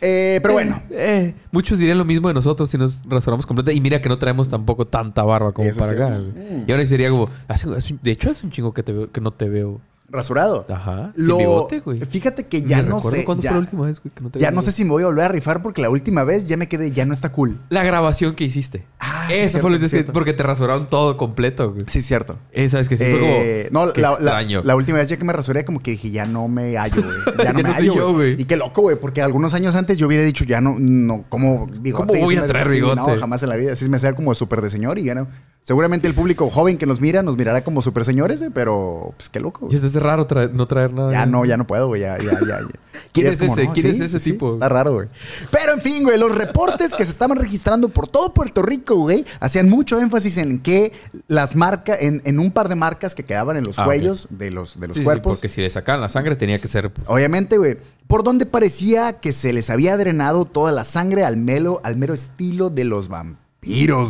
Eh, 0.00 0.38
pero 0.42 0.54
bueno. 0.54 0.82
Eh, 0.90 1.34
muchos 1.50 1.78
dirían 1.78 1.98
lo 1.98 2.04
mismo 2.04 2.28
de 2.28 2.34
nosotros 2.34 2.70
si 2.70 2.78
nos 2.78 3.02
rasuramos 3.04 3.46
completa. 3.46 3.72
Y 3.72 3.80
mira 3.80 4.00
que 4.00 4.08
no 4.08 4.18
traemos 4.18 4.48
tampoco 4.48 4.86
tanta 4.86 5.22
barba 5.24 5.52
como 5.52 5.68
para 5.74 5.92
sí. 5.92 5.96
acá. 6.00 6.16
güey. 6.18 6.64
Y 6.66 6.70
ahora 6.72 6.86
sería 6.86 7.10
como... 7.10 7.24
un- 7.24 8.00
de 8.02 8.10
hecho, 8.10 8.30
hace 8.30 8.46
un 8.46 8.52
chingo 8.52 8.72
que, 8.72 8.82
te 8.82 8.92
veo, 8.92 9.10
que 9.12 9.20
no 9.20 9.30
te 9.32 9.48
veo. 9.48 9.80
Rasurado. 10.10 10.64
Ajá. 10.70 11.12
Sin 11.14 11.26
Lo, 11.28 11.36
bigote, 11.38 11.80
güey. 11.80 12.00
fíjate 12.00 12.46
que 12.46 12.62
ya 12.62 12.82
no 12.82 13.02
sé. 13.02 13.24
¿Cuándo 13.24 13.42
ya 13.42 13.50
fue 13.50 13.56
la 13.56 13.60
última 13.60 13.84
vez 13.86 14.00
güey, 14.02 14.12
que 14.14 14.20
no 14.22 14.30
te 14.30 14.38
ya 14.38 14.50
no 14.50 14.62
sé 14.62 14.72
si 14.72 14.84
me 14.84 14.90
voy 14.90 15.02
a 15.02 15.06
volver 15.06 15.24
a 15.26 15.28
rifar 15.28 15.62
porque 15.62 15.82
la 15.82 15.90
última 15.90 16.24
vez 16.24 16.48
ya 16.48 16.56
me 16.56 16.66
quedé, 16.66 16.90
ya 16.92 17.04
no 17.04 17.12
está 17.12 17.30
cool. 17.30 17.60
La 17.68 17.82
grabación 17.82 18.34
que 18.34 18.44
hiciste. 18.44 18.86
Ah, 19.00 19.26
sí, 19.28 19.34
Esa 19.34 19.48
cierto, 19.50 19.60
fue 19.60 19.70
lo 19.70 19.76
que 19.78 19.82
te 19.84 19.88
cierto. 19.90 20.12
porque 20.14 20.32
te 20.32 20.42
rasuraron 20.42 20.88
todo 20.88 21.16
completo, 21.18 21.72
güey. 21.72 21.82
Sí, 21.88 22.02
cierto. 22.02 22.38
Esa 22.52 22.80
es 22.80 22.88
que 22.88 22.96
sí 22.96 23.04
Eh, 23.06 23.10
fue 23.10 23.70
como... 23.70 23.86
no, 23.86 23.92
qué 23.92 24.00
la, 24.00 24.10
extraño. 24.12 24.62
la 24.64 24.76
última 24.76 24.98
vez 24.98 25.08
ya 25.08 25.16
que 25.18 25.24
me 25.24 25.32
rasuré, 25.34 25.64
como 25.66 25.80
que 25.80 25.90
dije, 25.92 26.10
ya 26.10 26.24
no 26.24 26.48
me 26.48 26.76
hallo, 26.78 27.02
güey. 27.02 27.16
Ya 27.44 27.52
no 27.52 27.58
Ya 27.58 27.62
me 27.62 27.62
no 27.62 27.68
soy 27.74 27.88
hallo, 27.88 27.94
yo, 27.94 28.12
güey. 28.14 28.40
Y 28.40 28.44
qué 28.46 28.56
loco, 28.56 28.80
güey, 28.82 28.96
porque 28.98 29.20
algunos 29.20 29.52
años 29.54 29.74
antes 29.74 29.98
yo 29.98 30.06
hubiera 30.06 30.24
dicho, 30.24 30.44
ya 30.44 30.60
no, 30.62 30.76
no, 30.78 31.24
como 31.28 31.66
bigote. 31.66 32.06
¿Cómo 32.14 32.24
voy 32.24 32.36
a 32.36 32.46
traer 32.46 32.68
sí, 32.68 32.74
bigote? 32.76 32.96
No, 32.96 33.18
jamás 33.18 33.42
en 33.42 33.50
la 33.50 33.56
vida. 33.56 33.74
Así 33.74 33.88
me 33.90 33.98
hacía 33.98 34.14
como 34.14 34.34
súper 34.34 34.62
de 34.62 34.70
señor 34.70 34.98
y 34.98 35.04
ya 35.04 35.14
no. 35.14 35.28
Seguramente 35.68 36.08
el 36.08 36.14
público 36.14 36.48
joven 36.48 36.78
que 36.78 36.86
nos 36.86 36.98
mira 36.98 37.22
nos 37.22 37.36
mirará 37.36 37.62
como 37.62 37.82
súper 37.82 38.06
señores, 38.06 38.38
güey, 38.40 38.50
pero 38.50 39.12
pues 39.18 39.28
qué 39.28 39.38
loco. 39.38 39.68
Y 39.70 39.74
es 39.74 39.82
desde 39.82 40.00
raro 40.00 40.26
traer- 40.26 40.50
no 40.52 40.66
traer 40.66 40.94
nada. 40.94 41.12
Ya 41.12 41.26
no, 41.26 41.44
ya 41.44 41.58
no 41.58 41.66
puedo, 41.66 41.88
güey. 41.88 42.00
Ya, 42.00 42.16
ya, 42.16 42.32
ya. 42.40 42.40
ya. 42.40 42.60
¿Quién 43.12 43.26
es 43.26 43.38
ese? 43.42 43.68
¿Quién 43.74 43.86
es 43.86 44.00
ese 44.00 44.18
tipo? 44.18 44.54
Está 44.54 44.70
raro, 44.70 44.94
güey. 44.94 45.08
Pero 45.50 45.74
en 45.74 45.82
fin, 45.82 46.04
güey, 46.04 46.18
los 46.18 46.34
reportes 46.34 46.94
que 46.94 47.04
se 47.04 47.10
estaban 47.10 47.36
registrando 47.36 47.90
por 47.90 48.08
todo 48.08 48.32
Puerto 48.32 48.62
Rico, 48.62 48.96
güey, 48.96 49.26
hacían 49.40 49.68
mucho 49.68 50.00
énfasis 50.00 50.38
en 50.38 50.58
que 50.60 50.92
las 51.26 51.54
marcas, 51.54 51.98
en, 52.00 52.22
en 52.24 52.38
un 52.38 52.50
par 52.50 52.70
de 52.70 52.74
marcas 52.74 53.14
que 53.14 53.24
quedaban 53.24 53.58
en 53.58 53.64
los 53.64 53.78
Ah, 53.78 53.84
cuellos 53.84 54.28
de 54.30 54.50
los, 54.50 54.80
de 54.80 54.86
los 54.88 54.96
Sí, 54.96 55.02
sí, 55.02 55.04
cuerpos. 55.04 55.36
porque 55.36 55.50
si 55.50 55.60
le 55.60 55.68
sacaban 55.68 56.00
la 56.00 56.08
sangre 56.08 56.34
tenía 56.34 56.58
que 56.58 56.66
ser... 56.68 56.90
Obviamente, 57.06 57.58
güey. 57.58 57.76
Por 58.06 58.24
donde 58.24 58.46
parecía 58.46 59.20
que 59.20 59.34
se 59.34 59.52
les 59.52 59.68
había 59.68 59.98
drenado 59.98 60.46
toda 60.46 60.72
la 60.72 60.86
sangre 60.86 61.24
al 61.26 61.36
melo, 61.36 61.82
al 61.84 61.96
mero 61.96 62.14
estilo 62.14 62.70
de 62.70 62.84
los 62.84 63.08
vampiros, 63.08 63.47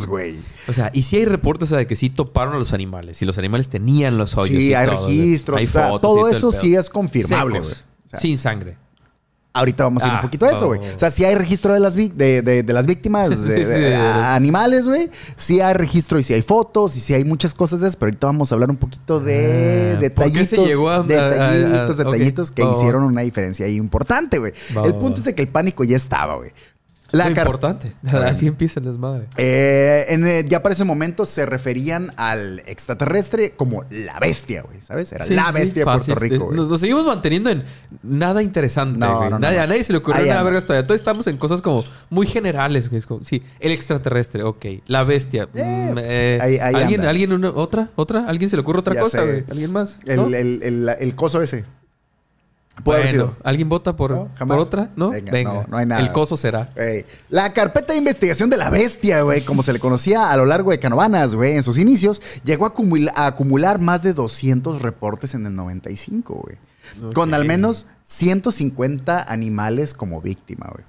güey. 0.07 0.37
O 0.67 0.73
sea, 0.73 0.91
y 0.93 1.03
si 1.03 1.17
hay 1.17 1.25
reportes 1.25 1.67
o 1.67 1.69
sea, 1.69 1.77
de 1.79 1.87
que 1.87 1.95
sí 1.95 2.09
toparon 2.09 2.55
a 2.55 2.59
los 2.59 2.73
animales. 2.73 3.21
Y 3.21 3.25
los 3.25 3.37
animales 3.37 3.69
tenían 3.69 4.17
los 4.17 4.35
hoyos. 4.37 4.57
Sí, 4.57 4.69
y 4.69 4.73
hay 4.73 4.87
todo, 4.87 5.07
registros, 5.07 5.57
Hay 5.59 5.65
está- 5.65 5.89
fotos 5.89 6.01
todo 6.01 6.27
eso 6.29 6.51
sí 6.51 6.75
es 6.75 6.89
confirmable, 6.89 7.59
güey. 7.59 7.71
O 7.71 8.09
sea, 8.09 8.19
sin 8.19 8.37
sangre. 8.37 8.77
Ahorita 9.51 9.83
vamos 9.83 10.03
a 10.03 10.05
ir 10.05 10.11
Ah, 10.13 10.15
un 10.17 10.21
poquito 10.21 10.45
a 10.45 10.51
eso, 10.51 10.67
güey. 10.67 10.79
oh. 10.79 10.95
O 10.95 10.99
sea, 10.99 11.09
sí 11.09 11.25
hay 11.25 11.33
registro 11.33 11.73
de 11.73 11.79
las, 11.79 11.95
vi- 11.95 12.09
de, 12.15 12.43
de- 12.43 12.61
de 12.61 12.73
las 12.73 12.85
víctimas, 12.85 13.29
de, 13.31 13.35
Sí, 13.57 13.63
sí, 13.65 13.69
de- 13.69 13.79
de- 13.79 13.89
de- 13.89 13.95
animales, 13.95 14.85
güey. 14.87 15.09
Sí 15.35 15.59
hay 15.59 15.73
registro 15.73 16.19
y 16.19 16.23
sí 16.23 16.33
hay 16.35 16.43
fotos 16.43 16.95
y 16.95 17.01
sí 17.01 17.15
hay 17.15 17.25
muchas 17.25 17.55
cosas 17.55 17.81
de 17.81 17.87
eso, 17.87 17.97
pero 17.99 18.09
ahorita 18.11 18.27
vamos 18.27 18.51
a 18.51 18.55
hablar 18.55 18.69
un 18.69 18.77
poquito 18.77 19.19
de 19.19 19.93
Ah, 19.95 19.99
detallitos. 19.99 20.33
¿por 20.49 20.49
qué 20.49 20.55
se 20.55 20.65
llegó 20.67 20.89
a- 20.91 20.97
a- 20.97 20.99
a- 20.99 21.03
detallitos, 21.03 21.99
a- 21.99 22.03
detallitos 22.03 22.51
que 22.51 22.63
hicieron 22.63 23.03
una 23.03 23.21
diferencia 23.21 23.65
ahí 23.65 23.75
importante, 23.75 24.37
güey. 24.37 24.53
El 24.85 24.95
punto 24.95 25.19
es 25.19 25.25
de 25.25 25.33
que 25.33 25.41
el 25.41 25.49
pánico 25.49 25.83
ya 25.83 25.97
estaba, 25.97 26.35
güey. 26.35 26.51
La 27.11 27.23
car- 27.33 27.45
importante. 27.45 27.91
Así 28.11 28.47
empieza 28.47 28.79
el 28.79 28.85
desmadre. 28.87 29.27
Eh, 29.37 30.05
en, 30.09 30.25
eh, 30.27 30.45
ya 30.47 30.61
para 30.63 30.73
ese 30.73 30.83
momento 30.83 31.25
se 31.25 31.45
referían 31.45 32.11
al 32.17 32.59
extraterrestre 32.65 33.51
como 33.55 33.83
la 33.89 34.19
bestia, 34.19 34.61
güey, 34.61 34.79
¿sabes? 34.81 35.11
Era 35.11 35.25
Sí, 35.25 35.33
la 35.33 35.47
sí, 35.47 35.53
bestia 35.53 35.81
de. 35.81 35.85
Puerto 35.85 36.15
Rico, 36.15 36.45
güey. 36.45 36.57
Nos, 36.57 36.69
nos 36.69 36.79
seguimos 36.79 37.05
manteniendo 37.05 37.49
en 37.49 37.63
nada 38.03 38.43
interesante, 38.43 38.99
No, 38.99 39.17
güey. 39.17 39.29
no, 39.29 39.39
no, 39.39 39.47
Nadie- 39.47 39.57
no. 39.57 39.63
A 39.63 39.67
nadie 39.67 39.83
se 39.83 39.91
le 39.93 39.99
ocurrió 39.99 40.21
nada 40.21 40.33
anda. 40.39 40.43
vergas 40.43 40.65
todavía. 40.65 40.85
Todos 40.87 40.99
estamos 40.99 41.27
en 41.27 41.37
cosas 41.37 41.61
como 41.61 41.83
muy 42.09 42.27
generales, 42.27 42.89
güey. 42.89 42.99
Es 42.99 43.05
como, 43.05 43.23
sí, 43.23 43.43
el 43.59 43.71
extraterrestre, 43.71 44.43
ok. 44.43 44.65
La 44.87 45.03
bestia. 45.03 45.47
Eh, 45.53 45.91
mm, 45.93 45.97
eh, 45.99 46.39
ahí- 46.41 46.57
ahí 46.59 46.75
¿Alguien, 46.75 46.99
anda. 47.01 47.09
¿alguien 47.09 47.33
una- 47.33 47.49
otra? 47.51 47.89
¿Otra? 47.95 48.25
¿Alguien 48.27 48.49
se 48.49 48.55
le 48.55 48.61
ocurre 48.61 48.79
otra 48.79 48.93
Ya 48.95 49.01
cosa, 49.01 49.19
sé. 49.19 49.25
güey? 49.25 49.43
¿Alguien 49.49 49.71
más? 49.71 49.99
El, 50.05 50.33
el, 50.33 50.63
el, 50.63 50.89
el 50.99 51.15
coso 51.15 51.41
ese. 51.41 51.65
Puede 52.83 52.99
haber 52.99 53.11
sido. 53.11 53.35
¿Alguien 53.43 53.69
vota 53.69 53.95
por, 53.95 54.11
No, 54.11 54.29
por 54.47 54.57
otra? 54.59 54.89
¿No? 54.95 55.09
Venga, 55.09 55.31
Venga. 55.31 55.53
no, 55.53 55.65
no 55.67 55.77
hay 55.77 55.85
nada. 55.85 56.01
El 56.01 56.11
coso 56.11 56.37
será. 56.37 56.71
La 57.29 57.53
carpeta 57.53 57.93
de 57.93 57.99
investigación 57.99 58.49
de 58.49 58.57
la 58.57 58.69
bestia, 58.69 59.21
güey, 59.21 59.41
como 59.41 59.63
se 59.63 59.73
le 59.73 59.79
conocía 59.79 60.31
a 60.31 60.37
lo 60.37 60.45
largo 60.45 60.71
de 60.71 60.79
Canovanas, 60.79 61.35
güey, 61.35 61.53
en 61.55 61.63
sus 61.63 61.77
inicios, 61.77 62.21
llegó 62.43 62.65
a, 62.65 62.73
acumula- 62.73 63.11
a 63.15 63.27
acumular 63.27 63.79
más 63.79 64.03
de 64.03 64.13
200 64.13 64.81
reportes 64.81 65.33
en 65.33 65.45
el 65.45 65.55
95, 65.55 66.33
güey. 66.35 66.57
Con 67.13 67.33
al 67.35 67.45
menos 67.45 67.85
150 68.03 69.31
animales 69.31 69.93
como 69.93 70.21
víctima, 70.21 70.67
güey. 70.71 70.83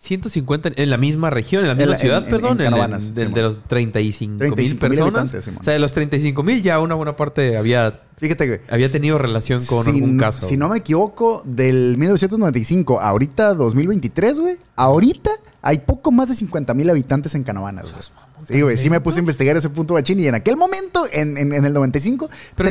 150 0.00 0.70
en 0.76 0.90
la 0.90 0.96
misma 0.96 1.28
región, 1.30 1.62
en 1.62 1.68
la 1.68 1.74
misma 1.74 1.96
ciudad, 1.96 2.22
en- 2.24 2.30
perdón. 2.30 2.60
en 2.60 2.66
Canovanas, 2.66 3.14
de, 3.14 3.26
de 3.26 3.42
los 3.42 3.58
35 3.66 4.30
mil 4.30 4.38
35,000 4.38 4.78
personas. 4.78 5.34
o 5.58 5.62
sea, 5.64 5.72
de 5.72 5.80
los 5.80 5.90
35 5.90 6.42
mil 6.44 6.62
ya 6.62 6.78
una 6.78 6.94
buena 6.94 7.16
parte 7.16 7.56
había, 7.56 8.00
Fíjate, 8.18 8.46
güey. 8.46 8.60
había 8.68 8.90
tenido 8.90 9.16
relación 9.18 9.64
con 9.66 9.84
si, 9.84 9.90
algún 9.90 10.18
caso. 10.18 10.46
Si 10.46 10.56
no 10.56 10.68
me 10.68 10.78
equivoco, 10.78 11.42
del 11.44 11.96
1995 11.98 13.00
a 13.00 13.08
ahorita 13.10 13.54
2023, 13.54 14.40
güey, 14.40 14.56
ahorita 14.76 15.30
hay 15.62 15.78
poco 15.78 16.10
más 16.12 16.28
de 16.28 16.34
50 16.34 16.72
mil 16.74 16.88
habitantes 16.90 17.34
en 17.34 17.42
Canovanas, 17.44 17.86
güey. 17.92 18.02
Sí, 18.46 18.60
güey, 18.62 18.76
sí 18.76 18.88
me 18.88 19.00
puse 19.00 19.18
a 19.18 19.20
investigar 19.20 19.56
ese 19.56 19.68
punto 19.68 19.94
bachín 19.94 20.20
y 20.20 20.28
en 20.28 20.34
aquel 20.36 20.56
momento, 20.56 21.06
en, 21.12 21.36
en- 21.36 21.52
en 21.52 21.64
el 21.64 21.72
95, 21.72 22.28
Pero, 22.54 22.70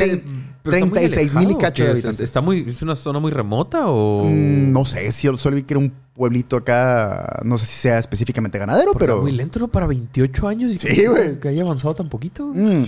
pero 0.64 0.78
está 0.78 0.86
muy 0.88 0.96
36 0.98 1.36
mil 1.36 1.52
y 1.52 1.56
cacho 1.58 1.84
de 1.84 1.90
habitantes. 1.92 2.22
¿Está 2.22 2.40
muy, 2.40 2.66
¿Es 2.70 2.82
una 2.82 2.96
zona 2.96 3.20
muy 3.20 3.32
remota 3.32 3.88
o...? 3.88 4.24
Mm, 4.24 4.72
no 4.72 4.86
sé, 4.86 5.12
si 5.12 5.28
yo 5.28 5.38
solo 5.38 5.58
vi 5.58 5.64
que 5.64 5.74
era 5.74 5.80
un 5.80 5.92
pueblito 6.14 6.56
acá, 6.56 7.42
no 7.44 7.58
sé 7.58 7.66
si 7.66 7.74
sea 7.76 8.00
específicamente 8.00 8.58
ganadero, 8.58 8.94
Porque 8.94 9.06
pero... 9.08 9.22
Muy 9.22 9.34
lento, 9.34 9.60
¿no? 9.60 9.68
Para 9.68 9.88
28 9.88 10.48
años. 10.48 10.72
y 10.72 10.80
Sí, 10.80 10.88
que- 10.88 11.08
güey. 11.10 11.40
Que 11.42 11.50
haya 11.50 11.64
avanzado 11.64 11.94
tan 11.96 12.08
poquito. 12.08 12.48
Mm. 12.48 12.86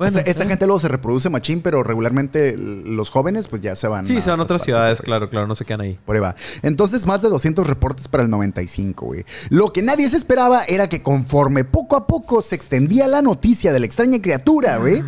Bueno, 0.00 0.18
esa, 0.18 0.30
esa 0.30 0.44
eh. 0.44 0.46
gente 0.46 0.64
luego 0.64 0.78
se 0.78 0.88
reproduce 0.88 1.28
machín, 1.28 1.60
pero 1.60 1.82
regularmente 1.82 2.56
los 2.56 3.10
jóvenes 3.10 3.48
pues 3.48 3.60
ya 3.60 3.76
se 3.76 3.86
van. 3.86 4.06
Sí, 4.06 4.22
se 4.22 4.30
van 4.30 4.40
a 4.40 4.44
otras 4.44 4.62
ciudades, 4.62 5.02
claro, 5.02 5.28
claro. 5.28 5.46
No 5.46 5.54
se 5.54 5.66
quedan 5.66 5.82
ahí. 5.82 5.98
Por 6.06 6.16
ahí 6.16 6.22
va. 6.22 6.34
Entonces, 6.62 7.04
más 7.04 7.20
de 7.20 7.28
200 7.28 7.66
reportes 7.66 8.08
para 8.08 8.22
el 8.22 8.30
95, 8.30 9.04
güey. 9.04 9.26
Lo 9.50 9.74
que 9.74 9.82
nadie 9.82 10.08
se 10.08 10.16
esperaba 10.16 10.62
era 10.64 10.88
que 10.88 11.02
conforme 11.02 11.64
poco 11.64 11.96
a 11.96 12.06
poco 12.06 12.40
se 12.40 12.54
extendía 12.54 13.08
la 13.08 13.20
noticia 13.20 13.74
de 13.74 13.80
la 13.80 13.84
extraña 13.84 14.22
criatura, 14.22 14.78
güey. 14.78 15.04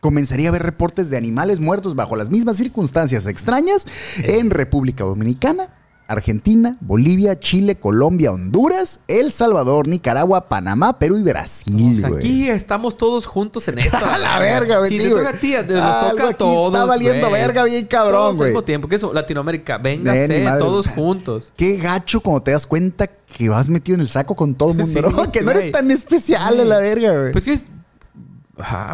Comenzaría 0.00 0.48
a 0.48 0.50
haber 0.50 0.62
reportes 0.62 1.10
de 1.10 1.18
animales 1.18 1.60
muertos 1.60 1.94
bajo 1.94 2.16
las 2.16 2.30
mismas 2.30 2.56
circunstancias 2.56 3.26
extrañas 3.26 3.86
en 4.22 4.48
República 4.48 5.04
Dominicana, 5.04 5.68
Argentina, 6.12 6.76
Bolivia, 6.80 7.38
Chile, 7.38 7.76
Colombia, 7.76 8.32
Honduras, 8.32 9.00
El 9.08 9.32
Salvador, 9.32 9.88
Nicaragua, 9.88 10.48
Panamá, 10.48 10.98
Perú 10.98 11.18
y 11.18 11.22
Brasil, 11.22 11.94
O 11.96 12.00
sea, 12.00 12.08
güey. 12.10 12.20
aquí 12.20 12.48
estamos 12.48 12.96
todos 12.96 13.26
juntos 13.26 13.66
en 13.68 13.78
esto. 13.80 13.96
A 14.04 14.18
la 14.18 14.38
verga, 14.38 14.78
güey. 14.78 14.90
Si 14.90 14.98
sí, 15.00 15.08
te 15.08 15.14
toca 15.14 15.30
a 15.30 15.32
ti, 15.32 15.54
nos 15.68 16.10
toca 16.10 16.28
a 16.28 16.32
todos. 16.34 16.72
Está 16.72 16.84
valiendo 16.84 17.30
verga 17.30 17.64
bien 17.64 17.86
cabrón, 17.86 18.30
al 18.30 18.36
güey. 18.36 18.48
mismo 18.50 18.62
tiempo. 18.62 18.88
¿Qué 18.88 18.96
es 18.96 19.00
eso? 19.02 19.12
Latinoamérica. 19.12 19.78
Véngase, 19.78 20.46
todos 20.58 20.84
sea, 20.86 20.94
juntos. 20.94 21.52
Qué 21.56 21.76
gacho 21.76 22.20
cuando 22.20 22.42
te 22.42 22.50
das 22.52 22.66
cuenta 22.66 23.06
que 23.06 23.48
vas 23.48 23.68
metido 23.70 23.94
en 23.96 24.02
el 24.02 24.08
saco 24.08 24.34
con 24.36 24.54
todo 24.54 24.72
el 24.72 24.76
mundo, 24.78 24.92
Sí, 24.92 25.16
¿no? 25.16 25.32
Que 25.32 25.42
no 25.42 25.50
eres 25.50 25.72
tan 25.72 25.90
especial 25.90 26.60
a 26.60 26.64
la 26.64 26.78
verga, 26.78 27.18
güey. 27.18 27.32
Pues 27.32 27.44
sí, 27.44 27.62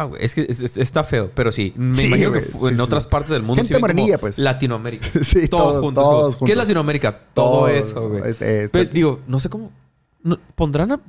güey. 0.05 0.23
Es 0.25 0.35
que 0.35 0.45
es- 0.49 0.61
es- 0.61 0.77
está 0.77 1.03
feo, 1.03 1.31
pero 1.33 1.51
sí. 1.51 1.73
Me 1.75 1.93
Sí, 1.95 2.05
imagino 2.07 2.31
que 2.31 2.41
sí, 2.41 2.51
en 2.61 2.75
sí. 2.75 2.81
otras 2.81 3.05
partes 3.07 3.31
del 3.31 3.43
mundo 3.43 3.61
Gente 3.61 3.75
sí 3.75 3.79
morenilla, 3.81 4.17
pues. 4.17 4.37
Latinoamérica. 4.37 5.07
Sí, 5.23 5.47
todos, 5.47 5.81
juntos. 5.83 6.03
todos 6.03 6.35
como, 6.35 6.45
¿Qué 6.47 6.51
juntos. 6.51 6.51
es 6.51 6.57
Latinoamérica? 6.57 7.13
Todo, 7.33 7.67
eso, 7.67 8.09
güey. 8.09 8.23
es- 8.29 8.41
es- 8.41 8.69
Pero, 8.71 8.89
digo, 8.91 9.19
no 9.27 9.39
sé 9.39 9.49
cómo. 9.49 9.71
no- 10.23 10.39
¿Pondrán 10.55 10.91
a. 10.91 11.01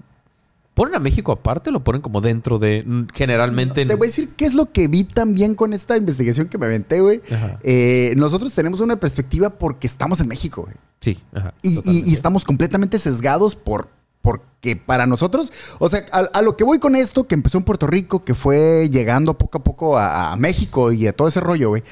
¿Ponen 0.72 0.94
a 0.94 0.98
México 1.00 1.32
aparte 1.32 1.68
o 1.70 1.72
lo 1.72 1.82
ponen 1.84 2.00
como 2.00 2.20
dentro 2.20 2.58
de. 2.58 2.84
Generalmente. 3.12 3.82
en- 3.82 3.88
Te 3.88 3.96
voy 3.96 4.06
a 4.06 4.10
decir 4.10 4.30
qué 4.36 4.44
es 4.46 4.54
lo 4.54 4.70
que 4.72 4.86
vi 4.88 5.04
también 5.04 5.54
con 5.54 5.72
esta 5.72 5.96
investigación 5.96 6.48
que 6.48 6.58
me 6.58 6.66
aventé, 6.66 7.00
güey. 7.00 7.20
Eh, 7.64 8.14
nosotros 8.16 8.54
tenemos 8.54 8.80
una 8.80 8.96
perspectiva 8.96 9.50
porque 9.50 9.86
estamos 9.86 10.20
en 10.20 10.28
México, 10.28 10.62
güey. 10.62 10.74
Sí, 11.00 11.18
ajá. 11.34 11.54
Y, 11.62 11.80
y- 11.84 12.12
estamos 12.12 12.44
completamente 12.44 12.98
sesgados 12.98 13.56
por 13.56 13.88
porque 14.60 14.76
para 14.76 15.06
nosotros, 15.06 15.50
o 15.78 15.88
sea, 15.88 16.04
a, 16.12 16.18
a 16.18 16.42
lo 16.42 16.54
que 16.54 16.64
voy 16.64 16.78
con 16.78 16.94
esto, 16.94 17.26
que 17.26 17.34
empezó 17.34 17.56
en 17.56 17.64
Puerto 17.64 17.86
Rico, 17.86 18.24
que 18.24 18.34
fue 18.34 18.90
llegando 18.90 19.38
poco 19.38 19.56
a 19.56 19.64
poco 19.64 19.96
a, 19.96 20.32
a 20.32 20.36
México 20.36 20.92
y 20.92 21.06
a 21.06 21.14
todo 21.14 21.28
ese 21.28 21.40
rollo, 21.40 21.70
güey, 21.70 21.82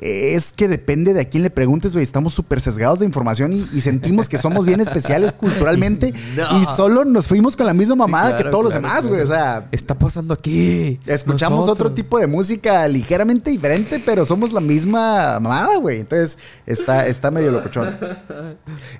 es 0.00 0.52
que 0.52 0.66
depende 0.66 1.14
de 1.14 1.20
a 1.20 1.24
quién 1.28 1.44
le 1.44 1.50
preguntes, 1.50 1.92
güey, 1.92 2.02
estamos 2.02 2.34
súper 2.34 2.60
sesgados 2.60 2.98
de 2.98 3.06
información 3.06 3.52
y, 3.52 3.58
y 3.58 3.80
sentimos 3.82 4.28
que 4.28 4.36
somos 4.36 4.66
bien 4.66 4.80
especiales 4.80 5.32
culturalmente 5.32 6.12
No. 6.36 6.60
y 6.60 6.64
solo 6.76 7.04
nos 7.04 7.26
fuimos 7.28 7.56
con 7.56 7.66
la 7.66 7.74
misma 7.74 7.94
mamada 7.94 8.30
claro, 8.30 8.44
que 8.44 8.50
todos 8.50 8.64
los 8.64 8.74
demás, 8.74 8.92
claro. 8.92 9.08
güey, 9.08 9.20
o 9.22 9.26
sea... 9.26 9.68
Está 9.70 9.96
pasando 9.96 10.34
aquí. 10.34 10.98
Escuchamos 11.06 11.60
Nosotros. 11.60 11.86
otro 11.86 11.94
tipo 11.94 12.18
de 12.18 12.26
música 12.26 12.86
ligeramente 12.88 13.50
diferente, 13.50 14.02
pero 14.04 14.26
somos 14.26 14.52
la 14.52 14.60
misma 14.60 15.38
mamada, 15.40 15.76
güey. 15.76 16.00
Entonces, 16.00 16.38
está, 16.66 17.06
está 17.06 17.30
medio 17.30 17.52
locochón. 17.52 17.96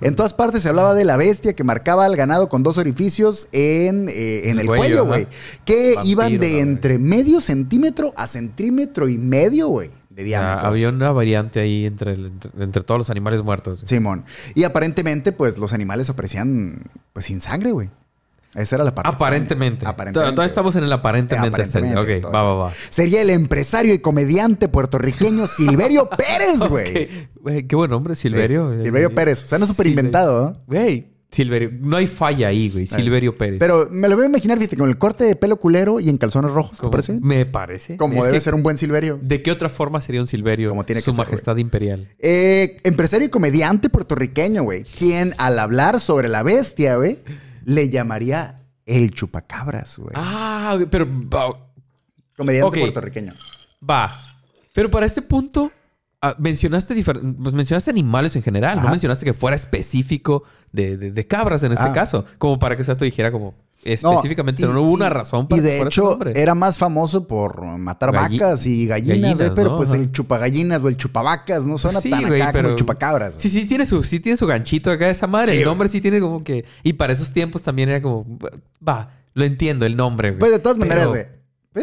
En 0.01 0.15
todas 0.15 0.33
partes 0.33 0.61
se 0.61 0.69
hablaba 0.69 0.93
de 0.95 1.05
la 1.05 1.17
bestia 1.17 1.53
que 1.53 1.63
marcaba 1.63 2.05
al 2.05 2.15
ganado 2.15 2.49
con 2.49 2.63
dos 2.63 2.77
orificios 2.77 3.08
en, 3.51 4.07
eh, 4.09 4.41
en 4.45 4.51
el 4.51 4.59
El 4.61 4.67
cuello, 4.67 5.05
güey. 5.05 5.27
Que 5.65 5.93
Vampiro, 5.95 6.11
iban 6.11 6.33
¿no, 6.33 6.39
de 6.39 6.59
entre 6.59 6.97
medio 6.99 7.41
centímetro 7.41 8.13
a 8.17 8.27
centímetro 8.27 9.07
y 9.09 9.17
medio, 9.17 9.67
güey, 9.67 9.89
de 10.09 10.21
Ah, 10.21 10.25
diámetro. 10.25 10.67
había 10.67 10.89
una 10.89 11.11
variante 11.11 11.59
ahí 11.59 11.85
entre, 11.85 12.13
el- 12.13 12.25
entre, 12.27 12.51
entre 12.63 12.83
todos 12.83 12.97
los 12.99 13.09
animales 13.09 13.41
muertos. 13.43 13.83
Simón. 13.85 14.25
Y 14.55 14.63
aparentemente, 14.63 15.31
pues, 15.31 15.57
los 15.57 15.73
animales 15.73 16.09
aparecían, 16.09 16.83
pues, 17.13 17.25
sin 17.27 17.41
sangre, 17.41 17.71
güey. 17.71 17.89
Esa 18.55 18.77
era 18.77 18.83
la 18.83 18.95
parte. 18.95 19.11
Aparentemente. 19.11 19.85
Aparentemente. 19.87 20.33
Todavía 20.35 20.49
estamos 20.49 20.75
en 20.75 20.83
el 20.83 20.91
aparentemente. 20.91 22.19
Va, 22.21 22.41
va, 22.43 22.55
va. 22.55 22.71
Sería 22.89 23.21
el 23.21 23.29
empresario 23.29 23.93
y 23.93 23.99
comediante 23.99 24.67
puertorriqueño 24.67 25.45
Silverio 25.55 26.09
Pérez, 26.09 26.57
güey. 26.67 27.67
Qué 27.67 27.75
buen 27.75 27.91
nombre, 27.91 28.15
Silverio. 28.15 28.73
Sí, 28.79 28.85
Silverio 28.85 29.09
Eh, 29.09 29.13
Pérez. 29.13 29.39
Suena 29.47 29.67
súper 29.67 29.85
Silverio. 29.85 29.99
inventado, 29.99 30.45
¿no? 30.45 30.53
Güey, 30.65 31.11
Silverio. 31.31 31.71
No 31.79 31.97
hay 31.97 32.07
falla 32.07 32.47
ahí, 32.47 32.69
güey. 32.69 32.87
Silverio 32.87 33.37
Pérez. 33.37 33.59
Pero 33.59 33.87
me 33.91 34.09
lo 34.09 34.15
voy 34.15 34.25
a 34.25 34.29
imaginar, 34.29 34.57
fíjate, 34.57 34.77
con 34.77 34.89
el 34.89 34.97
corte 34.97 35.23
de 35.23 35.35
pelo 35.35 35.57
culero 35.57 35.99
y 35.99 36.09
en 36.09 36.17
calzones 36.17 36.51
rojos, 36.51 36.79
¿te 36.79 36.87
parece? 36.87 37.13
Me 37.21 37.45
parece. 37.45 37.97
Como 37.97 38.15
Es 38.15 38.23
debe 38.25 38.37
que, 38.37 38.41
ser 38.41 38.55
un 38.55 38.63
buen 38.63 38.77
Silverio. 38.77 39.19
¿De 39.21 39.43
qué 39.43 39.51
otra 39.51 39.69
forma 39.69 40.01
sería 40.01 40.21
un 40.21 40.27
Silverio? 40.27 40.69
Como 40.69 40.85
tiene 40.85 41.01
que 41.01 41.05
Su 41.05 41.13
ser, 41.13 41.25
majestad 41.25 41.57
imperial. 41.57 42.07
Eh, 42.17 42.77
empresario 42.83 43.27
y 43.27 43.29
comediante 43.29 43.89
puertorriqueño, 43.89 44.63
güey. 44.63 44.83
Quien 44.83 45.35
al 45.37 45.59
hablar 45.59 45.99
sobre 45.99 46.29
la 46.29 46.41
bestia, 46.41 46.95
güey, 46.95 47.19
le 47.63 47.89
llamaría 47.89 48.63
el 48.87 49.11
chupacabras, 49.11 49.99
güey. 49.99 50.13
Ah, 50.15 50.71
güey, 50.75 50.87
pero 50.89 51.07
va. 51.07 51.71
comediante 52.35 52.67
ok. 52.69 52.79
puertorriqueño. 52.79 53.33
va. 53.87 54.17
Pero 54.73 54.89
para 54.89 55.05
este 55.05 55.21
punto, 55.21 55.71
ah, 56.21 56.35
mencionaste, 56.37 57.01
pues 57.03 57.53
mencionaste 57.53 57.89
animales 57.91 58.35
en 58.35 58.43
general. 58.43 58.81
No 58.81 58.89
mencionaste 58.89 59.25
que 59.25 59.33
fuera 59.33 59.55
específico 59.55 60.43
de, 60.71 60.97
de- 60.97 61.11
de 61.11 61.27
cabras 61.27 61.63
en 61.63 61.71
este 61.71 61.85
Ah. 61.87 61.93
caso. 61.93 62.25
Como 62.37 62.59
para 62.59 62.75
que 62.75 62.83
Sato 62.83 63.05
dijera 63.05 63.31
como 63.31 63.55
No, 63.85 63.91
específicamente. 63.93 64.63
y- 64.63 64.65
no 64.67 64.81
hubo 64.81 64.91
una 64.91 65.09
razón 65.09 65.47
para 65.47 65.61
Y 65.61 65.63
que 65.63 65.69
de 65.69 65.75
fuera 65.77 65.89
ese 65.89 66.01
hecho, 66.01 66.19
era 66.35 66.53
más 66.55 66.77
famoso 66.77 67.27
por 67.27 67.63
matar 67.77 68.11
Galli- 68.11 68.37
vacas 68.39 68.65
y 68.65 68.85
gallinas, 68.87 69.37
pero 69.55 69.71
¿no? 69.71 69.77
pues 69.77 69.89
Ajá. 69.89 69.97
el 69.99 70.11
chupagallinas 70.11 70.81
o 70.83 70.89
el 70.89 70.97
chupavacas 70.97 71.65
no 71.65 71.77
suena 71.77 72.01
Sí, 72.01 72.09
tan 72.09 72.25
güey, 72.27 72.41
acá 72.41 72.51
como 72.51 72.59
pero- 72.61 72.69
el 72.71 72.75
chupacabras. 72.75 73.35
Sí, 73.37 73.49
sí 73.49 73.65
tiene 73.65 73.85
su, 73.85 74.03
sí 74.03 74.19
tiene 74.19 74.35
su 74.37 74.45
ganchito 74.45 74.91
acá 74.91 75.09
esa 75.09 75.27
madre. 75.27 75.53
Sí, 75.53 75.57
el 75.59 75.63
güey. 75.63 75.71
nombre 75.71 75.89
sí 75.89 76.01
tiene 76.01 76.19
como 76.19 76.43
que. 76.43 76.65
Y 76.83 76.93
para 76.93 77.13
esos 77.13 77.31
tiempos 77.31 77.63
también 77.63 77.89
era 77.89 78.01
como. 78.01 78.25
Va, 78.87 79.11
lo 79.33 79.45
entiendo, 79.45 79.85
el 79.85 79.95
nombre, 79.95 80.31
güey. 80.31 80.39
Pues 80.39 80.51
de 80.51 80.59
todas 80.59 80.77
maneras, 80.77 81.07
güey. 81.07 81.25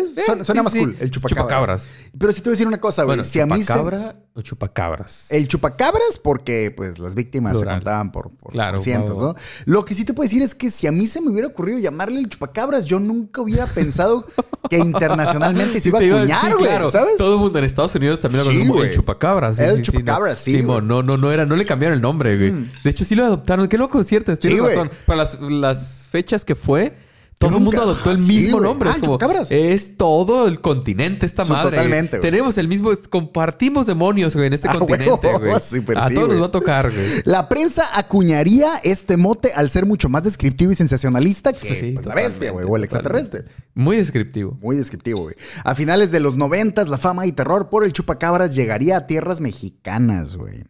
Suena 0.04 0.44
suena 0.44 0.61
sí, 0.61 0.64
más 0.64 0.72
sí. 0.72 0.78
cool, 0.80 0.96
el 1.00 1.11
chupacabras. 1.11 1.46
Chupacabras. 1.46 1.88
Pero 2.18 2.32
sí 2.32 2.40
te 2.40 2.44
voy 2.48 2.50
a 2.50 2.54
decir 2.54 2.66
una 2.66 2.80
cosa, 2.80 3.02
güey. 3.04 3.16
Bueno, 3.16 3.24
si 3.24 3.40
a 3.40 3.46
mí 3.46 3.62
se... 3.62 3.72
chupacabra 3.72 4.16
o 4.35 4.42
chupacabras. 4.42 5.26
El 5.30 5.48
chupacabras 5.48 6.18
porque 6.22 6.72
pues 6.76 6.98
las 6.98 7.14
víctimas 7.14 7.52
se 7.54 7.61
Plural. 7.61 7.78
contaban 7.78 8.12
por, 8.12 8.30
por- 8.37 8.52
Claro, 8.52 8.80
cientos. 8.80 9.16
¿no? 9.18 9.35
Lo 9.64 9.85
que 9.85 9.94
sí 9.94 10.04
te 10.04 10.12
puedo 10.14 10.26
decir 10.26 10.42
es 10.42 10.54
que 10.54 10.70
si 10.70 10.87
a 10.87 10.92
mí 10.92 11.06
se 11.06 11.20
me 11.20 11.30
hubiera 11.30 11.48
ocurrido 11.48 11.78
llamarle 11.78 12.18
el 12.20 12.28
chupacabras, 12.28 12.85
yo 12.85 13.00
nunca 13.00 13.40
hubiera 13.40 13.66
pensado 13.74 14.26
que 14.68 14.78
internacionalmente 14.78 15.80
se 15.80 15.88
iba 15.88 15.98
a 15.98 16.02
Sí, 16.02 16.11
acuñar, 16.11 16.40
sí, 16.42 16.52
güey, 16.52 16.64
claro. 16.70 16.90
¿sabes? 16.90 17.16
Todo 17.16 17.35
el 17.35 17.40
mundo 17.40 17.59
en 17.59 17.64
Estados 17.64 17.94
Unidos 17.94 18.20
también 18.20 18.44
lo 18.44 18.50
Sí, 18.50 18.56
conoce 18.59 18.68
como 18.70 18.82
el 18.85 18.92
chupacabras. 18.94 19.59
El 19.59 19.82
chupacabras, 19.82 20.38
sí, 20.38 20.62
no, 20.62 20.80
no, 20.80 21.02
no 21.02 21.32
era, 21.32 21.46
no 21.46 21.56
le 21.56 21.64
cambiaron 21.64 21.96
el 21.96 22.02
nombre, 22.02 22.37
güey. 22.37 22.70
De 22.85 22.90
hecho, 22.90 23.04
sí 23.04 23.14
lo 23.14 23.24
adoptaron. 23.24 23.68
Qué 23.68 23.78
loco, 23.78 24.02
cierto. 24.04 24.37
Tienes 24.37 24.59
Sí, 24.61 24.64
razón. 24.64 24.90
Para 25.06 25.18
las, 25.18 25.40
las 25.40 26.09
fechas 26.11 26.44
que 26.44 26.54
fue, 26.54 26.96
todo 27.38 27.57
el 27.59 27.62
mundo 27.62 27.83
adoptó 27.83 28.11
el 28.11 28.18
mismo 28.18 28.61
nombre. 28.61 28.88
Ah, 28.88 28.92
es 28.92 28.99
como, 28.99 29.14
chupacabras. 29.14 29.49
es 29.51 29.96
todo 29.99 30.49
el 30.49 30.61
continente 30.62 31.27
esta 31.27 31.44
Sí, 31.44 31.53
madre. 31.53 31.70
totalmente, 31.77 32.18
güey. 32.18 32.31
Tenemos 32.31 32.57
el 32.57 32.66
mismo, 32.66 32.90
compartimos 33.11 33.87
demonios, 33.87 34.35
güey, 34.35 34.46
en 34.46 34.55
este 34.55 34.68
Ah, 34.68 34.79
continente, 34.79 35.33
güey. 35.38 35.53
a 35.55 35.61
sí, 35.61 35.81
todos 36.14 36.29
nos 36.31 36.40
va 36.40 36.46
a 36.46 36.51
tocar, 36.51 36.90
güey. 36.90 37.07
La 37.25 37.49
prensa 37.51 37.85
acuñaría 37.92 38.68
este 38.85 39.16
mote 39.18 39.53
al 39.53 39.68
ser 39.68 39.85
mucho 39.85 40.09
más 40.09 40.25
descriptivo 40.25 40.72
y 40.72 40.77
sensacionalista 40.77 41.53
que 41.53 41.92
pues, 41.94 42.07
la 42.07 42.14
bestia, 42.14 42.53
güey, 42.53 42.64
o 42.66 42.77
el 42.77 42.85
extraterrestre. 42.85 43.44
Muy 43.75 43.96
descriptivo. 43.99 44.57
Muy 44.62 44.77
descriptivo, 44.77 45.22
güey. 45.22 45.35
A 45.64 45.75
finales 45.75 46.11
de 46.11 46.20
los 46.20 46.37
noventas, 46.37 46.88
la 46.88 46.96
fama 46.96 47.27
y 47.27 47.33
terror 47.33 47.68
por 47.68 47.85
el 47.85 47.92
chupacabras 47.92 48.55
llegaría 48.55 48.96
a 48.96 49.07
tierras 49.07 49.40
mexicanas, 49.40 50.37
güey. 50.37 50.64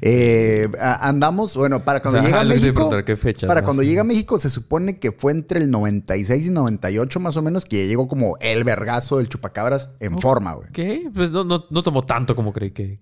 Eh, 0.00 0.68
andamos, 1.00 1.56
bueno, 1.56 1.84
para 1.84 2.00
cuando 2.00 2.20
O 2.20 2.22
sea, 2.22 2.28
llega 2.28 2.40
a 2.42 2.44
México. 2.44 2.90
qué 3.04 3.16
para 3.46 3.60
¿no? 3.60 3.64
cuando 3.64 3.82
llega 3.82 4.02
a 4.02 4.04
México, 4.04 4.38
se 4.38 4.50
supone 4.50 4.98
que 4.98 5.12
fue 5.12 5.32
entre 5.32 5.60
el 5.60 5.70
96 5.70 6.46
y 6.46 6.50
98, 6.50 7.20
más 7.20 7.36
o 7.36 7.42
menos, 7.42 7.64
que 7.64 7.86
llegó 7.86 8.08
como 8.08 8.36
el 8.40 8.64
vergazo 8.64 9.18
del 9.18 9.28
chupacabras 9.28 9.90
en 10.00 10.18
forma, 10.18 10.54
güey. 10.54 10.68
Ok, 10.68 11.12
pues 11.14 11.30
no, 11.30 11.44
no, 11.44 11.64
no 11.70 11.82
tomó 11.82 12.02
tanto 12.02 12.34
como 12.34 12.52
creí 12.52 12.70
que. 12.70 12.98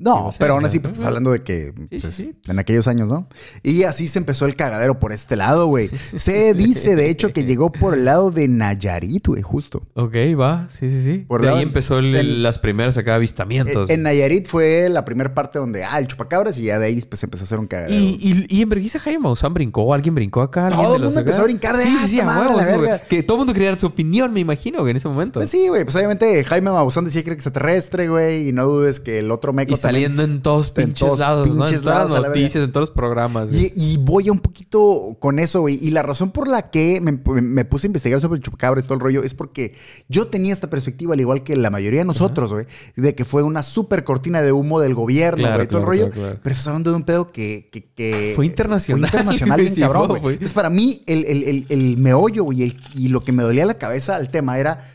No, 0.00 0.26
o 0.28 0.32
sea, 0.32 0.38
pero 0.40 0.54
aún 0.54 0.64
así 0.64 0.80
pues, 0.80 0.94
estás 0.94 1.06
hablando 1.06 1.30
de 1.30 1.42
que 1.42 1.72
Sí, 1.90 2.00
pues, 2.00 2.14
sí, 2.14 2.22
sí. 2.44 2.50
en 2.50 2.58
aquellos 2.58 2.88
años, 2.88 3.06
¿no? 3.08 3.28
Y 3.62 3.82
así 3.84 4.08
se 4.08 4.18
empezó 4.18 4.46
el 4.46 4.56
cagadero 4.56 4.98
por 4.98 5.12
este 5.12 5.36
lado, 5.36 5.66
güey. 5.66 5.88
Se 5.88 6.54
dice, 6.54 6.96
de 6.96 7.10
hecho, 7.10 7.32
que 7.32 7.44
llegó 7.44 7.70
por 7.70 7.94
el 7.94 8.04
lado 8.06 8.30
de 8.30 8.48
Nayarit, 8.48 9.26
güey, 9.28 9.42
justo. 9.42 9.82
Ok, 9.94 10.14
va. 10.40 10.68
Sí, 10.70 10.90
sí, 10.90 11.02
sí. 11.04 11.18
Por 11.28 11.40
de 11.42 11.46
lado- 11.46 11.58
ahí 11.58 11.62
empezó 11.62 11.98
el- 11.98 12.16
en- 12.16 12.42
las 12.42 12.58
primeras 12.58 12.96
acá 12.96 13.14
avistamientos. 13.16 13.90
En 13.90 14.02
Nayarit 14.02 14.46
fue 14.46 14.88
la 14.88 15.04
primera 15.04 15.34
parte 15.34 15.58
donde, 15.58 15.84
ah, 15.84 15.98
el 15.98 16.06
chupacabras 16.06 16.56
y 16.58 16.62
ya 16.64 16.78
de 16.78 16.86
ahí 16.86 17.00
pues 17.02 17.22
empezó 17.22 17.42
a 17.42 17.46
hacer 17.46 17.58
un 17.58 17.66
cagadero. 17.66 17.94
y, 17.94 18.46
y, 18.48 18.58
y 18.58 18.62
en 18.62 18.68
Berguisa 18.70 18.98
Jaime 18.98 19.18
Maussan 19.20 19.52
brincó, 19.54 19.92
alguien 19.92 20.14
brincó 20.14 20.40
acá. 20.42 20.66
¿Alguien 20.66 20.82
Todo 20.84 20.96
el 20.96 21.02
mundo 21.02 21.20
acá? 21.20 21.28
empezó 21.28 21.40
a 21.42 21.44
brincar 21.44 21.76
de, 21.76 21.84
sí, 21.84 21.90
"Ah, 21.94 22.00
sí, 22.04 22.08
sí, 22.10 22.18
esta 22.20 22.30
a 22.32 22.34
madre, 22.34 22.56
la 22.56 22.62
sí, 22.64 22.68
güey. 22.70 22.80
verga". 22.80 22.98
Que 23.08 23.22
todo 23.22 23.36
el 23.36 23.38
mundo 23.40 23.52
quería 23.52 23.68
dar 23.70 23.80
su 23.80 23.86
opinión, 23.86 24.32
me 24.32 24.40
imagino, 24.40 24.78
güey, 24.80 24.92
en 24.92 24.96
ese 24.96 25.08
momento. 25.08 25.40
Pues 25.40 25.50
sí, 25.50 25.68
güey, 25.68 25.84
pues 25.84 25.94
obviamente 25.96 26.42
Jaime 26.44 26.70
Maussan 26.70 27.04
decía 27.04 27.22
que 27.22 27.30
era 27.30 27.34
extraterrestre, 27.34 28.08
güey, 28.08 28.48
y 28.48 28.52
no 28.52 28.64
dudes 28.64 29.00
que 29.00 29.18
el 29.18 29.30
otro 29.30 29.52
meco 29.52 29.76
saliendo 29.92 30.22
en 30.22 30.42
todos 30.42 30.68
en 30.76 30.84
pinches 30.86 30.98
todos 31.06 31.20
lados, 31.20 31.46
¿no? 31.48 31.54
pinches 31.64 31.78
En 31.78 31.82
todas 31.84 32.10
las 32.10 32.22
noticias, 32.22 32.64
en 32.64 32.72
todos 32.72 32.88
los 32.88 32.94
programas. 32.96 33.52
Y, 33.52 33.72
y 33.76 33.96
voy 33.98 34.28
a 34.28 34.32
un 34.32 34.38
poquito 34.40 35.16
con 35.20 35.38
eso, 35.38 35.60
güey. 35.60 35.78
Y 35.82 35.90
la 35.90 36.02
razón 36.02 36.30
por 36.30 36.48
la 36.48 36.70
que 36.70 37.00
me, 37.00 37.12
me 37.40 37.64
puse 37.64 37.86
a 37.86 37.88
investigar 37.88 38.20
sobre 38.20 38.38
el 38.38 38.42
chupacabras 38.42 38.84
y 38.84 38.86
todo 38.88 38.94
el 38.94 39.00
rollo 39.00 39.22
es 39.22 39.34
porque 39.34 39.74
yo 40.08 40.26
tenía 40.28 40.52
esta 40.52 40.70
perspectiva, 40.70 41.14
al 41.14 41.20
igual 41.20 41.42
que 41.44 41.56
la 41.56 41.70
mayoría 41.70 42.00
de 42.00 42.04
nosotros, 42.06 42.52
güey, 42.52 42.66
de 42.96 43.14
que 43.14 43.24
fue 43.24 43.42
una 43.42 43.62
super 43.62 44.04
cortina 44.04 44.42
de 44.42 44.52
humo 44.52 44.80
del 44.80 44.94
gobierno, 44.94 45.38
Claro, 45.42 45.56
güey, 45.56 45.66
todo 45.68 45.80
claro, 45.80 45.92
el 45.92 46.00
rollo. 46.00 46.12
claro. 46.12 46.38
Pero 46.42 46.52
estás 46.52 46.66
hablando 46.68 46.90
de 46.90 46.96
un 46.96 47.02
pedo 47.04 47.30
que. 47.32 47.68
que- 47.72 47.90
que- 47.94 48.32
Fue 48.36 48.46
internacional, 48.46 49.00
Fue 49.00 49.08
internacional, 49.08 49.60
bien 49.60 49.74
sí, 49.74 49.80
cabrón, 49.80 50.08
güey. 50.20 50.34
Entonces, 50.34 50.52
para 50.52 50.70
mí, 50.70 51.02
el, 51.06 51.24
el- 51.24 51.42
el- 51.44 51.66
el 51.68 51.96
meollo, 51.98 52.44
güey, 52.44 52.74
y 52.94 53.08
lo 53.08 53.20
que 53.22 53.32
me 53.32 53.42
dolía 53.42 53.66
la 53.66 53.74
cabeza 53.74 54.16
al 54.16 54.30
tema 54.30 54.58
era. 54.58 54.94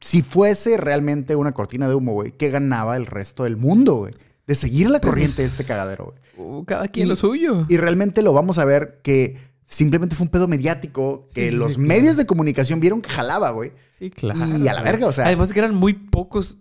Si 0.00 0.22
fuese 0.22 0.76
realmente 0.76 1.36
una 1.36 1.52
cortina 1.52 1.88
de 1.88 1.94
humo, 1.94 2.12
güey, 2.12 2.32
¿qué 2.32 2.50
ganaba 2.50 2.96
el 2.96 3.06
resto 3.06 3.44
del 3.44 3.56
mundo, 3.56 3.96
güey? 3.96 4.14
De 4.46 4.54
seguir 4.54 4.90
la 4.90 5.00
corriente 5.00 5.42
de 5.42 5.48
este 5.48 5.64
cagadero, 5.64 6.12
güey. 6.36 6.48
Uh, 6.48 6.64
cada 6.64 6.88
quien 6.88 7.06
Y- 7.06 7.10
lo 7.10 7.16
suyo. 7.16 7.64
Y 7.68 7.76
realmente 7.78 8.22
lo 8.22 8.32
vamos 8.32 8.58
a 8.58 8.64
ver 8.64 9.00
que 9.02 9.38
simplemente 9.64 10.14
fue 10.14 10.24
un 10.26 10.30
pedo 10.30 10.46
mediático 10.48 11.26
que 11.34 11.50
Sí, 11.50 11.56
los 11.56 11.74
claro. 11.74 11.88
medios 11.88 12.16
de 12.16 12.26
comunicación 12.26 12.78
vieron 12.78 13.00
que 13.02 13.08
jalaba, 13.10 13.50
güey. 13.50 13.72
Sí, 13.98 14.10
claro. 14.10 14.38
Y 14.58 14.68
a 14.68 14.74
la 14.74 14.82
verga, 14.82 15.06
o 15.06 15.12
sea. 15.12 15.26
Además 15.26 15.52
que 15.52 15.58
eran 15.58 15.74
muy 15.74 15.94
pocos 15.94 16.58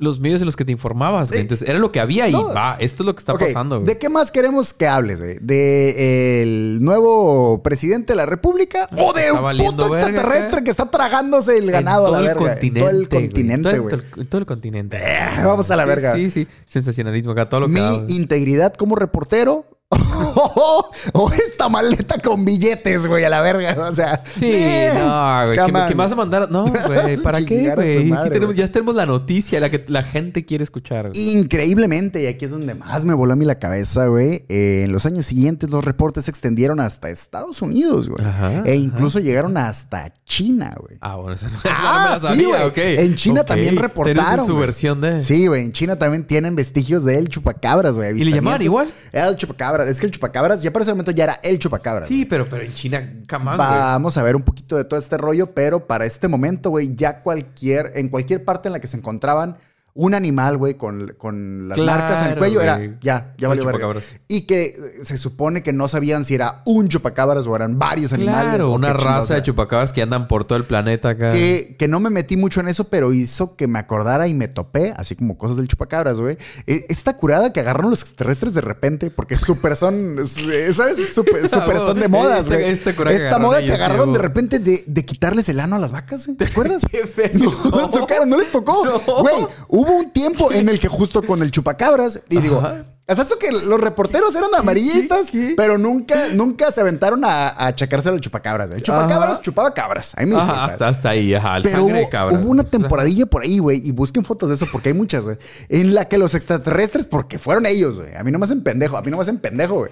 los 0.00 0.20
medios 0.20 0.40
en 0.40 0.46
los 0.46 0.54
que 0.54 0.64
te 0.64 0.70
informabas, 0.70 1.28
güey. 1.30 1.40
Eh, 1.40 1.42
Entonces, 1.42 1.68
era 1.68 1.78
lo 1.80 1.90
que 1.90 1.98
había 1.98 2.28
y 2.28 2.32
no. 2.32 2.54
va, 2.54 2.76
esto 2.78 3.02
es 3.02 3.06
lo 3.06 3.14
que 3.14 3.18
está 3.18 3.34
pasando, 3.34 3.80
güey. 3.80 3.86
¿De 3.88 3.98
qué 3.98 4.08
más 4.08 4.30
queremos 4.30 4.72
que 4.72 4.86
hables, 4.86 5.18
güey? 5.18 5.38
¿De 5.40 6.42
el 6.42 6.78
nuevo 6.82 7.62
presidente 7.64 8.12
de 8.12 8.16
la 8.16 8.24
República? 8.26 8.88
¿O 8.96 9.12
de 9.12 9.32
un 9.32 9.66
puto 9.66 9.90
verga 9.90 10.06
extraterrestre 10.08 10.62
que 10.62 10.70
está 10.70 10.88
tragándose 10.88 11.58
el 11.58 11.70
ganado 11.72 12.08
en 12.08 12.14
a 12.14 12.16
todo 12.18 12.22
la 12.22 12.30
el 12.30 12.38
verga? 12.38 12.52
continente. 12.54 12.78
En 12.80 12.84
todo 12.84 12.90
el 12.90 13.06
güey. 13.08 13.28
continente, 13.28 13.70
Todo 13.70 13.82
güey. 14.14 14.26
todo 14.28 14.38
el 14.40 14.46
continente. 14.46 14.96
Eh, 14.98 15.26
vamos 15.44 15.68
a 15.70 15.76
la 15.76 15.84
verga. 15.84 16.14
Sí, 16.14 16.30
sí. 16.30 16.46
Sensacionalismo 16.64 17.32
acá, 17.32 17.48
todo 17.48 17.60
lo 17.62 17.66
que 17.66 17.72
Mi 17.72 17.80
da, 17.80 18.04
integridad 18.08 18.74
como 18.74 18.94
reportero. 18.94 19.64
o 21.12 21.30
esta 21.32 21.68
maleta 21.68 22.18
con 22.18 22.44
billetes, 22.44 23.06
güey, 23.06 23.24
a 23.24 23.30
la 23.30 23.40
verga. 23.40 23.74
O 23.88 23.94
sea, 23.94 24.22
Sí, 24.38 24.50
eh, 24.52 24.92
no, 24.94 25.46
güey. 25.46 25.88
¿Qué, 25.88 25.94
vas 25.94 26.12
a 26.12 26.14
mandar? 26.14 26.50
No, 26.50 26.64
güey. 26.86 27.16
¿Para 27.18 27.40
qué, 27.42 27.72
güey? 27.74 27.96
Aquí 27.98 28.04
madre, 28.10 28.30
tenemos- 28.30 28.54
güey. 28.54 28.58
ya 28.66 28.70
tenemos 28.70 28.94
la 28.94 29.06
noticia, 29.06 29.60
la 29.60 29.70
que 29.70 29.84
la 29.88 30.02
gente 30.02 30.44
quiere 30.44 30.62
escuchar. 30.64 31.08
güey. 31.08 31.30
Increíblemente, 31.38 32.22
y 32.22 32.26
aquí 32.26 32.44
es 32.44 32.50
donde 32.50 32.74
más 32.74 33.04
me 33.06 33.14
voló 33.14 33.32
a 33.32 33.36
mí 33.36 33.44
la 33.46 33.58
cabeza, 33.58 34.06
güey. 34.06 34.44
eh, 34.48 34.82
en 34.84 34.92
los 34.92 35.06
años 35.06 35.24
siguientes, 35.24 35.70
los 35.70 35.84
reportes 35.84 36.26
se 36.26 36.30
extendieron 36.30 36.80
hasta 36.80 37.08
Estados 37.08 37.62
Unidos, 37.62 38.08
güey. 38.10 38.24
Ajá, 38.26 38.62
e 38.66 38.76
incluso 38.76 39.20
llegaron 39.20 39.56
hasta 39.56 40.12
China, 40.26 40.74
güey. 40.78 40.98
Ah, 41.00 41.16
bueno, 41.16 41.32
esa 41.32 41.48
no, 41.48 41.58
Ah, 41.64 42.18
no 42.22 42.28
sí, 42.34 42.42
sabía, 42.42 42.68
güey. 42.68 42.98
En 43.00 43.14
China 43.16 43.44
también 43.44 43.76
reportaron, 43.76 44.44
su 44.46 44.56
versión 44.56 45.00
de... 45.00 45.22
Sí, 45.22 45.46
güey. 45.46 45.64
En 45.64 45.72
China 45.72 45.96
también 45.98 46.26
tienen 46.26 46.54
vestigios 46.54 47.04
de 47.04 47.16
el 47.18 47.28
chupacabras, 47.28 47.96
güey. 47.96 48.20
¿Y 48.20 48.24
le 48.24 48.32
llamaban 48.32 48.60
igual? 48.62 48.90
El 49.12 49.34
chupacabras. 49.36 49.77
Es 49.86 50.00
que 50.00 50.06
el 50.06 50.12
chupacabras, 50.12 50.62
ya 50.62 50.72
para 50.72 50.82
ese 50.82 50.92
momento 50.92 51.10
ya 51.10 51.24
era 51.24 51.40
el 51.42 51.58
chupacabras. 51.58 52.08
Sí, 52.08 52.24
pero, 52.24 52.48
pero 52.48 52.64
en 52.64 52.72
China, 52.72 53.12
güey. 53.28 53.56
Vamos 53.56 54.16
a 54.16 54.22
ver 54.22 54.34
un 54.34 54.42
poquito 54.42 54.76
de 54.76 54.84
todo 54.84 54.98
este 54.98 55.16
rollo, 55.16 55.54
pero 55.54 55.86
para 55.86 56.06
este 56.06 56.28
momento, 56.28 56.70
güey, 56.70 56.94
ya 56.94 57.20
cualquier, 57.20 57.92
en 57.94 58.08
cualquier 58.08 58.44
parte 58.44 58.68
en 58.68 58.72
la 58.72 58.80
que 58.80 58.88
se 58.88 58.96
encontraban 58.96 59.56
un 60.00 60.14
animal, 60.14 60.56
güey, 60.58 60.74
con, 60.74 61.12
con 61.18 61.68
las 61.68 61.76
Claro, 61.76 62.00
marcas 62.00 62.24
en 62.26 62.32
el 62.34 62.38
cuello, 62.38 62.60
güey. 62.60 62.68
era 62.68 62.98
ya, 63.00 63.34
ya 63.36 63.48
valió 63.48 63.64
verga. 63.64 63.94
Y 64.28 64.42
que 64.42 64.66
eh, 64.66 64.74
se 65.02 65.18
supone 65.18 65.64
que 65.64 65.72
no 65.72 65.88
sabían 65.88 66.24
si 66.24 66.36
era 66.36 66.62
un 66.66 66.86
chupacabras 66.86 67.48
o 67.48 67.56
eran 67.56 67.80
varios 67.80 68.12
animales. 68.12 68.44
Claro, 68.54 68.70
una 68.70 68.92
raza 68.92 69.34
de 69.34 69.42
chupacabras 69.42 69.92
que 69.92 70.00
andan 70.00 70.28
por 70.28 70.44
todo 70.44 70.56
el 70.56 70.62
planeta 70.62 71.08
acá. 71.08 71.32
Que, 71.32 71.74
que 71.76 71.88
no 71.88 71.98
me 71.98 72.10
metí 72.10 72.36
mucho 72.36 72.60
en 72.60 72.68
eso, 72.68 72.84
pero 72.84 73.12
hizo 73.12 73.56
que 73.56 73.66
me 73.66 73.80
acordara 73.80 74.28
y 74.28 74.34
me 74.34 74.46
topé, 74.46 74.94
así 74.96 75.16
como 75.16 75.36
cosas 75.36 75.56
del 75.56 75.66
chupacabras, 75.66 76.20
güey. 76.20 76.38
Eh, 76.68 76.86
Esta 76.88 77.16
curada 77.16 77.52
que 77.52 77.58
agarraron 77.58 77.90
los 77.90 78.02
extraterrestres 78.02 78.54
de 78.54 78.60
repente, 78.60 79.10
porque 79.10 79.36
súper 79.36 79.74
son, 79.74 80.16
eh, 80.52 80.72
¿sabes? 80.74 81.08
Súper 81.12 81.48
son 81.48 81.98
de 81.98 82.06
modas, 82.06 82.46
güey. 82.46 82.70
esta 82.70 82.90
Esta 83.10 83.38
moda 83.40 83.60
que 83.64 83.72
agarraron 83.72 84.12
de 84.12 84.20
repente 84.20 84.60
de, 84.60 84.84
de 84.86 85.04
quitarles 85.04 85.48
el 85.48 85.58
ano 85.58 85.74
a 85.74 85.80
las 85.80 85.90
vacas, 85.90 86.24
güey. 86.26 86.36
¿Te 86.36 86.44
acuerdas? 86.50 86.82
No 87.34 87.80
les 87.80 87.90
tocaron, 87.90 88.28
no 88.28 88.38
les 88.38 88.52
tocó. 88.52 88.84
No. 88.84 88.98
Güey, 89.22 89.46
hubo 89.68 89.87
un 89.96 90.10
tiempo 90.10 90.52
en 90.52 90.68
el 90.68 90.78
que 90.80 90.88
justo 90.88 91.22
con 91.22 91.42
el 91.42 91.50
chupacabras, 91.50 92.20
y 92.28 92.38
digo, 92.40 92.58
Ajá. 92.58 92.84
hasta 93.06 93.22
eso 93.22 93.38
que 93.38 93.50
los 93.52 93.80
reporteros 93.80 94.34
eran 94.34 94.54
amarillistas, 94.54 95.30
qué, 95.30 95.48
qué? 95.48 95.54
pero 95.56 95.78
nunca, 95.78 96.14
nunca 96.34 96.70
se 96.70 96.80
aventaron 96.80 97.24
a, 97.24 97.48
a 97.48 97.66
achacarse 97.68 98.08
al 98.08 98.20
chupacabras. 98.20 98.70
El 98.70 98.82
chupacabras 98.82 99.32
Ajá. 99.32 99.40
chupaba 99.42 99.72
cabras. 99.74 100.12
Ahí 100.16 100.26
me 100.26 100.36
Ajá, 100.36 100.64
hasta, 100.64 100.88
hasta 100.88 101.08
ahí, 101.10 101.34
ajá. 101.34 101.56
El 101.58 101.62
Pero 101.64 101.76
sangre 101.76 101.92
hubo, 101.94 102.00
de 102.00 102.08
cabra. 102.08 102.38
hubo 102.38 102.50
una 102.50 102.64
temporadilla 102.64 103.26
por 103.26 103.42
ahí, 103.42 103.58
güey, 103.58 103.80
y 103.86 103.92
busquen 103.92 104.24
fotos 104.24 104.48
de 104.50 104.54
eso 104.56 104.66
porque 104.70 104.90
hay 104.90 104.94
muchas, 104.94 105.24
güey, 105.24 105.38
en 105.68 105.94
la 105.94 106.06
que 106.06 106.18
los 106.18 106.34
extraterrestres, 106.34 107.06
porque 107.06 107.38
fueron 107.38 107.66
ellos, 107.66 107.96
güey, 107.96 108.14
a 108.16 108.22
mí 108.24 108.30
no 108.30 108.38
me 108.38 108.44
hacen 108.44 108.62
pendejo, 108.62 108.96
a 108.96 109.02
mí 109.02 109.10
no 109.10 109.16
me 109.16 109.22
hacen 109.22 109.38
pendejo, 109.38 109.76
güey. 109.76 109.90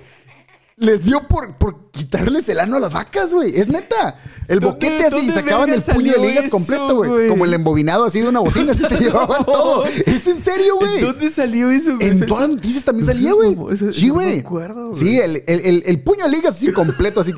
Les 0.79 1.05
dio 1.05 1.27
por, 1.27 1.57
por 1.57 1.91
quitarles 1.91 2.47
el 2.51 2.61
ano 2.61 2.77
a 2.77 2.81
las 2.81 2.93
vacas, 2.93 3.33
güey. 3.33 3.51
Es 3.59 3.69
neta. 3.69 4.19
El 4.47 4.61
¿Dónde- 4.61 4.75
boquete 4.75 5.07
así 5.07 5.27
y 5.27 5.31
sacaban 5.31 5.71
el 5.73 5.81
puño 5.81 6.13
de 6.13 6.19
ligas 6.19 6.45
eso, 6.45 6.51
completo, 6.51 6.97
güey. 6.97 7.29
Como 7.29 7.47
el 7.47 7.55
embobinado 7.55 8.05
así 8.05 8.21
de 8.21 8.29
una 8.29 8.41
bocina, 8.41 8.73
así 8.73 8.85
se 8.85 8.99
llevaban 9.01 9.45
todo. 9.47 9.87
Es 9.87 10.27
en 10.27 10.39
serio, 10.43 10.77
güey. 10.79 11.01
¿Dónde 11.01 11.31
salió 11.31 11.71
eso, 11.71 11.97
güey? 11.97 12.09
En 12.09 12.27
todas 12.27 12.43
las 12.49 12.57
noticias 12.57 12.85
también 12.85 13.07
salía, 13.07 13.33
güey. 13.33 13.57
Sí, 13.93 14.09
no 14.09 14.15
güey. 14.15 14.43
güey. 14.43 14.69
Sí, 14.95 15.19
el, 15.19 15.43
el, 15.47 15.61
el, 15.61 15.83
el 15.87 16.03
puño 16.03 16.25
de 16.25 16.31
ligas 16.31 16.55
así 16.57 16.71
completo, 16.73 17.21
así. 17.21 17.33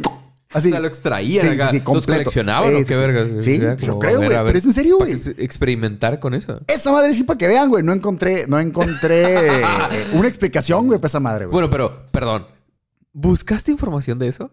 Así. 0.53 0.69
O 0.69 0.71
sea, 0.73 0.81
lo 0.81 0.89
extraían 0.89 1.47
Sí, 1.47 1.53
acá. 1.53 1.69
sí, 1.71 1.79
sí, 1.79 1.83
¿Los 1.95 2.07
coleccionaban 2.07 2.73
Eh, 2.73 2.83
o 2.83 2.87
qué 2.87 2.95
sí, 2.95 3.01
vergas? 3.01 3.45
sí. 3.45 3.59
Como, 3.61 3.77
yo 3.77 3.99
creo, 4.01 4.17
güey, 4.17 4.31
pero 4.31 4.59
es 4.59 4.65
en 4.65 4.73
serio, 4.73 4.97
güey. 4.99 5.13
Experimentar 5.37 6.19
con 6.19 6.35
eso. 6.35 6.61
Esa 6.67 6.91
madre 6.91 7.15
sí 7.15 7.23
para 7.23 7.39
que 7.39 7.47
vean, 7.47 7.69
güey. 7.69 7.85
No 7.85 7.93
encontré, 7.93 8.47
no 8.49 8.59
encontré 8.59 9.61
eh, 9.61 9.65
una 10.15 10.27
explicación, 10.27 10.87
güey, 10.89 10.99
para 10.99 11.07
esa 11.09 11.21
madre, 11.21 11.45
güey. 11.47 11.53
Bueno, 11.53 11.71
pero, 11.71 12.05
perdón. 12.11 12.47
¿Buscaste 13.21 13.73
información 13.73 14.21
de 14.21 14.29
eso? 14.29 14.53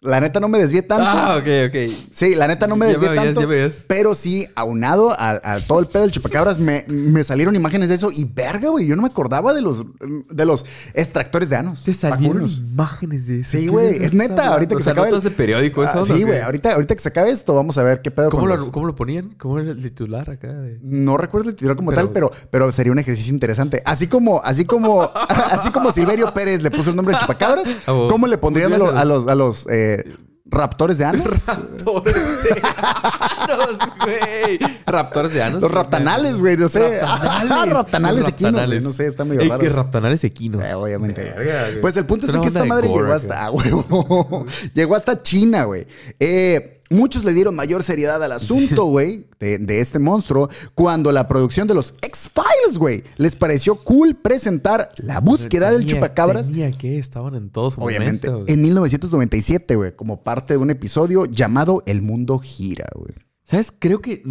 La 0.00 0.20
neta 0.20 0.38
no 0.38 0.48
me 0.48 0.58
desvié 0.58 0.82
tanto. 0.82 1.04
Ah, 1.08 1.36
ok, 1.38 1.48
ok. 1.68 1.92
Sí, 2.12 2.36
la 2.36 2.46
neta 2.46 2.68
no 2.68 2.76
me 2.76 2.86
Ya 2.86 2.92
desvié 2.92 3.08
me 3.08 3.14
veías, 3.16 3.24
tanto. 3.26 3.40
ya 3.40 3.46
veías. 3.48 3.84
Pero 3.88 4.14
sí, 4.14 4.46
aunado 4.54 5.10
a, 5.10 5.40
a 5.42 5.60
todo 5.60 5.80
el 5.80 5.86
pedo 5.86 6.02
del 6.02 6.12
chupacabras, 6.12 6.58
me, 6.60 6.84
me 6.86 7.24
salieron 7.24 7.56
imágenes 7.56 7.88
de 7.88 7.96
eso. 7.96 8.10
Y 8.12 8.24
verga, 8.24 8.68
güey, 8.68 8.86
yo 8.86 8.94
no 8.94 9.02
me 9.02 9.08
acordaba 9.08 9.52
de 9.54 9.60
los, 9.60 9.84
de 10.30 10.44
los 10.44 10.64
extractores 10.94 11.50
de 11.50 11.56
anos. 11.56 11.82
Te 11.82 11.92
salieron 11.94 12.36
vacunos. 12.36 12.58
imágenes 12.58 13.26
de 13.26 13.40
eso. 13.40 13.50
Sí, 13.58 13.64
¿Qué 13.64 13.68
güey, 13.70 13.96
es 14.04 14.14
neta, 14.14 14.32
hablando? 14.34 14.52
ahorita 14.52 14.68
que 14.70 14.76
o 14.76 14.78
se 14.78 14.84
sea, 14.84 14.92
acabe 14.92 15.08
el- 15.08 15.14
notas 15.14 15.24
de 15.24 15.30
periódico, 15.36 15.82
Ah, 15.82 15.90
eso. 15.90 16.04
sí, 16.04 16.12
¿o 16.12 16.16
qué? 16.16 16.24
güey, 16.26 16.40
ahorita, 16.42 16.74
ahorita 16.74 16.94
que 16.94 17.00
se 17.02 17.08
acabe 17.08 17.30
esto, 17.32 17.54
vamos 17.54 17.76
a 17.78 17.82
ver 17.82 18.00
qué 18.00 18.12
pedo 18.12 18.30
¿Cómo 18.30 18.42
con 18.42 18.50
lo, 18.50 18.56
los- 18.56 18.70
¿Cómo 18.70 18.86
lo 18.86 18.94
ponían? 18.94 19.34
¿Cómo 19.36 19.58
era 19.58 19.72
el 19.72 19.82
titular 19.82 20.30
acá? 20.30 20.52
de- 20.52 20.78
No 20.80 21.16
recuerdo 21.16 21.48
el 21.48 21.56
titular 21.56 21.76
como 21.76 21.90
Pero- 21.90 22.02
tal, 22.02 22.12
pero, 22.12 22.30
pero 22.52 22.70
sería 22.70 22.92
un 22.92 23.00
ejercicio 23.00 23.32
interesante. 23.34 23.82
Así 23.84 24.06
como, 24.06 24.40
así 24.44 24.64
como, 24.64 25.10
así 25.50 25.70
como 25.70 25.90
Silverio 25.90 26.32
Pérez 26.34 26.62
le 26.62 26.70
puso 26.70 26.90
el 26.90 26.96
nombre 26.96 27.14
de 27.16 27.20
chupacabras, 27.26 27.68
Ah. 27.88 28.06
¿cómo 28.08 28.28
le 28.28 28.38
pondrían 28.38 28.72
a, 28.74 28.78
lo- 28.78 28.84
Podría 28.86 29.00
a 29.00 29.04
los, 29.04 29.26
a 29.26 29.34
los 29.34 29.66
eh, 29.68 29.87
raptores 30.50 30.98
de 30.98 31.04
anos? 31.04 31.46
Raptores 31.46 32.42
de 32.42 32.50
anos, 33.50 33.78
güey. 34.04 34.58
Raptores 34.86 35.34
de 35.34 35.42
anos. 35.42 35.62
Los 35.62 35.70
raptanales, 35.70 36.40
güey, 36.40 36.56
no 36.56 36.68
sé. 36.68 37.00
Ah, 37.50 37.64
raptanales 37.66 38.26
equinos, 38.28 38.52
raptanales. 38.52 38.84
no 38.84 38.92
sé, 38.92 39.06
está 39.06 39.24
medio 39.24 39.48
raro. 39.48 39.60
que 39.60 39.68
raptanales 39.68 40.24
equinos. 40.24 40.62
Eh, 40.64 40.74
obviamente. 40.74 41.24
Verga. 41.24 41.80
Pues 41.80 41.96
el 41.96 42.06
punto 42.06 42.26
es, 42.26 42.36
que 42.36 42.46
esta 42.46 42.64
madre 42.64 42.88
gore, 42.88 43.04
llegó 43.04 43.14
hasta, 43.14 43.44
ah, 43.46 43.50
huevo. 43.50 44.46
llegó 44.74 44.96
hasta 44.96 45.22
China, 45.22 45.64
güey. 45.64 45.86
Eh, 46.18 46.77
muchos 46.90 47.24
le 47.24 47.32
dieron 47.32 47.54
mayor 47.54 47.82
seriedad 47.82 48.22
al 48.22 48.32
asunto, 48.32 48.84
güey, 48.86 49.26
de, 49.40 49.58
de 49.58 49.80
este 49.80 49.98
monstruo, 49.98 50.48
cuando 50.74 51.12
la 51.12 51.28
producción 51.28 51.68
de 51.68 51.74
los 51.74 51.94
X-Files, 52.02 52.78
güey, 52.78 53.04
les 53.16 53.36
pareció 53.36 53.76
cool 53.76 54.14
presentar 54.16 54.90
la 54.98 55.20
búsqueda 55.20 55.70
del 55.70 55.86
chupacabras. 55.86 56.48
Tenía 56.48 56.70
que 56.72 56.98
estaban 56.98 57.34
en 57.34 57.50
todo 57.50 57.70
su 57.70 57.80
Obviamente, 57.80 58.30
momento. 58.30 58.52
en 58.52 58.62
1997, 58.62 59.76
güey, 59.76 59.96
como 59.96 60.22
parte 60.22 60.54
de 60.54 60.58
un 60.58 60.70
episodio 60.70 61.26
llamado 61.26 61.82
El 61.86 62.02
Mundo 62.02 62.38
Gira, 62.38 62.86
güey. 62.94 63.14
¿Sabes? 63.44 63.72
Creo 63.76 64.00
que. 64.00 64.22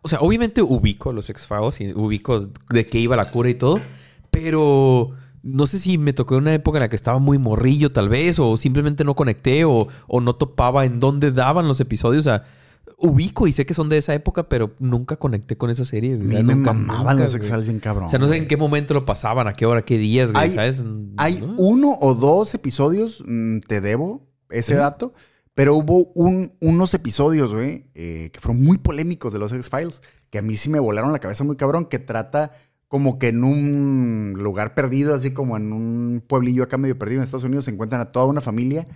O 0.00 0.08
sea, 0.08 0.20
obviamente 0.20 0.62
ubico 0.62 1.10
a 1.10 1.12
los 1.12 1.28
ex-fagos 1.28 1.80
y 1.80 1.92
ubico 1.92 2.48
de 2.70 2.86
qué 2.86 2.98
iba 2.98 3.16
la 3.16 3.30
cura 3.30 3.50
y 3.50 3.54
todo, 3.54 3.80
pero 4.30 5.10
no 5.42 5.66
sé 5.66 5.78
si 5.78 5.98
me 5.98 6.12
tocó 6.12 6.34
en 6.36 6.42
una 6.42 6.54
época 6.54 6.78
en 6.78 6.82
la 6.82 6.88
que 6.90 6.96
estaba 6.96 7.18
muy 7.18 7.38
morrillo, 7.38 7.92
tal 7.92 8.08
vez, 8.08 8.38
o 8.38 8.56
simplemente 8.56 9.04
no 9.04 9.14
conecté, 9.14 9.64
o, 9.64 9.88
o 10.06 10.20
no 10.20 10.34
topaba 10.36 10.84
en 10.84 11.00
dónde 11.00 11.32
daban 11.32 11.68
los 11.68 11.80
episodios. 11.80 12.26
O 12.26 12.30
sea, 12.30 12.44
ubico 12.96 13.46
y 13.46 13.52
sé 13.52 13.64
que 13.66 13.74
son 13.74 13.88
de 13.88 13.98
esa 13.98 14.14
época, 14.14 14.48
pero 14.48 14.74
nunca 14.78 15.16
conecté 15.16 15.56
con 15.56 15.70
esa 15.70 15.84
serie. 15.84 16.16
O 16.16 16.24
sea, 16.26 16.42
me 16.42 16.54
nunca, 16.54 16.72
mamaban 16.72 17.16
nunca, 17.16 17.22
los 17.24 17.32
güey. 17.32 17.38
X-Files 17.42 17.66
bien 17.66 17.80
cabrón. 17.80 18.06
O 18.06 18.08
sea, 18.08 18.18
no 18.18 18.26
sé 18.26 18.30
güey. 18.30 18.40
en 18.42 18.48
qué 18.48 18.56
momento 18.56 18.94
lo 18.94 19.04
pasaban, 19.04 19.46
a 19.46 19.52
qué 19.52 19.66
hora, 19.66 19.84
qué 19.84 19.98
días, 19.98 20.32
güey, 20.32 20.44
Hay- 20.50 20.54
¿sabes? 20.54 20.84
Hay 21.16 21.40
¿No? 21.40 21.54
uno 21.58 21.98
o 22.00 22.14
dos 22.14 22.54
episodios, 22.54 23.22
mm, 23.26 23.60
te 23.60 23.80
debo 23.80 24.26
ese 24.50 24.74
dato, 24.74 25.12
pero 25.54 25.74
hubo 25.76 26.06
un- 26.14 26.52
unos 26.60 26.94
episodios, 26.94 27.52
güey, 27.54 27.86
eh, 27.94 28.30
que 28.32 28.40
fueron 28.40 28.64
muy 28.64 28.78
polémicos 28.78 29.32
de 29.32 29.38
los 29.38 29.52
X-Files, 29.52 30.02
que 30.30 30.38
a 30.38 30.42
mí 30.42 30.56
sí 30.56 30.68
me 30.70 30.80
volaron 30.80 31.12
la 31.12 31.18
cabeza 31.20 31.44
muy 31.44 31.56
cabrón, 31.56 31.84
que 31.86 31.98
trata 31.98 32.52
como 32.88 33.18
que 33.18 33.28
en 33.28 33.44
un 33.44 34.34
lugar 34.38 34.74
perdido, 34.74 35.14
así 35.14 35.32
como 35.32 35.56
en 35.56 35.72
un 35.72 36.24
pueblillo 36.26 36.64
acá 36.64 36.78
medio 36.78 36.98
perdido 36.98 37.20
en 37.20 37.24
Estados 37.24 37.44
Unidos, 37.44 37.66
se 37.66 37.70
encuentran 37.70 38.00
a 38.00 38.12
toda 38.12 38.26
una 38.26 38.40
familia 38.40 38.88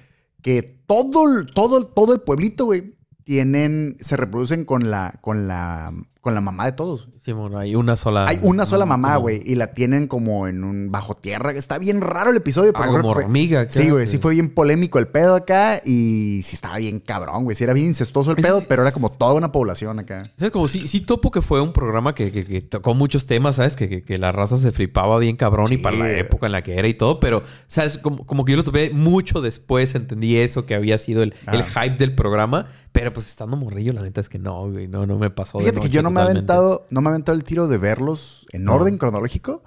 que 0.42 0.62
todo, 0.62 1.46
todo, 1.46 1.86
todo 1.86 2.14
el 2.14 2.20
pueblito, 2.20 2.64
güey, 2.64 2.96
tienen, 3.24 3.96
se 4.00 4.16
reproducen 4.16 4.64
con 4.64 4.90
la, 4.90 5.18
con 5.20 5.46
la, 5.46 5.92
con 6.22 6.34
la 6.34 6.40
mamá 6.40 6.66
de 6.66 6.72
todos. 6.72 7.08
Sí, 7.24 7.32
bueno, 7.32 7.58
hay 7.58 7.74
una 7.74 7.96
sola. 7.96 8.26
Hay 8.28 8.38
una 8.42 8.64
sola 8.64 8.86
mamá, 8.86 9.16
güey, 9.16 9.42
y 9.44 9.56
la 9.56 9.74
tienen 9.74 10.06
como 10.06 10.46
en 10.46 10.62
un 10.62 10.92
bajo 10.92 11.14
tierra. 11.16 11.50
Está 11.50 11.78
bien 11.78 12.00
raro 12.00 12.30
el 12.30 12.36
episodio. 12.36 12.72
pero 12.72 12.84
Ah, 12.84 13.00
como 13.02 13.12
fue- 13.12 13.24
hormiga. 13.24 13.62
acá, 13.62 13.72
Sí, 13.72 13.90
güey, 13.90 14.06
sí 14.06 14.18
fue 14.18 14.32
bien 14.34 14.48
polémico 14.54 15.00
el 15.00 15.08
pedo 15.08 15.34
acá 15.34 15.80
y 15.84 16.40
sí 16.44 16.54
estaba 16.54 16.78
bien 16.78 17.00
cabrón, 17.00 17.42
güey. 17.42 17.56
Sí 17.56 17.64
era 17.64 17.72
bien 17.72 17.88
incestuoso 17.88 18.30
el 18.30 18.36
pedo, 18.36 18.62
pero 18.68 18.82
era 18.82 18.92
como 18.92 19.10
toda 19.10 19.34
una 19.34 19.50
población 19.50 19.98
acá. 19.98 20.22
¿Sabes? 20.38 20.52
Como 20.52 20.68
sí, 20.68 20.86
sí 20.86 21.00
topo 21.00 21.32
que 21.32 21.42
fue 21.42 21.60
un 21.60 21.72
programa 21.72 22.14
que, 22.14 22.30
que- 22.30 22.46
que 22.46 22.60
tocó 22.62 22.94
muchos 22.94 23.26
temas, 23.26 23.56
¿sabes? 23.56 23.74
Que, 23.76 24.04
la 24.16 24.30
raza 24.30 24.56
se 24.56 24.70
flipaba 24.70 25.18
bien 25.18 25.34
cabrón 25.36 25.72
y 25.72 25.78
para 25.78 25.96
la 25.96 26.08
época 26.12 26.46
en 26.46 26.52
la 26.52 26.62
que 26.62 26.78
era 26.78 26.86
y 26.86 26.94
todo, 26.94 27.18
pero, 27.18 27.42
¿sabes? 27.66 27.98
Como, 27.98 28.24
como 28.24 28.44
que 28.44 28.52
yo 28.52 28.58
lo 28.58 28.62
tuve 28.62 28.90
mucho 28.90 29.40
después, 29.40 29.96
entendí 29.96 30.36
eso, 30.36 30.66
que 30.66 30.76
había 30.76 30.98
sido 30.98 31.24
el, 31.24 31.34
el 31.52 31.62
Ah. 31.62 31.82
hype 31.82 31.96
del 31.96 32.14
programa, 32.14 32.68
pero 32.92 33.12
pues 33.12 33.28
estando 33.28 33.56
morrillo, 33.56 33.92
la 33.92 34.02
neta 34.02 34.20
es 34.20 34.28
que 34.28 34.38
no, 34.38 34.70
güey, 34.70 34.86
no, 34.86 35.06
no 35.06 35.18
me 35.18 35.30
pasó. 35.30 35.58
de 35.58 35.64
Fíjate 35.64 35.80
que 35.80 35.86
noche 35.86 35.94
yo 35.94 36.02
no 36.02 36.10
me 36.10 36.20
he 36.20 36.24
aventado, 36.24 36.86
no 36.90 37.00
me 37.00 37.08
he 37.08 37.10
aventado 37.10 37.36
el 37.36 37.44
tiro 37.44 37.66
de 37.68 37.78
verlos 37.78 38.46
en 38.52 38.64
No. 38.64 38.74
orden 38.74 38.98
cronológico. 38.98 39.62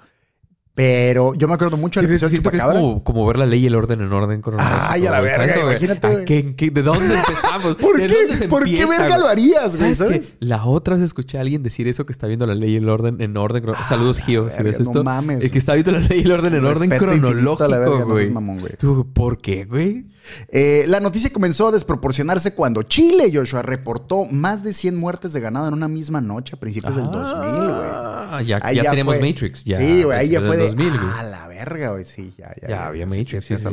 Pero 0.76 1.32
yo 1.32 1.48
me 1.48 1.54
acuerdo 1.54 1.78
mucho 1.78 2.00
del 2.02 2.10
episodio 2.10 2.38
de 2.38 2.56
es 2.58 2.62
como, 2.62 3.02
como 3.02 3.26
ver 3.26 3.38
la 3.38 3.46
ley 3.46 3.60
y 3.62 3.66
el 3.66 3.74
orden 3.74 3.98
en 4.02 4.12
orden 4.12 4.42
cronológico. 4.42 4.78
Ay, 4.86 5.06
a 5.06 5.10
la 5.10 5.20
verga, 5.22 5.58
imagínate, 5.58 6.06
¿a 6.06 6.10
güey. 6.10 6.24
qué- 6.26 6.38
en 6.38 6.54
qué- 6.54 6.70
¿De 6.70 6.82
dónde 6.82 7.14
empezamos? 7.14 7.76
¿Por 7.80 7.96
¿De 7.98 8.06
qué? 8.06 8.14
dónde 8.14 8.36
se 8.36 8.46
¿Por 8.48 8.64
qué 8.66 8.84
verga 8.84 9.16
lo 9.16 9.26
harías, 9.26 9.78
güey? 9.78 10.20
La 10.40 10.66
otra 10.66 10.94
vez 10.96 11.02
escuché 11.02 11.38
a 11.38 11.40
alguien 11.40 11.62
decir 11.62 11.88
eso 11.88 12.04
que 12.04 12.12
está 12.12 12.26
viendo 12.26 12.44
la 12.46 12.54
ley 12.54 12.72
y 12.74 12.76
el 12.76 12.90
orden 12.90 13.22
en 13.22 13.38
orden. 13.38 13.62
crono- 13.64 13.78
Saludos, 13.88 14.18
Gio, 14.20 14.50
si 14.50 14.56
verga, 14.56 14.62
ves 14.64 14.80
no 14.80 14.84
esto. 14.84 15.02
mames. 15.02 15.42
El 15.42 15.50
que 15.50 15.58
está 15.58 15.72
viendo 15.72 15.92
la 15.92 16.00
ley 16.00 16.20
y 16.20 16.24
el 16.24 16.32
orden 16.32 16.54
en 16.54 16.64
orden 16.66 16.92
infinito 16.92 17.64
a 17.64 17.68
la 17.68 17.78
verga, 17.78 17.96
cronológico, 17.96 18.06
no 18.08 18.12
güey. 18.12 18.24
seas 18.24 18.34
mamón, 18.34 18.58
güey. 18.60 19.04
¿Por 19.14 19.38
qué, 19.38 19.64
güey? 19.64 20.04
Eh, 20.48 20.84
la 20.88 21.00
noticia 21.00 21.30
comenzó 21.32 21.68
a 21.68 21.72
desproporcionarse 21.72 22.52
cuando 22.52 22.82
Chile, 22.82 23.30
Joshua, 23.32 23.62
reportó 23.62 24.24
más 24.26 24.62
de 24.62 24.74
100 24.74 24.96
muertes 24.96 25.32
de 25.32 25.40
ganado 25.40 25.68
en 25.68 25.74
una 25.74 25.88
misma 25.88 26.20
noche 26.20 26.54
a 26.56 26.60
principios 26.60 26.96
del 26.96 27.06
2000, 27.06 27.50
güey. 27.74 27.88
Ah, 28.30 28.42
ya, 28.42 28.58
ya, 28.72 28.90
tenemos 28.90 29.16
fue- 29.16 29.28
Matrix. 29.28 29.64
Ya, 29.64 29.78
sí, 29.78 30.02
güey, 30.02 30.18
ahí 30.18 30.28
ya 30.30 30.40
desde 30.40 30.46
fue 30.52 30.56
de. 30.56 30.66
2000, 30.68 30.88
güey. 30.90 31.10
ah, 31.16 31.22
la 31.24 31.46
verga, 31.48 31.90
güey. 31.90 32.04
Sí, 32.04 32.32
ya, 32.36 32.54
ya. 32.60 32.68
Ya 32.68 32.86
había 32.86 33.06
Matrix, 33.06 33.46
sí, 33.46 33.54
sí. 33.56 33.64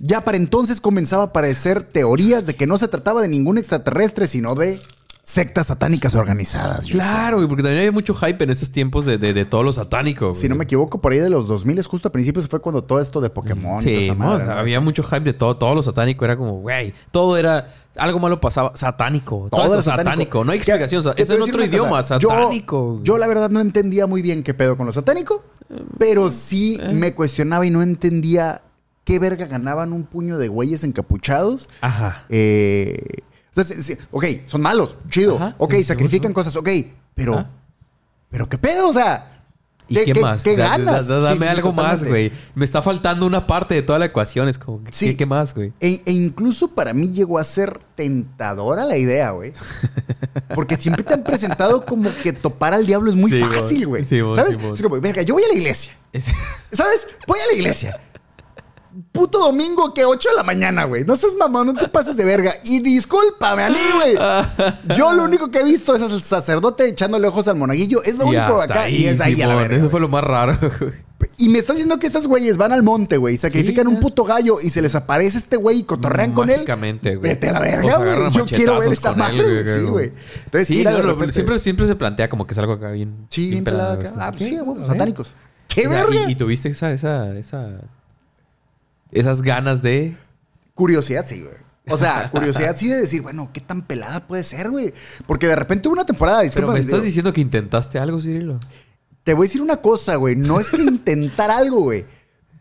Ya 0.00 0.22
para 0.22 0.36
entonces 0.36 0.80
comenzaba 0.80 1.22
a 1.24 1.26
aparecer 1.26 1.82
teorías 1.82 2.46
de 2.46 2.54
que 2.54 2.66
no 2.66 2.78
se 2.78 2.88
trataba 2.88 3.22
de 3.22 3.28
ningún 3.28 3.58
extraterrestre, 3.58 4.26
sino 4.26 4.54
de 4.54 4.80
sectas 5.22 5.68
satánicas 5.68 6.14
organizadas. 6.14 6.86
Claro, 6.88 7.36
güey, 7.36 7.48
porque 7.48 7.62
también 7.62 7.80
había 7.80 7.92
mucho 7.92 8.14
hype 8.14 8.42
en 8.42 8.50
esos 8.50 8.70
tiempos 8.72 9.06
de, 9.06 9.18
de, 9.18 9.32
de 9.32 9.44
todo 9.44 9.62
lo 9.62 9.72
satánico. 9.72 10.28
güey. 10.30 10.40
Si 10.40 10.48
no 10.48 10.54
me 10.56 10.64
equivoco, 10.64 11.00
por 11.00 11.12
ahí 11.12 11.18
de 11.18 11.30
los 11.30 11.46
2000, 11.46 11.82
justo 11.84 12.08
a 12.08 12.12
principios 12.12 12.48
fue 12.48 12.60
cuando 12.60 12.82
todo 12.82 13.00
esto 13.00 13.20
de 13.20 13.30
Pokémon 13.30 13.80
y 13.82 13.84
toda 13.84 13.96
Sí, 13.98 14.04
esa 14.04 14.14
no, 14.14 14.24
madre, 14.24 14.46
¿no? 14.46 14.52
había 14.52 14.80
mucho 14.80 15.02
hype 15.02 15.20
de 15.20 15.32
todo, 15.32 15.56
todo 15.56 15.74
lo 15.74 15.82
satánico 15.82 16.24
era 16.24 16.36
como, 16.36 16.60
güey, 16.60 16.92
todo 17.12 17.36
era, 17.36 17.68
algo 17.96 18.18
malo 18.18 18.40
pasaba, 18.40 18.72
satánico, 18.74 19.48
todo, 19.50 19.62
Todo 19.62 19.74
era 19.74 19.82
satánico. 19.82 20.44
no 20.44 20.52
hay 20.52 20.58
explicación, 20.58 21.00
eso 21.16 21.34
en 21.34 21.40
a 21.40 21.44
otro 21.44 21.64
idioma, 21.64 21.90
cosa. 21.90 22.18
Yo- 22.18 22.30
satánico. 22.30 23.00
Yo, 23.04 23.16
la 23.18 23.26
verdad 23.26 23.50
no 23.50 23.60
entendía 23.60 24.06
muy 24.06 24.22
bien 24.22 24.42
qué 24.42 24.54
pedo 24.54 24.76
con 24.76 24.86
lo 24.86 24.92
satánico, 24.92 25.44
pero 25.98 26.30
sí 26.30 26.78
Eh. 26.82 26.92
me 26.94 27.14
cuestionaba 27.14 27.64
y 27.66 27.70
no 27.70 27.82
entendía 27.82 28.62
qué 29.04 29.18
verga 29.18 29.46
ganaban 29.46 29.92
un 29.92 30.04
puño 30.04 30.38
de 30.38 30.48
güeyes 30.48 30.82
encapuchados. 30.84 31.68
Ajá. 31.80 32.24
Eh, 32.28 32.96
o 33.50 33.54
sea, 33.54 33.64
sí, 33.64 33.82
sí, 33.82 33.96
ok, 34.10 34.24
son 34.46 34.60
malos, 34.60 34.96
chido. 35.08 35.36
Ajá, 35.36 35.54
ok, 35.58 35.74
sacrifican 35.84 36.32
cosas, 36.32 36.54
ok, 36.56 36.68
pero, 37.14 37.34
Ajá. 37.34 37.50
pero 38.30 38.48
qué 38.48 38.58
pedo, 38.58 38.88
o 38.88 38.92
sea. 38.92 39.26
¿Y 39.92 40.04
qué, 40.04 40.14
más? 40.20 40.44
¿Qué 40.44 40.54
ganas? 40.54 41.08
da- 41.08 41.16
da- 41.18 41.30
dame 41.30 41.46
sí, 41.46 41.52
algo 41.52 41.72
más, 41.72 42.04
güey. 42.04 42.30
Me 42.54 42.64
está 42.64 42.80
faltando 42.80 43.26
una 43.26 43.48
parte 43.48 43.74
de 43.74 43.82
toda 43.82 43.98
la 43.98 44.04
ecuación. 44.04 44.46
Es 44.48 44.56
como, 44.56 44.84
¿qué, 44.84 44.92
Sí. 44.92 45.16
qué 45.16 45.26
más, 45.26 45.52
güey? 45.52 45.72
E, 45.80 46.00
e 46.06 46.12
incluso 46.12 46.68
para 46.76 46.92
mí 46.92 47.10
llegó 47.10 47.40
a 47.40 47.44
ser 47.44 47.80
tentadora 47.96 48.84
la 48.84 48.96
idea, 48.96 49.32
güey. 49.32 49.52
Porque 50.54 50.76
siempre 50.76 51.02
te 51.02 51.12
han 51.14 51.24
presentado 51.24 51.84
como 51.84 52.08
que 52.22 52.32
topar 52.32 52.72
al 52.72 52.86
diablo 52.86 53.10
es 53.10 53.16
muy 53.16 53.32
Sí, 53.32 53.40
fácil, 53.40 53.88
güey. 53.88 54.04
¿Sabes? 54.04 54.58
es 54.74 54.80
como, 54.82 55.00
venga, 55.00 55.22
yo 55.22 55.34
voy 55.34 55.42
a 55.42 55.48
la 55.48 55.54
iglesia. 55.54 55.92
Es- 56.12 56.26
¿Sabes? 56.70 57.08
Voy 57.26 57.40
a 57.40 57.46
la 57.52 57.58
iglesia. 57.58 57.98
Puto 59.12 59.38
domingo 59.38 59.94
que 59.94 60.04
8 60.04 60.30
de 60.30 60.34
la 60.36 60.42
mañana, 60.42 60.84
güey. 60.84 61.04
No 61.04 61.14
seas 61.16 61.34
mamón, 61.38 61.68
no 61.68 61.74
te 61.74 61.88
pases 61.88 62.16
de 62.16 62.24
verga. 62.24 62.52
Y 62.64 62.80
discúlpame 62.80 63.62
a 63.64 63.70
mí, 63.70 63.78
güey. 63.94 64.16
Yo 64.96 65.12
lo 65.12 65.24
único 65.24 65.50
que 65.50 65.60
he 65.60 65.64
visto 65.64 65.94
es 65.94 66.02
al 66.02 66.22
sacerdote 66.22 66.88
echándole 66.88 67.28
ojos 67.28 67.46
al 67.48 67.56
monaguillo. 67.56 68.02
Es 68.02 68.16
lo 68.18 68.24
y 68.24 68.36
único 68.36 68.60
acá. 68.60 68.88
y 68.88 69.06
es 69.06 69.20
ahí 69.20 69.40
a 69.42 69.46
la 69.46 69.54
verga. 69.54 69.76
Eso 69.76 69.84
güey. 69.84 69.90
fue 69.90 70.00
lo 70.00 70.08
más 70.08 70.24
raro, 70.24 70.58
güey. 70.80 70.92
Y 71.36 71.50
me 71.50 71.58
estás 71.58 71.76
diciendo 71.76 71.98
que 71.98 72.06
estos 72.06 72.26
güeyes 72.26 72.56
van 72.56 72.72
al 72.72 72.82
monte, 72.82 73.18
güey, 73.18 73.36
sacrifican 73.36 73.86
un 73.88 74.00
puto 74.00 74.24
gallo 74.24 74.56
y 74.62 74.70
se 74.70 74.80
les 74.80 74.94
aparece 74.94 75.36
este 75.36 75.56
güey 75.56 75.80
y 75.80 75.82
cotorrean 75.82 76.32
con 76.32 76.48
él. 76.48 76.64
Güey. 76.66 77.18
Vete 77.18 77.50
a 77.50 77.52
la 77.52 77.60
verga, 77.60 77.98
güey. 77.98 78.30
Yo 78.32 78.46
quiero 78.46 78.78
ver 78.78 78.90
esa 78.92 79.12
madre, 79.14 79.42
güey. 79.42 79.64
Sí, 79.64 79.80
güey. 79.82 80.12
Entonces, 80.46 80.68
Sí, 80.68 80.82
no, 80.82 81.02
repente- 81.02 81.34
siempre, 81.34 81.58
siempre 81.58 81.86
se 81.86 81.94
plantea 81.94 82.30
como 82.30 82.46
que 82.46 82.54
es 82.54 82.58
algo 82.58 82.72
acá 82.72 82.90
bien. 82.90 83.26
Sí, 83.28 83.50
bien 83.50 83.64
pelada 83.64 83.94
acá. 83.94 84.14
Ah, 84.18 84.32
pues 84.32 84.44
sí, 84.44 84.50
¿qué? 84.56 84.62
bueno, 84.62 84.82
¿Eh? 84.82 84.86
satánicos. 84.86 85.34
¡Qué 85.68 85.86
verga! 85.88 86.26
Y, 86.26 86.32
y 86.32 86.34
tuviste 86.36 86.70
esa, 86.70 86.90
esa, 86.90 87.36
esa, 87.36 87.68
esas 89.12 89.42
ganas 89.42 89.82
de. 89.82 90.16
Curiosidad, 90.74 91.26
sí, 91.26 91.40
güey. 91.40 91.54
O 91.88 91.96
sea, 91.96 92.30
curiosidad 92.32 92.76
sí 92.76 92.88
de 92.88 92.96
decir, 92.96 93.22
bueno, 93.22 93.50
¿qué 93.52 93.60
tan 93.60 93.82
pelada 93.82 94.26
puede 94.26 94.44
ser, 94.44 94.70
güey? 94.70 94.92
Porque 95.26 95.46
de 95.46 95.56
repente 95.56 95.88
hubo 95.88 95.94
una 95.94 96.06
temporada, 96.06 96.42
Pero 96.54 96.68
me 96.68 96.78
estás 96.78 96.94
digo, 96.94 97.04
diciendo 97.04 97.32
que 97.32 97.40
intentaste 97.40 97.98
algo, 97.98 98.20
Cirilo. 98.20 98.60
te 99.24 99.34
voy 99.34 99.44
a 99.44 99.48
decir 99.48 99.62
una 99.62 99.78
cosa, 99.78 100.16
güey. 100.16 100.36
No 100.36 100.60
es 100.60 100.70
que 100.70 100.82
intentar 100.82 101.50
algo, 101.50 101.80
güey. 101.80 102.04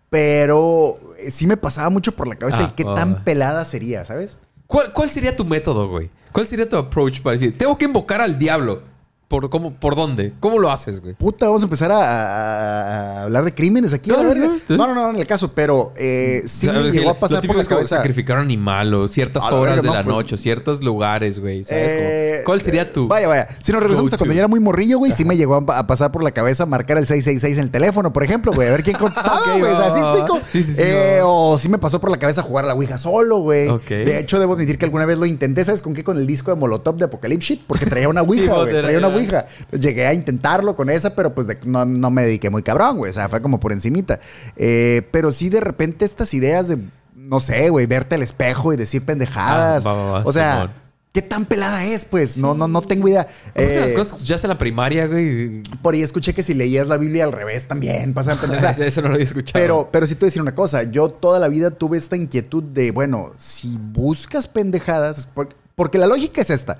Pero 0.09 0.99
sí 1.29 1.45
me 1.45 1.57
pasaba 1.57 1.89
mucho 1.89 2.13
por 2.13 2.27
la 2.27 2.35
cabeza 2.35 2.59
Ah, 2.61 2.65
el 2.65 2.73
qué 2.73 2.83
ah. 2.87 2.95
tan 2.95 3.23
pelada 3.23 3.63
sería, 3.65 4.05
¿sabes? 4.05 4.37
¿Cuál, 4.65 4.91
¿Cuál 4.91 5.09
sería 5.09 5.35
tu 5.35 5.45
método, 5.45 5.87
güey? 5.87 6.09
¿Cuál 6.31 6.45
sería 6.47 6.67
tu 6.67 6.75
approach 6.77 7.21
para 7.21 7.33
decir, 7.33 7.57
tengo 7.57 7.77
que 7.77 7.85
invocar 7.85 8.21
al 8.21 8.37
diablo? 8.37 8.83
¿Por, 9.29 9.47
cómo, 9.51 9.73
¿por 9.75 9.95
dónde? 9.95 10.33
¿Cómo 10.39 10.57
lo 10.57 10.71
haces, 10.71 11.01
güey? 11.01 11.13
Puta, 11.13 11.45
vamos 11.45 11.61
a 11.61 11.65
empezar 11.65 11.91
a, 11.91 11.99
a- 12.03 13.19
a 13.19 13.23
hablar 13.25 13.45
de 13.45 13.53
crímenes 13.53 13.93
aquí, 13.93 14.09
a 14.09 14.17
la 14.17 14.23
No, 14.23 14.29
verga. 14.29 14.47
no, 14.47 14.75
No, 14.75 14.87
no. 14.87 14.95
no, 14.95 15.03
no, 15.03 15.09
en 15.11 15.17
el 15.17 15.27
caso, 15.27 15.51
pero 15.53 15.93
eh, 15.97 16.41
sí 16.47 16.67
O 16.67 16.71
sea, 16.71 16.81
me 16.81 16.89
llegó 16.91 17.11
a 17.11 17.13
pasar 17.13 17.43
lo 17.43 17.47
por 17.47 17.55
la 17.57 17.61
es 17.61 17.67
cabeza. 17.67 17.97
sacrificar 17.97 18.37
un 18.37 18.45
animal 18.45 18.91
o 18.95 19.07
ciertas 19.07 19.43
A 19.43 19.51
la 19.51 19.57
horas 19.57 19.75
verga, 19.75 19.81
de 19.83 19.87
no, 19.89 19.93
la 19.93 20.03
pues- 20.03 20.15
noche, 20.15 20.35
ciertos 20.37 20.81
lugares, 20.83 21.39
güey. 21.39 21.63
¿sabes? 21.63 21.83
Eh, 21.87 22.31
Como- 22.37 22.45
¿Cuál 22.45 22.61
sería 22.61 22.91
tu...? 22.91 23.07
Vaya, 23.07 23.27
vaya. 23.27 23.47
Si 23.61 23.71
nos 23.71 23.81
regresamos 23.83 24.11
a 24.13 24.17
cuando 24.17 24.33
yo 24.33 24.39
era 24.39 24.47
muy 24.47 24.59
morrillo, 24.59 24.97
güey, 24.97 25.11
sí 25.11 25.23
me 25.25 25.37
llegó 25.37 25.63
a, 25.69 25.77
a 25.77 25.85
pasar 25.85 26.11
por 26.11 26.23
la 26.23 26.31
cabeza 26.31 26.65
marcar 26.65 26.97
el 26.97 27.05
666 27.05 27.57
en 27.59 27.63
el 27.65 27.69
teléfono, 27.69 28.11
por 28.11 28.23
ejemplo, 28.23 28.51
güey. 28.51 28.67
A 28.67 28.71
ver 28.71 28.81
quién 28.81 28.97
contestaba, 28.97 29.41
Ok, 29.41 29.47
güey. 29.59 29.71
o 29.71 29.77
sea, 29.77 29.89
va, 29.89 29.93
¿sí 29.95 30.01
va, 30.01 30.09
va. 30.09 30.17
explico? 30.17 30.41
Sí, 30.51 30.63
sí, 30.63 30.73
sí, 30.73 30.81
Eh, 30.83 31.19
o 31.23 31.55
sí 31.59 31.69
me 31.69 31.77
pasó 31.77 32.01
por 32.01 32.09
la 32.09 32.17
cabeza 32.17 32.41
jugar 32.41 32.65
a 32.65 32.69
la 32.69 32.73
Ouija 32.73 32.97
solo, 32.97 33.37
güey. 33.37 33.67
De 33.89 34.17
hecho, 34.19 34.39
debo 34.39 34.53
admitir 34.53 34.79
que 34.79 34.85
alguna 34.85 35.05
vez 35.05 35.19
lo 35.19 35.27
intenté, 35.27 35.63
¿sabes 35.63 35.83
con 35.83 35.93
qué? 35.93 36.03
Con 36.03 36.17
el 36.17 36.25
disco 36.25 36.49
de 36.49 36.57
Molotov 36.59 36.95
de 36.95 37.05
Apocalypse 37.05 37.53
Shit, 37.53 37.61
porque 37.67 37.85
traía 37.85 38.09
una 38.09 38.21
Ouija, 38.29 38.55
güey. 38.55 38.71
traía 38.81 38.97
una 38.97 39.18
Ouija. 39.19 39.45
Llegué 39.71 40.07
a 40.07 40.13
intentarlo 40.13 40.75
con 40.75 40.89
esa, 40.89 41.15
pero 41.15 41.33
pues 41.35 41.47
de- 41.47 41.57
no, 41.65 41.85
no 41.85 42.11
me 42.11 42.23
dediqué 42.23 42.49
muy 42.49 42.63
cabrón, 42.63 42.97
güey. 42.97 43.11
O 43.11 43.13
sea, 43.13 43.29
fue 43.29 43.41
como 43.41 43.59
por 43.59 43.71
encimita. 43.71 44.19
Eh, 44.55 45.07
pero 45.11 45.31
sí, 45.31 45.49
de 45.49 45.61
repente, 45.61 46.05
estas 46.05 46.33
ideas 46.33 46.67
de, 46.67 46.77
no 47.15 47.39
sé, 47.39 47.69
güey, 47.69 47.85
verte 47.85 48.15
al 48.15 48.21
espejo 48.21 48.73
y 48.73 48.77
decir 48.77 49.03
pendejadas. 49.05 49.85
Ah, 49.85 49.89
va, 49.91 50.03
va, 50.03 50.11
va, 50.19 50.23
o 50.25 50.33
sea. 50.33 50.73
¿qué 51.11 51.23
tan 51.23 51.45
pelada 51.45 51.83
es? 51.85 52.05
Pues 52.05 52.37
no, 52.37 52.53
no, 52.53 52.67
no 52.67 52.83
tengo 52.83 53.07
idea. 53.07 53.25
De 53.55 53.79
las 53.79 53.89
Eh, 53.89 53.93
cosas 53.95 54.13
escuchaste 54.13 54.45
en 54.45 54.49
la 54.49 54.57
primaria, 54.59 55.07
güey. 55.07 55.63
por 55.81 55.95
ahí 55.95 56.03
escuché 56.03 56.35
que 56.35 56.43
si 56.43 56.53
leías 56.53 56.87
la 56.87 56.97
Biblia 56.97 57.23
al 57.23 57.31
revés 57.31 57.67
también 57.67 58.13
pasan 58.13 58.37
pendejadas. 58.37 58.77
Eso, 58.79 59.01
no 59.01 59.07
lo 59.09 59.15
había 59.15 59.23
escuchado. 59.25 59.59
Pero, 59.61 59.89
pero 59.91 60.05
sí 60.05 60.13
te 60.13 60.19
voy 60.21 60.27
a 60.27 60.29
decir 60.29 60.41
una 60.43 60.53
cosa. 60.53 60.83
Yo 60.83 61.09
toda 61.09 61.39
la 61.39 61.47
vida 61.47 61.71
tuve 61.71 61.97
esta 61.97 62.15
inquietud 62.15 62.63
de, 62.63 62.91
bueno, 62.91 63.31
si 63.39 63.75
buscas 63.81 64.47
pendejadas, 64.47 65.17
es 65.17 65.25
por- 65.25 65.49
porque 65.79 65.97
la 65.97 66.07
lógica 66.07 66.41
es 66.41 66.49
esta. 66.49 66.77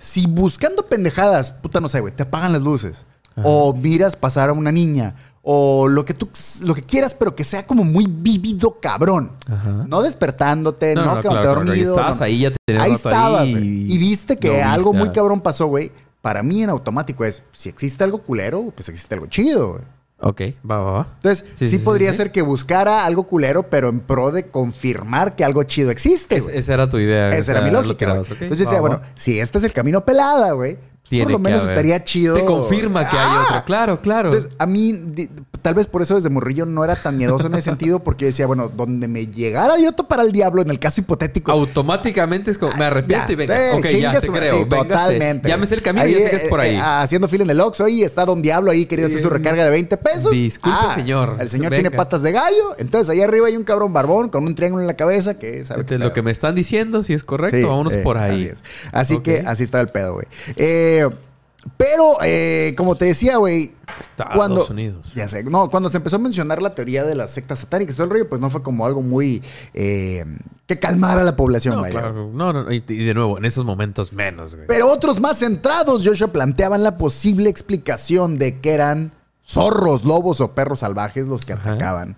Si 0.00 0.26
buscando 0.26 0.84
pendejadas, 0.88 1.52
puta 1.52 1.78
no 1.80 1.88
sé, 1.88 2.00
güey, 2.00 2.12
te 2.12 2.24
apagan 2.24 2.52
las 2.52 2.60
luces. 2.62 3.06
O 3.44 3.72
miras 3.72 4.16
pasar 4.16 4.48
a 4.50 4.52
una 4.52 4.72
niña. 4.72 5.14
O 5.42 5.86
lo 5.86 6.04
que 6.04 6.12
tú, 6.12 6.28
lo 6.62 6.74
que 6.74 6.82
quieras, 6.82 7.14
pero 7.14 7.36
que 7.36 7.44
sea 7.44 7.64
como 7.64 7.84
muy 7.84 8.06
vívido 8.08 8.80
cabrón. 8.80 9.30
Ajá. 9.48 9.84
No 9.86 10.02
despertándote, 10.02 10.94
no, 10.96 11.04
No, 11.04 11.20
claro, 11.20 11.40
claro, 11.40 11.54
dormido. 11.64 11.92
estabas 11.94 12.18
no. 12.18 12.24
ahí, 12.24 12.40
ya 12.40 12.52
tenías 12.66 12.84
Ahí 12.84 12.92
estabas, 12.92 13.48
y- 13.48 13.98
viste 13.98 14.36
que 14.36 14.48
viste, 14.48 14.62
algo 14.64 14.92
muy 14.92 15.10
cabrón 15.10 15.40
pasó, 15.40 15.66
güey. 15.68 15.92
Para 16.20 16.42
mí 16.42 16.62
en 16.64 16.70
automático 16.70 17.24
es, 17.24 17.44
si 17.52 17.68
existe 17.68 18.02
algo 18.02 18.22
culero, 18.22 18.72
pues 18.74 18.88
existe 18.88 19.14
algo 19.14 19.26
chido, 19.26 19.68
güey. 19.74 19.82
Ok, 20.24 20.40
va, 20.68 20.78
va, 20.78 20.90
va. 20.92 21.08
Entonces, 21.16 21.44
sí, 21.54 21.66
Sí, 21.68 21.78
sí, 21.78 21.84
podría 21.84 22.10
sí, 22.12 22.16
ser 22.18 22.32
que 22.32 22.42
buscara 22.42 23.04
algo 23.04 23.24
culero, 23.24 23.64
pero 23.64 23.88
en 23.88 24.00
pro 24.00 24.30
de 24.30 24.46
confirmar 24.48 25.34
que 25.36 25.44
algo 25.44 25.62
chido 25.64 25.90
existe. 25.90 26.36
Es- 26.36 26.48
esa 26.48 26.74
era 26.74 26.88
tu 26.88 26.98
idea. 26.98 27.30
Esa 27.30 27.52
era 27.52 27.60
mi 27.62 27.70
lógica. 27.70 28.06
güey. 28.06 28.18
Entonces 28.20 28.58
yo 28.58 28.64
decía, 28.64 28.80
bueno, 28.80 29.00
si 29.14 29.40
este 29.40 29.58
es 29.58 29.64
el 29.64 29.72
camino 29.72 30.04
pelada, 30.04 30.52
güey, 30.52 30.78
pues 31.08 31.22
por 31.24 31.32
lo 31.32 31.38
menos 31.38 31.64
estaría 31.68 32.02
chido. 32.04 32.34
Te 32.36 32.44
confirma 32.44 33.00
que 33.08 33.16
hay 33.16 33.26
¡Ah! 33.28 33.44
otro. 33.48 33.64
Claro, 33.64 34.00
claro. 34.00 34.28
Entonces, 34.30 34.52
a 34.58 34.66
mí, 34.66 34.92
tal 35.62 35.74
vez 35.74 35.86
por 35.86 36.02
eso 36.02 36.16
desde 36.16 36.28
morrillo 36.28 36.66
no 36.66 36.84
era 36.84 36.96
tan 36.96 37.16
miedoso 37.16 37.46
en 37.46 37.54
ese 37.54 37.62
sentido, 37.70 38.00
porque 38.00 38.24
yo 38.24 38.26
decía, 38.28 38.46
bueno, 38.46 38.68
donde 38.68 39.08
me 39.08 39.26
llegara 39.28 39.78
yo 39.78 39.92
para 39.92 40.22
el 40.22 40.32
diablo, 40.32 40.60
en 40.62 40.70
el 40.70 40.78
caso 40.78 41.00
hipotético. 41.00 41.52
Automáticamente 41.52 42.50
es 42.50 42.58
como, 42.58 42.76
me 42.76 42.84
arrepiento 42.84 43.26
Ya, 43.28 43.32
y 43.32 43.36
venga. 43.36 43.56
eh, 43.56 43.78
ok, 43.78 43.86
ya 43.88 44.20
te 44.20 44.28
creo. 44.28 44.66
totalmente. 44.66 45.48
Ya 45.48 45.56
me 45.56 45.66
sé 45.66 45.76
el 45.76 45.82
camino 45.82 46.06
y 46.06 46.12
ya 46.12 46.18
sé 46.18 46.30
que 46.30 46.36
es 46.36 46.44
por 46.44 46.60
eh, 46.60 46.64
ahí. 46.64 46.76
eh, 46.76 46.80
haciendo 46.82 47.28
fila 47.28 47.44
en 47.44 47.50
el 47.50 47.60
Oxxo 47.60 47.84
ahí 47.84 48.02
está 48.02 48.24
Don 48.24 48.42
Diablo 48.42 48.70
ahí 48.70 48.86
queriendo 48.86 49.12
hacer 49.14 49.22
su 49.22 49.30
recarga 49.30 49.64
de 49.64 49.70
20 49.70 49.96
pesos. 49.98 50.26
Ah, 50.26 50.34
Disculpe, 50.34 50.94
señor. 50.94 51.36
El 51.40 51.48
señor 51.48 51.70
Venga. 51.70 51.82
tiene 51.82 51.96
patas 51.96 52.22
de 52.22 52.32
gallo. 52.32 52.74
Entonces 52.78 53.08
ahí 53.08 53.20
arriba 53.20 53.46
hay 53.46 53.56
un 53.56 53.64
cabrón 53.64 53.92
barbón 53.92 54.28
con 54.28 54.44
un 54.44 54.54
triángulo 54.54 54.82
en 54.82 54.86
la 54.88 54.96
cabeza 54.96 55.38
que 55.38 55.64
sabe 55.64 55.80
Entonces, 55.82 56.06
lo 56.06 56.12
que 56.12 56.22
me 56.22 56.30
están 56.32 56.54
diciendo, 56.54 57.02
si 57.02 57.14
es 57.14 57.24
correcto, 57.24 57.56
Sí, 57.58 57.62
vámonos 57.64 57.92
eh, 57.94 58.00
por 58.02 58.18
ahí. 58.18 58.42
Así, 58.44 58.52
es. 58.52 58.62
Así 58.92 59.14
Ok. 59.14 59.22
que 59.22 59.42
así 59.46 59.62
estaba 59.62 59.82
el 59.82 59.88
pedo, 59.88 60.14
güey. 60.14 60.26
Eh, 60.56 61.08
pero, 61.76 62.16
eh, 62.24 62.74
como 62.76 62.96
te 62.96 63.04
decía, 63.06 63.36
güey. 63.36 63.72
Estados 64.00 64.34
Cuando, 64.34 64.66
Unidos. 64.66 65.12
Ya 65.14 65.28
sé, 65.28 65.44
no, 65.44 65.70
cuando 65.70 65.88
se 65.90 65.98
empezó 65.98 66.16
a 66.16 66.18
mencionar 66.18 66.60
la 66.62 66.74
teoría 66.74 67.04
de 67.04 67.14
las 67.14 67.30
sectas 67.30 67.60
satánicas, 67.60 67.94
todo 67.94 68.04
el 68.06 68.10
rollo, 68.10 68.28
pues 68.28 68.40
no 68.40 68.50
fue 68.50 68.62
como 68.62 68.84
algo 68.86 69.02
muy 69.02 69.42
eh, 69.74 70.24
que 70.66 70.78
calmara 70.78 71.20
a 71.20 71.24
la 71.24 71.36
población, 71.36 71.76
No, 71.76 71.82
vaya. 71.82 72.00
claro. 72.00 72.30
No, 72.32 72.52
no, 72.52 72.72
y, 72.72 72.82
y 72.88 73.04
de 73.04 73.14
nuevo, 73.14 73.38
en 73.38 73.44
esos 73.44 73.64
momentos 73.64 74.12
menos, 74.12 74.54
güey. 74.54 74.66
Pero 74.66 74.90
otros 74.90 75.20
más 75.20 75.38
centrados, 75.38 76.04
Joshua, 76.06 76.28
planteaban 76.28 76.82
la 76.82 76.98
posible 76.98 77.48
explicación 77.50 78.38
de 78.38 78.60
que 78.60 78.72
eran 78.72 79.12
zorros, 79.46 80.04
lobos 80.04 80.40
o 80.40 80.52
perros 80.52 80.80
salvajes 80.80 81.28
los 81.28 81.44
que 81.44 81.52
Ajá. 81.52 81.70
atacaban 81.74 82.16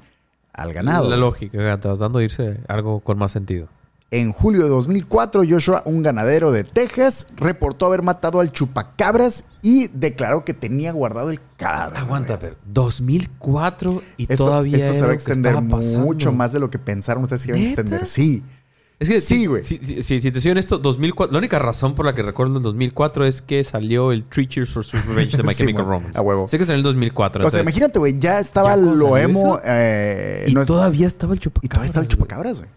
al 0.53 0.73
ganado. 0.73 1.11
La 1.11 1.17
lógica, 1.17 1.59
tratando 1.81 2.21
de 2.21 2.27
irse 2.27 2.61
algo 2.69 3.01
con 3.01 3.19
más 3.19 3.33
sentido. 3.33 3.69
En 4.16 4.33
julio 4.33 4.62
de 4.62 4.68
2004, 4.68 5.42
Joshua, 5.48 5.83
un 5.87 6.03
ganadero 6.05 6.53
de 6.53 6.62
Texas, 6.62 7.27
reportó 7.37 7.87
haber 7.87 8.03
matado 8.03 8.38
al 8.38 8.53
chupacabras 8.53 9.46
y 9.61 9.88
declaró 9.88 10.44
que 10.44 10.55
tenía 10.55 10.92
guardado 10.92 11.31
el 11.31 11.40
cadáver. 11.57 11.98
Aguanta, 11.98 12.38
pero 12.38 12.55
2004 12.66 14.03
y 14.16 14.22
Esto, 14.31 14.44
todavía 14.44 14.77
esto 14.87 14.98
se 15.00 15.05
va 15.07 15.11
a 15.11 15.14
extender 15.14 15.61
mucho 15.61 16.33
más 16.33 16.53
de 16.53 16.61
lo 16.61 16.70
que 16.70 16.79
pensaron 16.79 17.24
ustedes 17.24 17.42
que 17.44 17.48
iban 17.50 17.62
a 17.62 17.64
extender. 17.66 18.07
Sí. 18.07 18.44
Es 19.00 19.09
que 19.09 19.20
Sí, 19.20 19.46
güey. 19.46 19.64
Si, 19.64 19.79
si- 19.79 20.05
si- 20.05 20.20
si 20.20 20.31
te 20.31 20.40
soy 20.40 20.53
honesto, 20.53 20.79
2004, 20.79 21.33
la 21.33 21.38
única 21.38 21.59
razón 21.59 21.96
por 21.96 22.07
la 22.07 22.14
que 22.14 22.22
recuerdo 22.22 22.59
el 22.59 22.62
2004 22.62 23.27
es 23.27 23.42
que 23.42 23.64
salió 23.64 24.12
el 24.12 24.24
Three 24.24 24.46
Cheers 24.46 24.70
for 24.70 24.85
Revenge 25.09 25.37
de 25.37 25.42
My 25.42 25.53
Sí, 25.55 25.59
Chemical 25.64 25.85
Romance. 25.87 26.16
a 26.16 26.22
huevo. 26.22 26.46
Sé 26.46 26.57
que 26.59 26.64
salió 26.64 26.77
en 26.77 26.79
el 26.81 26.85
2004. 26.85 27.44
O 27.44 27.50
sea, 27.50 27.62
imagínate, 27.62 27.98
güey, 27.98 28.17
ya 28.17 28.38
estaba 28.38 28.69
¿Ya 28.71 28.75
cuando 28.77 28.94
lo 28.94 29.19
emo. 29.19 29.58
eh, 29.65 30.46
y 30.46 30.54
no 30.54 30.60
es- 30.60 30.67
todavía 30.69 31.08
estaba 31.08 31.33
el 31.35 31.40
chupacabras. 31.40 31.65
y 31.65 31.69
todavía 31.69 31.87
estaba 31.88 32.04
el 32.04 32.08
chupacabras, 32.10 32.58
güey. 32.58 32.71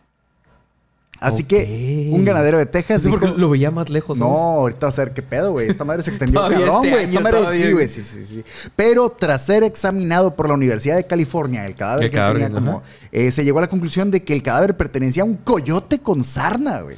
Así 1.20 1.44
que 1.46 2.10
un 2.14 2.24
ganadero 2.26 2.58
de 2.58 2.66
Texas. 2.68 3.04
No 3.06 3.12
dijo- 3.18 3.28
lo 3.38 3.50
veía 3.50 3.72
más 3.72 3.90
lejos. 3.90 4.18
No, 4.20 4.26
¿sabes? 4.28 4.40
ahorita 4.40 4.86
vas 4.88 5.00
a 5.00 5.04
ver 5.06 5.14
qué 5.14 5.22
pedo, 5.24 5.52
güey. 5.52 5.70
Esta 5.70 5.84
madre 5.84 6.04
se 6.04 6.10
extendió 6.12 6.42
cabrón, 6.42 6.86
este 6.86 6.90
güey. 6.92 7.04
Esta 7.06 7.20
madre 7.22 7.40
sí, 7.54 7.72
güey. 7.72 7.88
Sí, 7.88 8.02
sí, 8.02 8.24
sí. 8.26 8.44
Pero 8.76 9.10
tras 9.10 9.46
ser 9.46 9.64
examinado 9.64 10.36
por 10.36 10.48
la 10.48 10.54
Universidad 10.54 10.96
de 10.96 11.06
California, 11.08 11.66
el 11.66 11.76
cadáver 11.76 12.06
El 12.06 12.12
que 12.12 12.18
cadáver, 12.18 12.44
tenía 12.44 12.54
como. 12.54 12.84
eh, 13.12 13.32
se 13.32 13.44
llegó 13.44 13.58
a 13.60 13.62
la 13.62 13.68
conclusión 13.70 14.12
de 14.12 14.24
que 14.24 14.34
el 14.34 14.44
cadáver 14.44 14.78
pertenecía 14.78 15.24
a 15.24 15.26
un 15.26 15.36
coyote 15.38 16.00
con 16.00 16.24
sarna, 16.24 16.82
güey. 16.82 16.98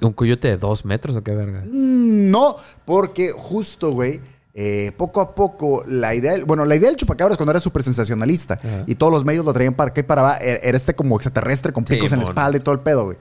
¿Un 0.00 0.12
coyote 0.12 0.48
de 0.48 0.56
dos 0.58 0.84
metros 0.84 1.16
o 1.16 1.22
qué 1.22 1.32
verga? 1.34 1.60
Mm, 1.64 2.30
No, 2.30 2.56
porque 2.84 3.30
justo, 3.30 3.90
güey. 3.92 4.20
Eh, 4.58 4.90
poco 4.96 5.20
a 5.20 5.34
poco, 5.34 5.84
la 5.86 6.14
idea, 6.14 6.32
del- 6.32 6.44
bueno, 6.46 6.64
la 6.64 6.74
idea 6.76 6.88
del 6.88 6.96
chupacabras 6.96 7.36
cuando 7.36 7.50
era 7.52 7.60
súper 7.60 7.82
sensacionalista 7.82 8.54
Ajá. 8.54 8.84
y 8.86 8.94
todos 8.94 9.12
los 9.12 9.24
medios 9.26 9.44
lo 9.44 9.52
traían 9.52 9.74
para 9.74 9.90
acá 9.90 10.00
y 10.00 10.04
para 10.04 10.22
abajo, 10.22 10.38
era 10.42 10.76
este 10.76 10.94
como 10.94 11.16
extraterrestre 11.16 11.72
con 11.74 11.86
Sí, 11.86 11.94
picos 11.94 12.10
en 12.12 12.20
la 12.20 12.24
espalda 12.24 12.56
y 12.56 12.60
todo 12.60 12.74
el 12.74 12.80
pedo, 12.80 13.04
güey. 13.04 13.18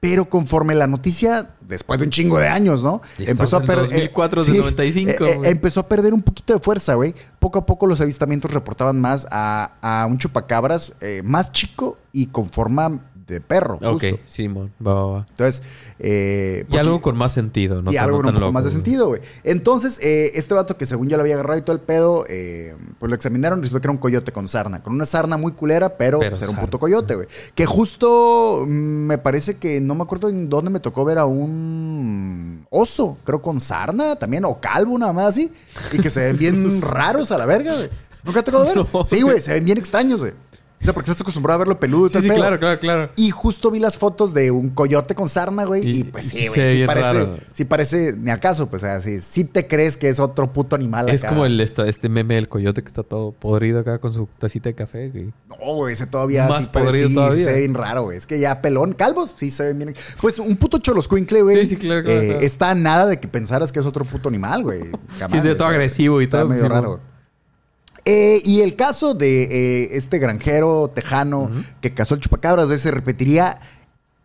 Pero 0.00 0.26
conforme 0.28 0.74
la 0.74 0.86
noticia, 0.86 1.48
después 1.62 1.98
de 2.00 2.04
un 2.06 2.10
chingo 2.10 2.38
de 2.38 2.48
años, 2.48 2.82
¿no? 2.82 3.00
Estamos 3.18 3.52
en 3.54 3.66
2004, 3.66 4.42
eh, 4.42 4.44
de 4.44 4.58
95, 4.58 5.24
eh, 5.24 5.40
empezó 5.44 5.80
a 5.80 5.88
perder 5.88 6.12
un 6.12 6.20
poquito 6.22 6.52
de 6.52 6.58
fuerza, 6.58 6.92
güey. 6.94 7.14
Poco 7.38 7.60
a 7.60 7.64
poco 7.64 7.86
los 7.86 8.00
avistamientos 8.02 8.52
reportaban 8.52 9.00
más 9.00 9.26
a, 9.30 9.70
a 9.80 10.04
un 10.06 10.18
chupacabras 10.18 10.92
más 11.22 11.52
chico 11.52 11.96
y 12.12 12.26
con 12.26 12.50
forma 12.50 13.00
de 13.26 13.40
perro. 13.40 13.76
Ok, 13.76 14.02
justo. 14.02 14.18
Simón. 14.26 14.72
Va, 14.84 14.94
va, 14.94 15.06
va. 15.06 15.26
Entonces, 15.30 15.62
eh, 15.98 16.66
Y 16.70 16.76
algo 16.76 17.00
con 17.00 17.16
más 17.16 17.32
sentido, 17.32 17.80
¿no? 17.80 17.92
y 17.92 17.96
algo 17.96 18.22
no 18.22 18.28
un 18.28 18.34
poco 18.34 18.52
más 18.52 18.64
de 18.64 18.70
sentido, 18.70 19.08
güey. 19.08 19.20
Entonces, 19.44 19.98
eh, 20.02 20.32
este 20.34 20.54
vato 20.54 20.76
que 20.76 20.86
según 20.86 21.08
yo 21.08 21.16
lo 21.16 21.22
había 21.22 21.34
agarrado 21.34 21.58
y 21.58 21.62
todo 21.62 21.74
el 21.74 21.82
pedo, 21.82 22.24
eh, 22.28 22.76
pues 22.98 23.08
lo 23.08 23.16
examinaron 23.16 23.60
y 23.60 23.62
resultó 23.62 23.80
que 23.80 23.86
era 23.86 23.92
un 23.92 23.98
coyote 23.98 24.32
con 24.32 24.46
sarna. 24.48 24.82
Con 24.82 24.94
una 24.94 25.06
sarna 25.06 25.36
muy 25.36 25.52
culera, 25.52 25.96
pero, 25.96 26.18
Pero 26.18 26.32
pues, 26.32 26.42
era 26.42 26.50
un 26.50 26.58
puto 26.58 26.78
coyote, 26.78 27.14
güey. 27.14 27.28
Que 27.54 27.66
justo 27.66 28.64
mm, 28.66 28.70
me 28.70 29.18
parece 29.18 29.56
que 29.56 29.80
no 29.80 29.94
me 29.94 30.02
acuerdo 30.02 30.28
en 30.28 30.48
dónde 30.48 30.70
me 30.70 30.80
tocó 30.80 31.04
ver 31.04 31.18
a 31.18 31.24
un 31.24 32.66
oso, 32.70 33.16
creo 33.24 33.40
con 33.40 33.60
sarna 33.60 34.16
también, 34.16 34.44
o 34.44 34.60
calvo, 34.60 34.98
nada 34.98 35.12
más 35.12 35.28
así. 35.28 35.50
Y 35.92 35.98
que 35.98 36.10
se 36.10 36.20
ven 36.20 36.38
bien 36.38 36.80
raros 36.82 37.30
a 37.30 37.38
la 37.38 37.46
verga, 37.46 37.74
güey. 37.74 37.88
¿Nunca 38.22 38.42
te 38.42 38.52
tocó 38.52 38.64
ver? 38.64 38.74
No, 38.92 39.06
sí, 39.06 39.22
güey, 39.22 39.40
se 39.40 39.54
ven 39.54 39.64
bien 39.64 39.78
extraños, 39.78 40.20
güey. 40.20 40.32
O 40.84 40.86
sea, 40.86 40.92
porque 40.92 41.10
estás 41.10 41.22
acostumbrado 41.22 41.56
a 41.56 41.58
verlo 41.60 41.80
peludo 41.80 42.10
Sí, 42.10 42.20
sí, 42.20 42.28
pedo. 42.28 42.36
claro, 42.36 42.58
claro, 42.58 42.78
claro. 42.78 43.10
Y 43.16 43.30
justo 43.30 43.70
vi 43.70 43.78
las 43.80 43.96
fotos 43.96 44.34
de 44.34 44.50
un 44.50 44.68
coyote 44.68 45.14
con 45.14 45.30
sarna, 45.30 45.64
güey. 45.64 45.82
Y, 45.84 46.00
Y- 46.00 46.04
pues 46.04 46.26
sí, 46.26 46.36
sí 46.36 46.48
güey. 46.48 46.68
Sí, 46.70 46.74
bien 46.76 46.86
parece, 46.86 47.12
raro. 47.12 47.36
sí 47.52 47.64
parece, 47.64 48.14
ni 48.18 48.30
acaso, 48.30 48.68
pues, 48.68 48.82
o 48.82 48.86
sea, 48.86 49.00
sí, 49.00 49.18
sí 49.20 49.44
te 49.44 49.66
crees 49.66 49.96
que 49.96 50.10
es 50.10 50.20
otro 50.20 50.52
puto 50.52 50.76
animal 50.76 51.08
Es 51.08 51.22
acá. 51.22 51.30
como 51.32 51.46
el, 51.46 51.58
esta- 51.60 51.88
este 51.88 52.08
meme 52.10 52.34
del 52.34 52.48
coyote 52.50 52.82
que 52.82 52.88
está 52.88 53.02
todo 53.02 53.32
podrido 53.32 53.80
acá 53.80 53.98
con 53.98 54.12
su 54.12 54.28
tacita 54.38 54.68
de 54.68 54.74
café, 54.74 55.08
güey. 55.08 55.32
No, 55.48 55.74
güey, 55.76 55.94
ese 55.94 56.06
todavía 56.06 56.46
Más 56.48 56.58
sí 56.64 56.68
parece, 56.70 56.90
podrido 56.90 57.08
sí, 57.08 57.14
todavía. 57.14 57.38
sí 57.38 57.44
se 57.44 57.52
ve 57.52 57.58
bien 57.60 57.74
raro, 57.74 58.02
güey. 58.02 58.18
Es 58.18 58.26
que 58.26 58.38
ya 58.38 58.60
pelón, 58.60 58.92
calvos, 58.92 59.34
sí 59.36 59.50
se 59.50 59.62
ven 59.64 59.78
bien. 59.78 59.94
Pues 60.20 60.38
un 60.38 60.54
puto 60.56 60.76
choloscuincle, 60.78 61.40
güey. 61.42 61.60
Sí, 61.60 61.66
sí, 61.66 61.76
claro, 61.76 62.02
claro, 62.04 62.20
eh, 62.20 62.26
claro. 62.28 62.40
Está 62.42 62.74
nada 62.74 63.06
de 63.06 63.18
que 63.18 63.26
pensaras 63.28 63.72
que 63.72 63.80
es 63.80 63.86
otro 63.86 64.04
puto 64.04 64.28
animal, 64.28 64.62
güey. 64.62 64.82
Jamás, 65.18 65.32
Sí, 65.32 65.40
de 65.40 65.54
todo 65.54 65.68
agresivo 65.68 66.20
y 66.20 66.24
Está 66.24 66.40
todo. 66.40 66.50
medio 66.50 66.62
sí, 66.62 66.68
raro, 66.68 66.88
güey. 66.90 67.13
Eh, 68.06 68.42
y 68.44 68.60
el 68.60 68.76
caso 68.76 69.14
de 69.14 69.44
eh, 69.44 69.88
este 69.92 70.18
granjero 70.18 70.90
tejano 70.94 71.50
que 71.80 71.94
cazó 71.94 72.14
el 72.14 72.20
chupacabras, 72.20 72.66
güey, 72.66 72.78
se 72.78 72.90
repetiría 72.90 73.58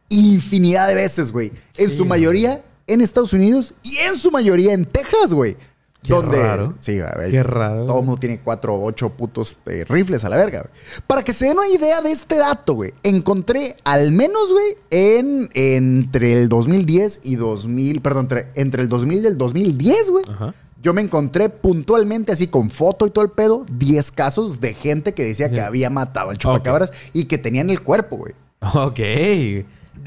infinidad 0.10 0.88
de 0.88 0.96
veces, 0.96 1.32
güey. 1.32 1.52
En 1.78 1.90
Sí, 1.90 1.96
su 1.96 2.00
güey. 2.04 2.10
mayoría 2.10 2.64
en 2.88 3.02
Estados 3.02 3.34
Unidos 3.34 3.74
y 3.84 3.98
en 3.98 4.16
su 4.16 4.32
mayoría 4.32 4.74
en 4.74 4.86
Texas, 4.86 5.34
güey. 5.34 5.56
Qué 6.02 6.14
donde, 6.14 6.42
raro. 6.42 6.76
Sí, 6.80 6.98
güey. 7.00 7.30
Qué 7.32 7.44
raro, 7.44 7.86
Todo 7.86 8.00
el 8.00 8.06
mundo 8.06 8.20
tiene 8.20 8.40
cuatro 8.40 8.74
o 8.74 8.86
ocho 8.86 9.10
putos 9.10 9.58
eh, 9.66 9.84
rifles 9.88 10.24
a 10.24 10.30
la 10.30 10.38
verga, 10.38 10.62
güey. 10.62 10.74
Para 11.08 11.24
que 11.24 11.34
se 11.34 11.46
den 11.46 11.58
una 11.58 11.68
idea 11.68 12.02
de 12.02 12.12
este 12.12 12.38
dato, 12.38 12.74
güey. 12.74 12.94
Encontré 13.04 13.76
al 13.84 14.12
menos, 14.14 14.50
güey, 14.52 14.78
en, 14.92 15.50
entre 15.54 16.34
el 16.42 16.48
2010 16.48 17.20
y 17.24 17.36
2000, 17.36 18.02
perdón, 18.02 18.24
entre, 18.26 18.48
entre 18.56 18.84
el 18.84 18.88
2000 18.88 19.24
y 19.24 19.28
el 19.28 19.38
2010, 19.38 20.10
güey. 20.10 20.26
Ajá. 20.30 20.54
Yo 20.82 20.94
me 20.94 21.02
encontré 21.02 21.50
puntualmente, 21.50 22.32
así 22.32 22.48
con 22.48 22.70
foto 22.70 23.06
y 23.06 23.10
todo 23.12 23.26
el 23.26 23.32
pedo, 23.32 23.66
10 23.72 24.12
casos 24.12 24.60
de 24.62 24.74
gente 24.74 25.14
que 25.14 25.24
decía 25.24 25.50
que 25.52 25.60
había 25.62 25.90
matado 25.90 26.30
al 26.30 26.38
chupacabras 26.38 26.92
y 27.14 27.26
que 27.26 27.38
tenían 27.38 27.70
el 27.70 27.82
cuerpo, 27.82 28.18
güey. 28.18 28.34
Ok. 28.74 28.98
De 29.00 29.66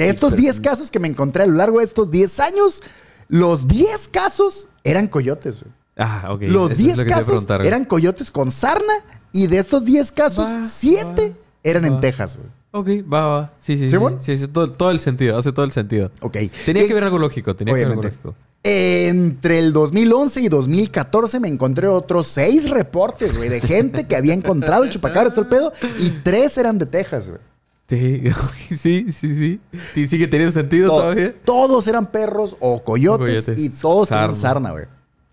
estos 0.08 0.30
Pero- 0.30 0.42
10 0.42 0.60
casos 0.60 0.90
que 0.90 0.98
me 0.98 1.08
encontré 1.08 1.42
a 1.42 1.46
lo 1.46 1.54
largo 1.56 1.78
de 1.78 1.84
estos 1.84 2.10
10 2.10 2.40
años, 2.40 2.82
los 3.28 3.68
10 3.68 4.08
casos 4.08 4.68
eran 4.84 5.08
coyotes, 5.08 5.60
güey. 5.62 5.72
Ah, 5.98 6.28
ok. 6.32 6.42
Los 6.44 6.70
Eso 6.70 6.72
es 6.72 6.78
10 6.78 6.96
lo 6.96 7.02
que 7.02 7.04
te 7.04 7.10
iba 7.10 7.16
a 7.16 7.24
casos 7.46 7.66
eran 7.66 7.84
coyotes 7.84 8.30
con 8.30 8.50
sarna 8.50 8.94
y 9.32 9.46
de 9.48 9.58
estos 9.58 9.84
10 9.84 10.10
casos, 10.12 10.48
Va, 10.48 10.64
7 10.64 11.28
va, 11.28 11.36
eran 11.62 11.84
en. 11.84 12.00
Texas, 12.00 12.38
güey. 12.38 12.48
Ok, 12.74 13.12
va, 13.12 13.26
va. 13.26 13.52
Sí, 13.60 13.76
sí, 13.76 13.84
¿Sí, 13.84 13.90
sí. 13.90 13.96
bueno? 13.98 14.16
Sí, 14.20 14.34
sí, 14.38 14.48
todo, 14.48 14.72
todo 14.72 14.90
el 14.90 14.98
sentido. 15.00 15.36
Hace 15.36 15.52
todo 15.52 15.66
el 15.66 15.72
sentido. 15.72 16.10
Ok. 16.22 16.38
Tenía 16.64 16.84
Y- 16.84 16.88
que 16.88 16.94
ver 16.94 17.04
algo 17.04 17.18
lógico. 17.18 17.54
Tenía 17.54 17.74
que 17.74 17.80
ver 17.80 17.88
algo 17.90 18.02
lógico. 18.02 18.34
Entre 18.64 19.58
el 19.58 19.72
2011 19.72 20.40
y 20.42 20.48
2014 20.48 21.40
me 21.40 21.48
encontré 21.48 21.88
otros 21.88 22.28
seis 22.28 22.70
reportes, 22.70 23.36
güey, 23.36 23.48
de 23.48 23.60
gente 23.60 24.06
que 24.06 24.14
había 24.14 24.34
encontrado 24.34 24.84
el 24.84 24.90
chupacabras, 24.90 25.34
todo 25.34 25.42
el 25.44 25.48
pedo, 25.50 25.72
y 25.98 26.10
tres 26.22 26.56
eran 26.58 26.78
de 26.78 26.86
Texas, 26.86 27.28
güey. 27.30 27.40
Sí, 27.88 28.22
sí, 28.78 29.06
sí, 29.12 29.34
sí. 29.34 29.60
Sí, 29.94 30.06
sigue 30.08 30.28
teniendo 30.28 30.52
sentido 30.52 30.88
To- 30.90 31.00
todavía. 31.00 31.34
Todos 31.44 31.86
eran 31.88 32.06
perros 32.06 32.56
o 32.60 32.82
coyotes, 32.84 33.44
Coyotes. 33.46 33.58
y 33.58 33.68
todos 33.80 34.08
tenían 34.08 34.34
Sarna. 34.34 34.70
sarna, 34.70 34.70
güey. 34.70 34.84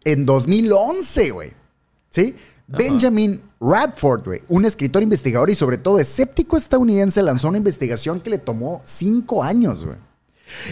En 0.04 0.26
2011, 0.26 1.32
güey. 1.32 1.52
¿Sí? 2.10 2.36
Benjamin 2.68 3.42
Radford, 3.62 4.24
güey, 4.26 4.42
un 4.48 4.66
escritor 4.66 5.02
investigador 5.04 5.50
y 5.50 5.56
sobre 5.56 5.78
todo 5.78 6.00
escéptico 6.00 6.58
estadounidense, 6.58 7.22
lanzó 7.24 7.48
una 7.48 7.58
investigación 7.58 8.20
que 8.22 8.30
le 8.32 8.38
tomó 8.40 8.82
cinco 8.86 9.44
años, 9.44 9.86
güey. 9.86 9.98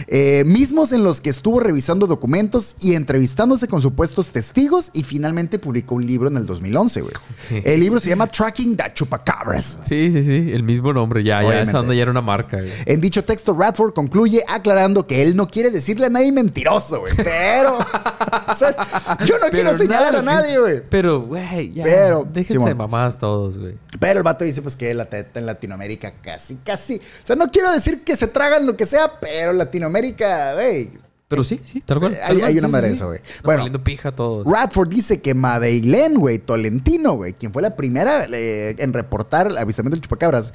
Eh, 0.06 0.44
mismos 0.46 0.92
en 0.92 1.02
los 1.02 1.20
que 1.20 1.30
estuvo 1.30 1.60
revisando 1.60 2.06
documentos 2.06 2.76
y 2.80 2.94
entrevistándose 2.94 3.68
con 3.68 3.82
supuestos 3.82 4.28
testigos 4.28 4.90
y 4.92 5.02
finalmente 5.02 5.58
publicó 5.58 5.96
un 5.96 6.06
libro 6.06 6.28
en 6.28 6.36
el 6.36 6.46
2011, 6.46 7.00
güey. 7.02 7.14
El 7.64 7.80
libro 7.80 8.00
se 8.00 8.08
llama 8.08 8.26
Tracking 8.26 8.76
the 8.76 8.84
Chupacabras. 8.94 9.78
Sí, 9.84 10.10
sí, 10.12 10.22
sí. 10.22 10.50
El 10.52 10.62
mismo 10.62 10.92
nombre. 10.92 11.22
Ya, 11.22 11.42
ya. 11.42 11.62
Esa 11.62 11.80
onda 11.80 11.94
ya 11.94 12.02
era 12.02 12.10
una 12.10 12.22
marca, 12.22 12.58
güey. 12.58 12.72
En 12.86 13.00
dicho 13.00 13.24
texto, 13.24 13.54
Radford 13.54 13.92
concluye 13.92 14.42
aclarando 14.48 15.06
que 15.06 15.22
él 15.22 15.36
no 15.36 15.48
quiere 15.48 15.70
decirle 15.70 16.06
a 16.06 16.10
nadie 16.10 16.32
mentiroso, 16.32 17.00
güey. 17.00 17.14
Pero, 17.16 17.78
yo 19.26 19.38
no 19.38 19.48
quiero 19.50 19.76
señalar 19.76 20.16
a 20.16 20.22
nadie, 20.22 20.58
güey. 20.58 20.82
Pero, 20.88 21.22
güey, 21.22 21.72
ya. 21.72 21.84
Pero, 21.84 22.26
Déjense 22.30 22.68
de 22.68 22.74
mamás 22.74 23.18
todos, 23.18 23.58
güey. 23.58 23.74
Pero 23.98 24.18
el 24.18 24.24
vato 24.24 24.44
dice, 24.44 24.62
pues 24.62 24.76
que 24.76 24.94
la 24.94 25.06
teta 25.06 25.40
en 25.40 25.46
Latinoamérica 25.46 26.14
casi, 26.22 26.56
casi. 26.56 26.96
O 26.96 27.26
sea, 27.26 27.36
no 27.36 27.50
quiero 27.50 27.72
decir 27.72 28.04
que 28.04 28.16
se 28.16 28.28
tragan 28.28 28.66
lo 28.66 28.76
que 28.76 28.86
sea, 28.86 29.18
pero 29.20 29.52
Latinoamérica, 29.68 30.54
güey. 30.54 30.90
Pero 31.28 31.44
sí, 31.44 31.60
sí, 31.70 31.82
tal 31.82 31.98
cual. 32.00 32.14
Eh, 32.14 32.18
hay- 32.22 32.58
una 32.58 32.68
sí, 32.68 32.72
madre 32.72 32.86
sí, 32.86 32.90
de 32.92 32.96
sí. 32.96 32.96
eso, 32.96 33.06
güey. 33.08 33.20
No, 33.20 33.42
Bueno. 33.44 33.84
pija 33.84 34.12
todos. 34.12 34.46
Radford 34.50 34.88
dice 34.88 35.20
que 35.20 35.34
Madeleine, 35.34 36.16
güey, 36.16 36.38
Tolentino, 36.38 37.12
güey, 37.12 37.34
quien 37.34 37.52
fue 37.52 37.60
la 37.60 37.76
primera 37.76 38.24
eh, 38.32 38.74
en 38.78 38.92
reportar 38.94 39.48
el 39.48 39.58
avistamiento 39.58 39.96
del 39.96 40.00
chupacabras, 40.02 40.54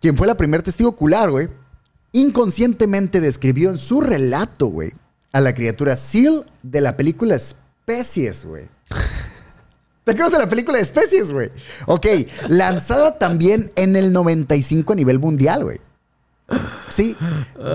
quien 0.00 0.16
fue 0.16 0.28
la 0.28 0.36
primer 0.36 0.62
testigo 0.62 0.90
ocular, 0.90 1.30
güey, 1.30 1.48
inconscientemente 2.12 3.20
describió 3.20 3.70
en 3.70 3.78
su 3.78 4.00
relato, 4.00 4.66
güey, 4.68 4.92
a 5.32 5.40
la 5.40 5.52
criatura 5.54 5.96
Seal 5.96 6.46
de 6.62 6.80
la 6.80 6.96
película 6.96 7.34
Especies, 7.34 8.44
güey. 8.44 8.68
¿Te 10.04 10.12
acuerdas 10.12 10.32
de 10.32 10.38
la 10.38 10.48
película 10.48 10.76
de 10.78 10.84
Especies, 10.84 11.32
güey? 11.32 11.50
Ok, 11.86 12.06
lanzada 12.48 13.18
también 13.18 13.70
en 13.76 13.96
el 13.96 14.12
95 14.12 14.92
a 14.92 14.96
nivel 14.96 15.18
mundial, 15.18 15.64
güey. 15.64 15.80
Sí, 16.88 17.16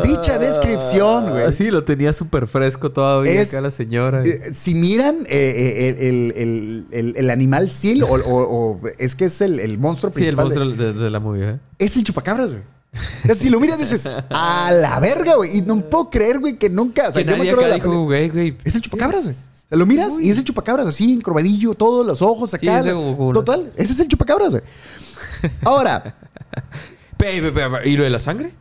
dicha 0.03 0.37
descripción, 0.37 1.29
güey. 1.29 1.43
Ah, 1.45 1.51
sí, 1.53 1.71
lo 1.71 1.83
tenía 1.85 2.11
súper 2.11 2.47
fresco 2.47 2.91
todavía 2.91 3.41
Es- 3.41 3.49
acá 3.53 3.61
la 3.61 3.71
señora. 3.71 4.23
Eh, 4.25 4.51
si 4.53 4.75
miran 4.75 5.15
eh, 5.27 5.27
eh, 5.29 5.89
el, 6.09 6.33
el- 6.35 6.85
el- 6.91 7.15
el- 7.17 7.29
animal 7.29 7.69
seal, 7.71 8.03
o, 8.03 8.07
o- 8.07 8.17
o- 8.73 8.81
es 8.99 9.15
que 9.15 9.25
es 9.25 9.39
el, 9.41 9.59
el 9.59 9.77
monstruo 9.77 10.11
sí, 10.13 10.25
el 10.25 10.35
principal, 10.35 10.49
de- 10.49 10.59
monstruo 10.65 10.93
de, 10.93 10.99
de 11.05 11.09
la 11.09 11.19
movie, 11.21 11.49
¿eh? 11.51 11.59
es 11.79 11.95
el 11.95 12.03
chupacabras, 12.03 12.51
güey. 12.51 12.63
Si 13.37 13.49
lo 13.49 13.59
miras 13.59 13.77
dices, 13.79 14.09
a 14.29 14.71
la 14.71 14.99
verga, 15.01 15.35
güey. 15.35 15.57
Y 15.57 15.61
no 15.61 15.77
puedo 15.81 16.09
creer, 16.09 16.39
güey, 16.39 16.57
que 16.57 16.69
nunca. 16.69 17.09
O 17.09 17.11
sea, 17.11 17.23
Que 17.23 17.29
yo 17.29 17.31
me 17.31 17.37
nadie 17.39 17.51
acuerdo 17.51 17.65
acá 17.65 17.73
de 17.73 17.79
la 17.79 17.83
dijo, 17.83 17.89
peli- 17.89 18.03
güey, 18.05 18.29
güey. 18.29 18.57
Es 18.63 18.75
el 18.75 18.81
chupacabras, 18.81 19.23
güey. 19.23 19.35
Lo 19.71 19.85
miras 19.85 20.13
y 20.19 20.29
es 20.29 20.37
el 20.37 20.43
chupacabras, 20.45 20.87
así, 20.87 21.13
encorvadillo, 21.13 21.73
todos 21.73 22.05
los 22.05 22.21
ojos 22.21 22.51
Sí, 22.51 22.67
acá. 22.67 22.93
como- 22.93 23.33
Total, 23.33 23.65
ese 23.75 23.91
es 23.93 23.99
el 23.99 24.07
chupacabras, 24.07 24.51
güey. 24.51 24.63
Ahora, 25.63 26.15
¿Y 27.85 27.97
lo 27.97 28.03
de 28.03 28.09
la 28.09 28.19
sangre? 28.19 28.53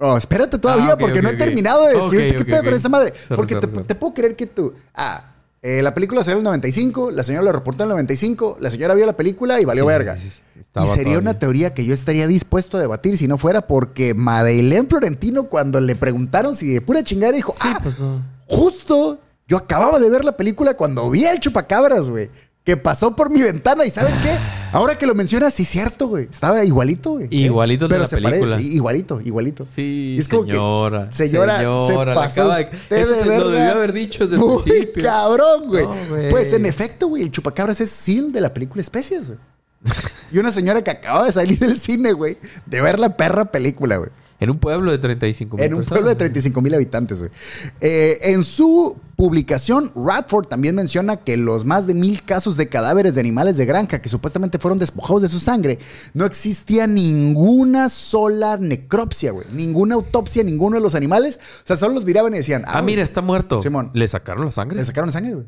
Oh, 0.00 0.16
espérate 0.16 0.58
todavía, 0.58 0.92
Ah, 0.92 0.98
porque 0.98 1.20
no 1.22 1.28
he 1.28 1.34
terminado 1.34 1.84
de 1.86 1.94
describirte 1.96 2.36
qué 2.38 2.44
pedo 2.44 2.62
con 2.64 2.74
esa 2.74 2.88
madre. 2.88 3.12
Sorry, 3.14 3.36
porque 3.36 3.54
sorry, 3.54 3.66
te, 3.66 3.72
sorry. 3.72 3.86
te 3.86 3.94
puedo 3.96 4.14
creer 4.14 4.36
que 4.36 4.46
tú. 4.46 4.72
Ah, 4.94 5.32
eh, 5.60 5.82
la 5.82 5.92
película 5.92 6.22
salió 6.22 6.34
en 6.36 6.38
el 6.40 6.44
95, 6.44 7.10
la 7.10 7.24
señora 7.24 7.44
lo 7.46 7.52
reportó 7.52 7.82
en 7.82 7.88
el 7.88 7.94
95, 7.94 8.58
la 8.60 8.70
señora 8.70 8.94
vio 8.94 9.06
la 9.06 9.16
película 9.16 9.60
y 9.60 9.64
valió 9.64 9.82
Sí, 9.84 9.88
verga. 9.88 10.16
sí, 10.16 10.30
sí, 10.30 10.40
sí. 10.54 10.60
Y 10.60 10.80
sería 10.86 10.86
todavía. 10.92 11.18
una 11.18 11.38
teoría 11.40 11.74
que 11.74 11.84
yo 11.84 11.92
estaría 11.94 12.28
dispuesto 12.28 12.76
a 12.76 12.80
debatir 12.80 13.18
si 13.18 13.26
no 13.26 13.38
fuera 13.38 13.62
porque 13.66 14.14
Madeleine 14.14 14.86
Florentino, 14.88 15.44
cuando 15.44 15.80
le 15.80 15.96
preguntaron 15.96 16.54
si 16.54 16.72
de 16.72 16.80
pura 16.80 17.02
chingada, 17.02 17.32
dijo: 17.32 17.52
Sí, 17.54 17.58
Ah, 17.64 17.80
pues 17.82 17.98
no. 17.98 18.22
justo 18.46 19.18
yo 19.48 19.56
acababa 19.56 19.98
de 19.98 20.10
ver 20.10 20.24
la 20.24 20.36
película 20.36 20.74
cuando 20.74 21.10
vi 21.10 21.24
el 21.24 21.40
chupacabras, 21.40 22.08
güey. 22.08 22.30
Que 22.68 22.76
pasó 22.76 23.16
por 23.16 23.30
mi 23.30 23.40
ventana 23.40 23.86
y 23.86 23.90
¿sabes 23.90 24.12
qué? 24.22 24.36
Ahora 24.72 24.98
que 24.98 25.06
lo 25.06 25.14
mencionas, 25.14 25.54
sí 25.54 25.64
cierto, 25.64 26.06
güey. 26.06 26.24
Estaba 26.30 26.62
igualito, 26.66 27.12
güey. 27.12 27.26
Igualito 27.30 27.86
el 27.86 27.88
de 27.88 27.94
Pero 27.94 28.02
la 28.02 28.08
se 28.10 28.20
pare- 28.20 28.40
película. 28.40 28.60
igualito, 28.60 29.20
igualito. 29.22 29.66
Sí, 29.74 30.16
Y 30.18 30.20
es 30.20 30.28
como 30.28 30.44
que, 30.44 30.50
señora. 30.50 31.10
señora, 31.10 31.56
se 31.56 31.62
señora, 31.86 32.12
pasó 32.14 32.50
de- 32.50 32.68
usted 32.70 32.96
Eso 32.98 33.08
de 33.14 33.22
se 33.22 33.38
lo 33.38 33.48
debió 33.48 33.70
haber 33.72 33.94
dicho 33.94 34.24
desde 34.24 34.34
el 34.36 34.42
Muy 34.42 34.62
principio. 34.62 35.02
cabrón, 35.02 35.62
güey. 35.68 35.86
No, 35.86 35.94
güey. 36.10 36.28
pues 36.28 36.52
en 36.52 36.66
efecto, 36.66 37.06
güey, 37.08 37.22
el 37.22 37.30
chupacabras 37.30 37.80
es 37.80 37.88
Seal 37.90 38.32
de 38.32 38.42
la 38.42 38.52
película 38.52 38.82
Especies, 38.82 39.28
güey. 39.28 39.38
y 40.30 40.36
una 40.38 40.52
señora 40.52 40.84
que 40.84 40.90
acaba 40.90 41.24
de 41.24 41.32
salir 41.32 41.58
del 41.58 41.74
cine, 41.74 42.12
güey, 42.12 42.36
de 42.66 42.82
ver 42.82 42.98
la 42.98 43.16
perra 43.16 43.46
película, 43.50 43.96
güey. 43.96 44.10
En 44.40 44.50
un 44.50 44.58
pueblo 44.58 44.92
de 44.92 44.98
35 44.98 45.56
mil 45.56 45.66
En 45.66 45.74
un 45.74 45.84
pueblo 45.84 46.08
de 46.08 46.14
35 46.14 46.60
mil 46.60 46.74
habitantes, 46.74 47.18
güey. 47.18 47.30
Eh, 47.80 48.18
en 48.22 48.44
su 48.44 48.96
publicación, 49.16 49.90
Radford 49.96 50.46
también 50.46 50.76
menciona 50.76 51.16
que 51.16 51.36
los 51.36 51.64
más 51.64 51.88
de 51.88 51.94
mil 51.94 52.22
casos 52.22 52.56
de 52.56 52.68
cadáveres 52.68 53.16
de 53.16 53.20
animales 53.20 53.56
de 53.56 53.66
granja 53.66 54.00
que 54.00 54.08
supuestamente 54.08 54.60
fueron 54.60 54.78
despojados 54.78 55.22
de 55.22 55.28
su 55.28 55.40
sangre, 55.40 55.80
no 56.14 56.24
existía 56.24 56.86
ninguna 56.86 57.88
sola 57.88 58.56
necropsia, 58.58 59.32
güey. 59.32 59.46
Ninguna 59.52 59.96
autopsia, 59.96 60.44
ninguno 60.44 60.76
de 60.76 60.82
los 60.82 60.94
animales. 60.94 61.40
O 61.64 61.66
sea, 61.66 61.76
solo 61.76 61.94
los 61.94 62.04
miraban 62.04 62.32
y 62.34 62.38
decían, 62.38 62.62
Ah, 62.66 62.80
mira, 62.80 63.02
está 63.02 63.20
muerto. 63.22 63.60
Simón. 63.60 63.90
¿Le 63.94 64.06
sacaron 64.06 64.44
la 64.44 64.52
sangre? 64.52 64.76
Le 64.76 64.84
sacaron 64.84 65.10
sangre, 65.10 65.34
güey. 65.34 65.46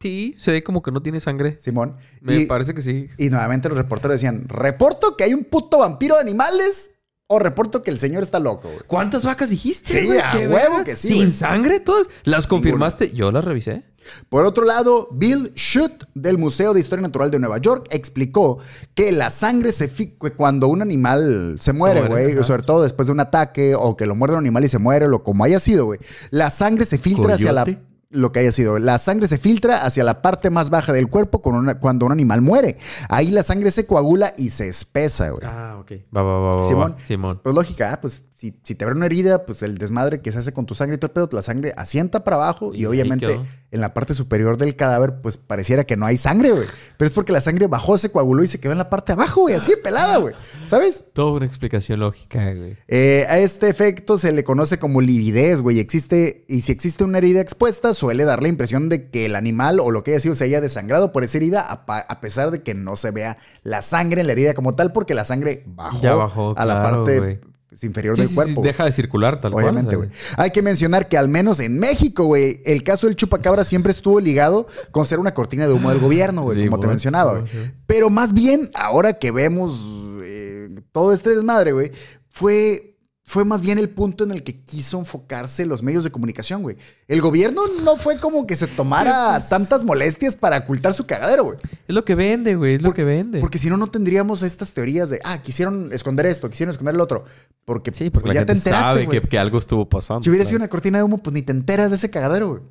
Sí, 0.00 0.36
se 0.38 0.52
ve 0.52 0.62
como 0.62 0.82
que 0.82 0.92
no 0.92 1.02
tiene 1.02 1.18
sangre. 1.18 1.58
Simón. 1.60 1.96
Me 2.20 2.36
y, 2.36 2.46
parece 2.46 2.72
que 2.72 2.82
sí. 2.82 3.08
y 3.18 3.30
nuevamente 3.30 3.68
los 3.68 3.76
reporteros 3.76 4.14
decían, 4.14 4.46
¿reporto 4.46 5.16
que 5.16 5.24
hay 5.24 5.34
un 5.34 5.42
puto 5.42 5.78
vampiro 5.78 6.14
de 6.14 6.20
animales? 6.20 6.92
O 7.30 7.38
reporto 7.38 7.82
que 7.82 7.90
el 7.90 7.98
señor 7.98 8.22
está 8.22 8.40
loco, 8.40 8.68
güey. 8.68 8.80
¿Cuántas 8.86 9.24
vacas 9.24 9.50
dijiste? 9.50 10.00
Sí, 10.00 10.06
güey? 10.06 10.18
a 10.18 10.32
¿Qué 10.32 10.38
huevo 10.48 10.52
verga? 10.76 10.84
que 10.84 10.96
sí, 10.96 11.08
¿Sin 11.08 11.16
güey. 11.18 11.32
sangre 11.32 11.78
todas? 11.78 12.08
¿Las 12.24 12.46
confirmaste? 12.46 13.10
Yo 13.14 13.30
las 13.30 13.44
revisé. 13.44 13.82
Por 14.30 14.46
otro 14.46 14.64
lado, 14.64 15.08
Bill 15.12 15.52
Schutt 15.54 16.04
del 16.14 16.38
Museo 16.38 16.72
de 16.72 16.80
Historia 16.80 17.02
Natural 17.02 17.30
de 17.30 17.38
Nueva 17.38 17.58
York 17.58 17.86
explicó 17.90 18.58
que 18.94 19.12
la 19.12 19.30
sangre 19.30 19.72
se 19.72 19.88
fi- 19.88 20.16
que 20.18 20.30
cuando 20.32 20.68
un 20.68 20.80
animal 20.80 21.58
se 21.60 21.74
muere, 21.74 22.08
güey, 22.08 22.32
sobre 22.44 22.62
todo 22.62 22.82
después 22.82 23.04
de 23.04 23.12
un 23.12 23.20
ataque 23.20 23.74
o 23.74 23.94
que 23.98 24.06
lo 24.06 24.14
muerde 24.14 24.36
un 24.36 24.40
animal 24.44 24.64
y 24.64 24.68
se 24.70 24.78
muere, 24.78 25.06
lo 25.08 25.22
como 25.22 25.44
haya 25.44 25.60
sido, 25.60 25.84
güey, 25.84 26.00
la 26.30 26.48
sangre 26.48 26.86
se 26.86 26.96
filtra 26.98 27.34
hacia 27.34 27.52
la. 27.52 27.66
Lo 28.10 28.32
que 28.32 28.40
haya 28.40 28.52
sido. 28.52 28.78
La 28.78 28.98
sangre 28.98 29.28
se 29.28 29.38
filtra 29.38 29.84
hacia 29.84 30.02
la 30.04 30.22
parte 30.22 30.50
más 30.50 30.70
baja 30.70 30.92
del 30.92 31.08
cuerpo 31.08 31.42
con 31.42 31.54
una- 31.54 31.78
cuando 31.78 32.06
un 32.06 32.12
animal 32.12 32.40
muere. 32.40 32.78
Ahí 33.08 33.30
la 33.30 33.42
sangre 33.42 33.70
se 33.70 33.86
coagula 33.86 34.32
y 34.36 34.48
se 34.50 34.68
espesa, 34.68 35.30
güey. 35.30 35.42
Ah, 35.44 35.76
ok. 35.80 35.92
Va, 36.16 36.22
va, 36.22 36.56
va. 36.56 36.62
Simón, 36.62 36.94
va. 36.98 37.04
Simón. 37.06 37.40
pues 37.42 37.54
lógica, 37.54 37.92
ah, 37.92 38.00
pues 38.00 38.22
si, 38.38 38.56
si 38.62 38.76
te 38.76 38.84
abre 38.84 38.94
una 38.94 39.06
herida, 39.06 39.46
pues 39.46 39.62
el 39.62 39.78
desmadre 39.78 40.20
que 40.20 40.30
se 40.30 40.38
hace 40.38 40.52
con 40.52 40.64
tu 40.64 40.76
sangre 40.76 40.94
y 40.94 40.98
todo 40.98 41.08
el 41.08 41.12
pedo, 41.12 41.28
la 41.32 41.42
sangre 41.42 41.74
asienta 41.76 42.22
para 42.22 42.36
abajo 42.36 42.70
y, 42.72 42.84
obviamente 42.84 43.26
quedó. 43.26 43.44
en 43.72 43.80
la 43.80 43.94
parte 43.94 44.14
superior 44.14 44.56
del 44.58 44.76
cadáver, 44.76 45.20
pues 45.20 45.38
pareciera 45.38 45.82
que 45.82 45.96
no 45.96 46.06
hay 46.06 46.18
sangre, 46.18 46.52
güey. 46.52 46.68
Pero 46.96 47.08
es 47.08 47.12
porque 47.12 47.32
la 47.32 47.40
sangre 47.40 47.66
bajó, 47.66 47.98
se 47.98 48.12
coaguló 48.12 48.44
y 48.44 48.46
se 48.46 48.60
quedó 48.60 48.70
en 48.70 48.78
la 48.78 48.90
parte 48.90 49.10
de 49.12 49.14
abajo, 49.14 49.40
güey, 49.40 49.56
así 49.56 49.72
pelada, 49.82 50.18
güey. 50.18 50.36
¿Sabes? 50.68 51.02
Toda 51.14 51.32
una 51.32 51.46
explicación 51.46 51.98
lógica, 51.98 52.54
güey. 52.54 52.76
Eh, 52.86 53.26
a 53.28 53.38
este 53.38 53.68
efecto 53.68 54.18
se 54.18 54.30
le 54.30 54.44
conoce 54.44 54.78
como 54.78 55.00
lividez, 55.00 55.60
güey. 55.60 55.80
Existe, 55.80 56.44
y 56.46 56.60
si 56.60 56.70
existe 56.70 57.02
una 57.02 57.18
herida 57.18 57.40
expuesta, 57.40 57.92
suele 57.92 58.22
dar 58.22 58.40
la 58.40 58.50
impresión 58.50 58.88
de 58.88 59.10
que 59.10 59.26
el 59.26 59.34
animal 59.34 59.80
o 59.80 59.90
lo 59.90 60.04
que 60.04 60.12
haya 60.12 60.20
sido 60.20 60.36
se 60.36 60.44
haya 60.44 60.60
desangrado 60.60 61.10
por 61.10 61.24
esa 61.24 61.38
herida, 61.38 61.62
a, 61.62 62.20
pesar 62.20 62.52
de 62.52 62.62
que 62.62 62.74
no 62.74 62.94
se 62.94 63.10
vea 63.10 63.36
la 63.64 63.82
sangre 63.82 64.20
en 64.20 64.28
la 64.28 64.34
herida 64.34 64.54
como 64.54 64.76
tal, 64.76 64.92
porque 64.92 65.14
la 65.14 65.24
sangre 65.24 65.64
bajó, 65.66 66.00
Ya 66.00 66.14
bajó, 66.14 66.54
a 66.56 66.64
la 66.64 66.74
claro, 66.74 67.02
parte 67.02 67.18
güey. 67.18 67.57
Pues, 67.68 67.84
inferior 67.84 68.16
Sí, 68.16 68.22
del 68.22 68.28
sí, 68.30 68.34
cuerpo. 68.34 68.62
deja 68.62 68.84
de 68.84 68.92
circular 68.92 69.40
tal 69.40 69.52
Obviamente, 69.54 69.96
cual. 69.96 70.08
güey. 70.08 70.20
Hay 70.36 70.50
que 70.50 70.62
mencionar 70.62 71.08
que 71.08 71.18
al 71.18 71.28
menos 71.28 71.60
en 71.60 71.78
México, 71.78 72.24
güey, 72.24 72.60
el 72.64 72.82
caso 72.82 73.06
del 73.06 73.16
chupacabra 73.16 73.64
siempre 73.64 73.92
estuvo 73.92 74.20
ligado 74.20 74.66
con 74.90 75.04
ser 75.06 75.18
una 75.18 75.34
cortina 75.34 75.66
de 75.66 75.72
humo 75.74 75.90
del 75.90 75.98
gobierno, 76.00 76.42
güey, 76.42 76.64
como 76.66 76.80
te 76.80 76.86
mencionaba, 76.86 77.40
güey. 77.40 77.44
Pero 77.86 78.10
más 78.10 78.32
bien, 78.32 78.70
ahora 78.74 79.14
que 79.18 79.30
vemos 79.30 79.84
eh, 80.22 80.68
todo 80.92 81.12
este 81.12 81.30
desmadre, 81.34 81.72
güey, 81.72 81.92
fue, 82.30 82.87
fue 83.28 83.44
más 83.44 83.60
bien 83.60 83.76
el 83.76 83.90
punto 83.90 84.24
en 84.24 84.30
el 84.30 84.42
que 84.42 84.58
quiso 84.58 84.98
enfocarse 84.98 85.66
los 85.66 85.82
medios 85.82 86.02
de 86.02 86.10
comunicación, 86.10 86.62
güey. 86.62 86.78
El 87.08 87.20
gobierno 87.20 87.60
no 87.84 87.98
fue 87.98 88.16
como 88.16 88.46
que 88.46 88.56
se 88.56 88.66
tomara 88.66 89.32
pues- 89.32 89.50
tantas 89.50 89.84
molestias 89.84 90.34
para 90.34 90.56
ocultar 90.56 90.94
su 90.94 91.04
cagadero, 91.04 91.44
güey. 91.44 91.58
Es 91.86 91.94
lo 91.94 92.06
que 92.06 92.14
vende, 92.14 92.56
güey. 92.56 92.76
Es 92.76 92.82
lo 92.82 92.94
que 92.94 93.04
vende. 93.04 93.40
Porque 93.40 93.58
si 93.58 93.68
no, 93.68 93.76
no 93.76 93.88
tendríamos 93.88 94.42
estas 94.42 94.72
teorías 94.72 95.10
de, 95.10 95.20
ah, 95.24 95.42
quisieron 95.42 95.92
esconder 95.92 96.24
esto, 96.24 96.48
quisieron 96.48 96.70
esconder 96.70 96.94
el 96.94 97.02
otro. 97.02 97.26
Porque, 97.66 97.92
sí, 97.92 98.08
porque 98.08 98.28
pues, 98.28 98.34
la 98.34 98.40
ya 98.40 98.46
te 98.46 98.54
gente 98.54 98.70
enteraste, 98.70 99.04
sabe 99.04 99.08
que, 99.08 99.28
que 99.28 99.38
algo 99.38 99.58
estuvo 99.58 99.86
pasando. 99.86 100.22
Si 100.22 100.30
hubiera 100.30 100.44
claro. 100.44 100.48
sido 100.48 100.58
una 100.60 100.68
cortina 100.68 100.96
de 100.96 101.04
humo, 101.04 101.18
pues 101.18 101.34
ni 101.34 101.42
te 101.42 101.52
enteras 101.52 101.90
de 101.90 101.96
ese 101.96 102.08
cagadero, 102.08 102.48
güey. 102.48 102.62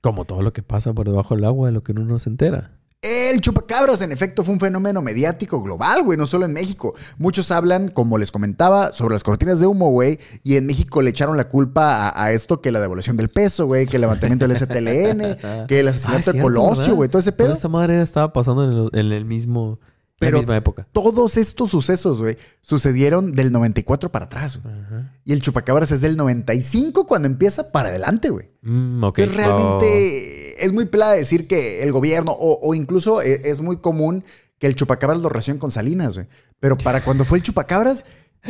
Como 0.00 0.24
todo 0.24 0.42
lo 0.42 0.52
que 0.52 0.64
pasa 0.64 0.92
por 0.92 1.06
debajo 1.06 1.36
del 1.36 1.44
agua 1.44 1.68
de 1.68 1.72
lo 1.72 1.84
que 1.84 1.92
uno 1.92 2.04
no 2.04 2.18
se 2.18 2.30
entera. 2.30 2.80
El 3.04 3.42
chupacabras, 3.42 4.00
en 4.00 4.12
efecto, 4.12 4.42
fue 4.44 4.54
un 4.54 4.60
fenómeno 4.60 5.02
mediático 5.02 5.60
global, 5.62 6.02
güey, 6.04 6.16
no 6.18 6.26
solo 6.26 6.46
en 6.46 6.54
México. 6.54 6.94
Muchos 7.18 7.50
hablan, 7.50 7.88
como 7.90 8.16
les 8.16 8.32
comentaba, 8.32 8.94
sobre 8.94 9.14
las 9.14 9.22
cortinas 9.22 9.60
de 9.60 9.66
humo, 9.66 9.90
güey, 9.90 10.18
y 10.42 10.56
en 10.56 10.64
México 10.64 11.02
le 11.02 11.10
echaron 11.10 11.36
la 11.36 11.48
culpa 11.50 12.08
a, 12.08 12.24
a 12.24 12.32
esto 12.32 12.62
que 12.62 12.72
la 12.72 12.80
devolución 12.80 13.18
del 13.18 13.28
peso, 13.28 13.66
güey, 13.66 13.84
que 13.86 13.96
el 13.96 14.00
levantamiento 14.00 14.48
del 14.48 14.56
STLN, 14.56 15.66
que 15.68 15.80
el 15.80 15.88
Ah, 15.88 15.90
asesinato 15.90 16.20
es 16.20 16.26
de 16.26 16.32
cierto, 16.32 16.42
Colosio, 16.42 16.94
güey, 16.94 17.10
todo 17.10 17.20
ese 17.20 17.32
Toda 17.32 17.48
pedo. 17.50 17.58
esa 17.58 17.68
madre 17.68 18.00
estaba 18.00 18.32
pasando 18.32 18.64
en 18.64 18.70
el, 18.70 19.06
en 19.06 19.12
el 19.12 19.24
mismo... 19.26 19.80
Pero- 20.18 20.36
la 20.36 20.42
misma 20.42 20.56
época. 20.56 20.86
Todos 20.92 21.36
estos 21.36 21.70
sucesos, 21.72 22.20
güey, 22.22 22.38
sucedieron 22.62 23.32
del 23.34 23.52
94 23.52 24.10
para 24.12 24.26
atrás, 24.26 24.60
güey. 24.62 24.74
Y 25.24 25.32
el 25.32 25.42
chupacabras 25.42 25.90
es 25.90 26.00
del 26.00 26.16
95 26.16 27.06
cuando 27.06 27.26
empieza 27.26 27.70
para 27.72 27.88
adelante, 27.90 28.30
güey. 28.30 28.48
Mm, 28.62 29.02
realmente 29.12 30.43
es 30.58 30.72
muy 30.72 30.86
pelada 30.86 31.14
decir 31.14 31.46
que 31.46 31.82
el 31.82 31.92
gobierno, 31.92 32.32
o, 32.32 32.58
o 32.62 32.74
incluso 32.74 33.22
e- 33.22 33.40
es, 33.50 33.60
muy 33.60 33.78
común 33.78 34.24
que 34.58 34.66
el 34.66 34.74
chupacabras 34.74 35.20
lo 35.20 35.28
relacionen 35.28 35.58
con 35.60 35.70
Salinas, 35.70 36.14
güey. 36.14 36.26
Pero 36.60 36.76
para 36.78 37.04
cuando 37.04 37.24
fue 37.24 37.38
el 37.38 37.42
chupacabras, 37.44 38.04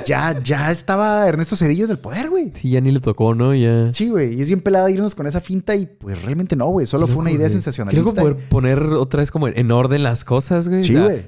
ya, 0.05 0.41
ya 0.43 0.71
estaba 0.73 1.27
Ernesto 1.29 1.55
Cedillo 1.57 1.87
del 1.87 1.99
poder, 1.99 2.29
güey. 2.29 2.53
Sí, 2.55 2.71
ya 2.71 2.81
ni 2.81 2.91
le 2.91 3.01
tocó, 3.01 3.35
¿no? 3.35 3.55
Ya... 3.55 3.93
Sí, 3.93 4.09
güey. 4.11 4.35
Y 4.35 4.43
es 4.43 4.49
bien 4.49 4.61
pelada 4.61 4.91
irnos 4.91 5.15
con 5.15 5.27
esa 5.27 5.41
finta 5.41 5.77
y 5.77 5.87
pues 5.87 6.21
realmente 6.23 6.57
no, 6.57 6.67
güey. 6.67 6.87
Solo 6.87 7.07
fue 7.07 7.19
una 7.23 7.31
idea 7.31 7.43
güey. 7.47 7.53
sensacionalista. 7.53 8.13
Quiero 8.13 8.21
poder 8.35 8.49
poner 8.49 8.83
otra 8.83 9.21
vez 9.21 9.31
como 9.31 9.47
en 9.49 9.71
orden 9.71 10.03
las 10.03 10.25
cosas, 10.25 10.69
güey. 10.69 10.81
O 10.81 10.85
Sí, 10.85 10.93
sea, 10.95 11.03
güey. 11.03 11.27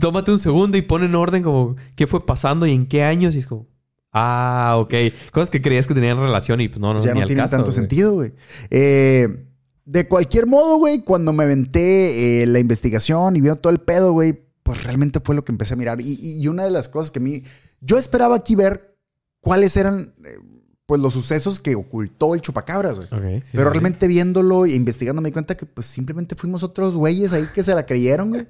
Tómate 0.00 0.32
un 0.32 0.40
segundo 0.40 0.76
y 0.76 0.82
pon 0.82 1.04
en 1.04 1.14
orden 1.14 1.44
como 1.44 1.76
qué 1.94 2.08
fue 2.08 2.26
pasando 2.26 2.66
y 2.66 2.72
en 2.72 2.86
qué 2.86 3.04
años. 3.04 3.36
Y 3.36 3.38
es 3.38 3.46
como, 3.46 3.68
ah, 4.12 4.74
ok. 4.78 4.92
Cosas 5.30 5.50
que 5.50 5.62
creías 5.62 5.86
que 5.86 5.94
tenían 5.94 6.18
relación 6.18 6.60
y 6.60 6.68
pues 6.68 6.80
no, 6.80 6.94
no, 6.94 6.98
ya 7.04 7.12
ni 7.14 7.20
no 7.20 7.22
al 7.22 7.26
tiene 7.28 7.42
caso, 7.42 7.52
tanto 7.56 7.70
güey. 7.70 7.76
sentido, 7.76 8.12
güey. 8.14 8.32
Eh, 8.70 9.46
de 9.86 10.08
cualquier 10.08 10.46
modo, 10.46 10.78
güey, 10.78 11.00
cuando 11.00 11.32
me 11.32 11.44
aventé 11.44 12.42
eh, 12.42 12.46
la 12.46 12.58
investigación 12.58 13.36
y 13.36 13.40
vio 13.40 13.56
todo 13.56 13.72
el 13.72 13.80
pedo, 13.80 14.12
güey, 14.12 14.40
pues 14.62 14.82
realmente 14.82 15.20
fue 15.22 15.34
lo 15.34 15.44
que 15.44 15.52
empecé 15.52 15.74
a 15.74 15.76
mirar. 15.76 16.00
Y, 16.00 16.46
una 16.48 16.64
de 16.64 16.70
las 16.70 16.88
cosas 16.88 17.10
que 17.10 17.18
a 17.18 17.22
mí. 17.22 17.44
Yo 17.80 17.98
esperaba 17.98 18.34
aquí 18.34 18.54
ver 18.54 18.96
cuáles 19.40 19.76
eran, 19.76 20.14
eh, 20.24 20.38
pues, 20.86 21.00
los 21.00 21.12
sucesos 21.12 21.60
que 21.60 21.74
ocultó 21.74 22.34
el 22.34 22.40
chupacabras, 22.40 22.96
güey. 22.96 23.08
Sí, 23.42 23.48
Pero 23.52 23.68
sí, 23.68 23.72
realmente 23.72 24.08
viéndolo 24.08 24.64
e 24.64 24.72
investigando 24.72 25.20
me 25.20 25.28
di 25.28 25.34
cuenta 25.34 25.54
que 25.56 25.66
pues 25.66 25.86
simplemente 25.86 26.34
fuimos 26.34 26.62
otros 26.62 26.94
güeyes 26.94 27.32
ahí 27.34 27.46
que 27.54 27.62
se 27.62 27.74
la 27.74 27.84
creyeron, 27.84 28.30
güey. 28.30 28.46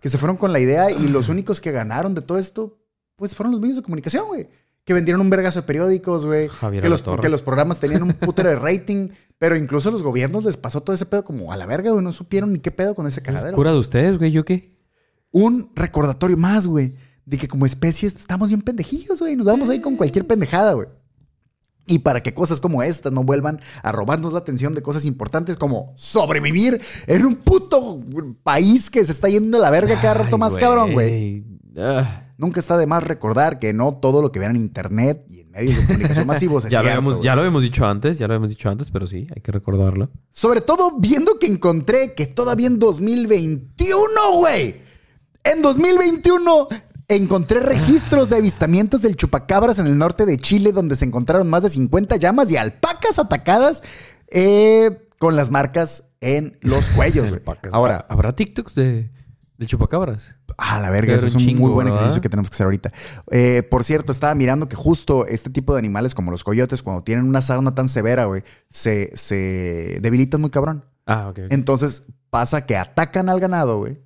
Que 0.00 0.08
se 0.08 0.16
fueron 0.16 0.36
con 0.36 0.52
la 0.52 0.60
idea 0.60 0.90
y 0.90 1.08
los 1.08 1.28
únicos 1.28 1.60
que 1.60 1.70
ganaron 1.70 2.14
de 2.14 2.22
todo 2.22 2.38
esto, 2.38 2.78
pues 3.16 3.34
fueron 3.34 3.52
los 3.52 3.60
medios 3.60 3.76
de 3.76 3.82
comunicación, 3.82 4.26
güey. 4.26 4.48
Que 4.88 4.94
vendieron 4.94 5.20
un 5.20 5.28
vergazo 5.28 5.60
de 5.60 5.66
periódicos, 5.66 6.24
güey. 6.24 6.48
Javier 6.48 6.82
Que 6.82 6.88
los, 6.88 7.02
que 7.02 7.28
los 7.28 7.42
programas 7.42 7.78
tenían 7.78 8.04
un 8.04 8.14
putero 8.14 8.48
de 8.48 8.56
rating. 8.56 9.10
Pero 9.38 9.54
incluso 9.54 9.90
a 9.90 9.92
los 9.92 10.02
gobiernos 10.02 10.46
les 10.46 10.56
pasó 10.56 10.82
todo 10.82 10.96
ese 10.96 11.04
pedo 11.04 11.26
como 11.26 11.52
a 11.52 11.58
la 11.58 11.66
verga, 11.66 11.90
güey. 11.90 12.02
No 12.02 12.10
supieron 12.10 12.54
ni 12.54 12.60
qué 12.60 12.70
pedo 12.70 12.94
con 12.94 13.06
ese 13.06 13.20
cagadero. 13.20 13.54
Cura 13.54 13.70
de 13.70 13.78
ustedes, 13.78 14.16
güey. 14.16 14.30
¿Yo 14.32 14.46
qué? 14.46 14.78
Un 15.30 15.72
recordatorio 15.74 16.38
más, 16.38 16.66
güey. 16.66 16.94
De 17.26 17.36
que 17.36 17.48
como 17.48 17.66
especies 17.66 18.16
estamos 18.16 18.48
bien 18.48 18.62
pendejillos, 18.62 19.18
güey. 19.18 19.36
Nos 19.36 19.44
vamos 19.44 19.68
ahí 19.68 19.82
con 19.82 19.94
cualquier 19.96 20.26
pendejada, 20.26 20.72
güey. 20.72 20.88
Y 21.86 21.98
para 21.98 22.22
que 22.22 22.32
cosas 22.32 22.58
como 22.58 22.82
estas 22.82 23.12
no 23.12 23.24
vuelvan 23.24 23.60
a 23.82 23.92
robarnos 23.92 24.32
la 24.32 24.38
atención 24.38 24.72
de 24.72 24.80
cosas 24.80 25.04
importantes 25.04 25.58
como 25.58 25.92
sobrevivir 25.98 26.80
en 27.06 27.26
un 27.26 27.36
puto 27.36 28.00
país 28.42 28.88
que 28.88 29.04
se 29.04 29.12
está 29.12 29.28
yendo 29.28 29.58
a 29.58 29.60
la 29.60 29.70
verga 29.70 30.00
cada 30.00 30.14
rato 30.14 30.36
Ay, 30.36 30.40
más 30.40 30.56
cabrón, 30.56 30.94
güey. 30.94 31.44
Ah, 31.76 32.24
Nunca 32.38 32.60
está 32.60 32.78
de 32.78 32.86
más 32.86 33.02
recordar 33.02 33.58
que 33.58 33.74
no 33.74 33.96
todo 33.96 34.22
lo 34.22 34.32
que 34.32 34.38
vean 34.38 34.56
en 34.56 34.62
internet 34.62 35.26
y 35.28 35.40
en 35.40 35.50
medios 35.50 35.76
de 35.76 35.86
comunicación 35.86 36.26
masivos 36.28 36.64
es 36.64 36.70
ya, 36.70 36.82
lo 36.82 36.88
habíamos, 36.88 37.20
ya 37.20 37.34
lo 37.34 37.42
habíamos 37.42 37.62
dicho 37.62 37.84
antes, 37.84 38.16
ya 38.16 38.26
lo 38.26 38.32
habíamos 38.32 38.48
dicho 38.48 38.70
antes, 38.70 38.90
pero 38.90 39.06
sí, 39.06 39.26
hay 39.34 39.42
que 39.42 39.52
recordarlo. 39.52 40.08
Sobre 40.30 40.62
todo 40.62 40.96
viendo 40.98 41.38
que 41.38 41.48
encontré 41.48 42.14
que 42.14 42.26
todavía 42.26 42.68
en 42.68 42.78
2021, 42.78 43.98
güey. 44.38 44.88
En 45.44 45.62
2021 45.62 46.68
Encontré 47.10 47.60
registros 47.60 48.28
de 48.28 48.36
avistamientos 48.36 49.00
del 49.00 49.16
chupacabras 49.16 49.78
en 49.78 49.86
el 49.86 49.96
norte 49.96 50.26
de 50.26 50.36
Chile, 50.36 50.72
donde 50.72 50.94
se 50.94 51.06
encontraron 51.06 51.48
más 51.48 51.62
de 51.62 51.70
50 51.70 52.16
llamas 52.16 52.50
y 52.50 52.58
alpacas 52.58 53.18
atacadas 53.18 53.82
eh, 54.30 55.08
con 55.18 55.34
las 55.34 55.50
marcas 55.50 56.10
en 56.20 56.58
los 56.60 56.84
cuellos. 56.90 57.32
Ahora, 57.72 58.04
¿Habrá 58.10 58.36
TikToks 58.36 58.74
de, 58.74 59.10
de 59.58 59.66
chupacabras? 59.66 60.36
Ah, 60.56 60.80
la 60.80 60.90
verga, 60.90 61.14
Pero 61.14 61.18
ese 61.18 61.26
es 61.26 61.34
un 61.34 61.40
chingo, 61.40 61.62
muy 61.62 61.70
buen 61.72 61.84
¿verdad? 61.86 61.98
ejercicio 62.00 62.22
que 62.22 62.28
tenemos 62.28 62.48
que 62.48 62.54
hacer 62.54 62.64
ahorita. 62.64 62.92
Eh, 63.30 63.62
por 63.68 63.84
cierto, 63.84 64.12
estaba 64.12 64.34
mirando 64.34 64.68
que 64.68 64.76
justo 64.76 65.26
este 65.26 65.50
tipo 65.50 65.74
de 65.74 65.80
animales, 65.80 66.14
como 66.14 66.30
los 66.30 66.44
coyotes, 66.44 66.82
cuando 66.82 67.02
tienen 67.02 67.26
una 67.26 67.42
sarna 67.42 67.74
tan 67.74 67.88
severa, 67.88 68.24
güey, 68.26 68.42
se, 68.70 69.14
se 69.16 69.98
debilitan 70.00 70.40
muy 70.40 70.50
cabrón. 70.50 70.84
Ah, 71.06 71.28
ok. 71.30 71.40
Entonces 71.50 72.04
pasa 72.30 72.66
que 72.66 72.76
atacan 72.76 73.28
al 73.28 73.40
ganado, 73.40 73.78
güey, 73.78 74.00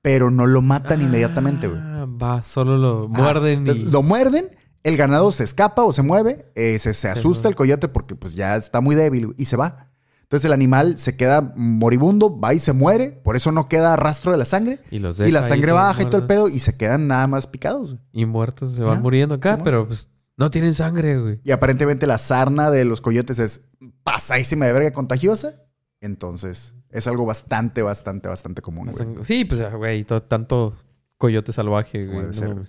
pero 0.00 0.30
no 0.30 0.46
lo 0.46 0.62
matan 0.62 1.02
inmediatamente, 1.02 1.66
güey. 1.66 1.80
Ah, 1.82 2.06
va, 2.06 2.42
solo 2.42 2.76
lo 2.76 3.08
muerden 3.08 3.68
Ah, 3.68 3.72
y... 3.72 3.80
Lo 3.86 4.02
muerden, 4.02 4.48
el 4.84 4.96
ganado 4.96 5.32
se 5.32 5.42
escapa 5.44 5.82
o 5.82 5.92
se 5.92 6.02
mueve, 6.02 6.52
eh, 6.54 6.78
se, 6.78 6.94
se 6.94 7.08
asusta 7.08 7.48
el 7.48 7.54
coyote 7.56 7.88
porque 7.88 8.14
pues 8.14 8.34
ya 8.34 8.54
está 8.56 8.80
muy 8.80 8.94
débil 8.94 9.34
y 9.38 9.46
se 9.46 9.56
va. 9.56 9.88
Entonces 10.24 10.44
el 10.46 10.52
animal 10.52 10.98
se 10.98 11.16
queda 11.16 11.52
moribundo, 11.54 12.38
va 12.40 12.52
y 12.54 12.58
se 12.58 12.72
muere, 12.72 13.10
por 13.12 13.36
eso 13.36 13.52
no 13.52 13.68
queda 13.68 13.94
rastro 13.96 14.32
de 14.32 14.38
la 14.38 14.44
sangre. 14.44 14.80
Y 14.90 14.98
los 14.98 15.20
Y 15.20 15.30
la 15.30 15.42
sangre 15.42 15.72
baja 15.72 16.02
y 16.02 16.06
todo 16.06 16.20
el 16.20 16.26
pedo 16.26 16.48
y 16.48 16.58
se 16.58 16.76
quedan 16.76 17.06
nada 17.06 17.26
más 17.28 17.46
picados. 17.46 17.96
Y 18.12 18.26
muertos 18.26 18.74
se 18.74 18.82
van 18.82 19.00
muriendo 19.02 19.36
acá, 19.36 19.58
pero 19.62 19.86
pues 19.86 20.08
no 20.36 20.50
tienen 20.50 20.72
sangre, 20.74 21.18
güey. 21.20 21.40
Y 21.44 21.52
aparentemente 21.52 22.06
la 22.08 22.18
sarna 22.18 22.70
de 22.70 22.84
los 22.84 23.00
coyotes 23.00 23.38
es 23.38 23.62
pasadísima 24.02 24.66
de 24.66 24.72
verga 24.72 24.92
contagiosa. 24.92 25.60
Entonces 26.00 26.74
es 26.90 27.06
algo 27.06 27.24
bastante, 27.26 27.82
bastante, 27.82 28.28
bastante 28.28 28.60
común. 28.62 28.90
güey. 28.90 29.24
Sí, 29.24 29.44
pues, 29.44 29.60
güey, 29.74 30.04
to- 30.04 30.22
tanto 30.22 30.74
coyote 31.18 31.52
salvaje, 31.52 32.06
güey. 32.06 32.26
no. 32.26 32.64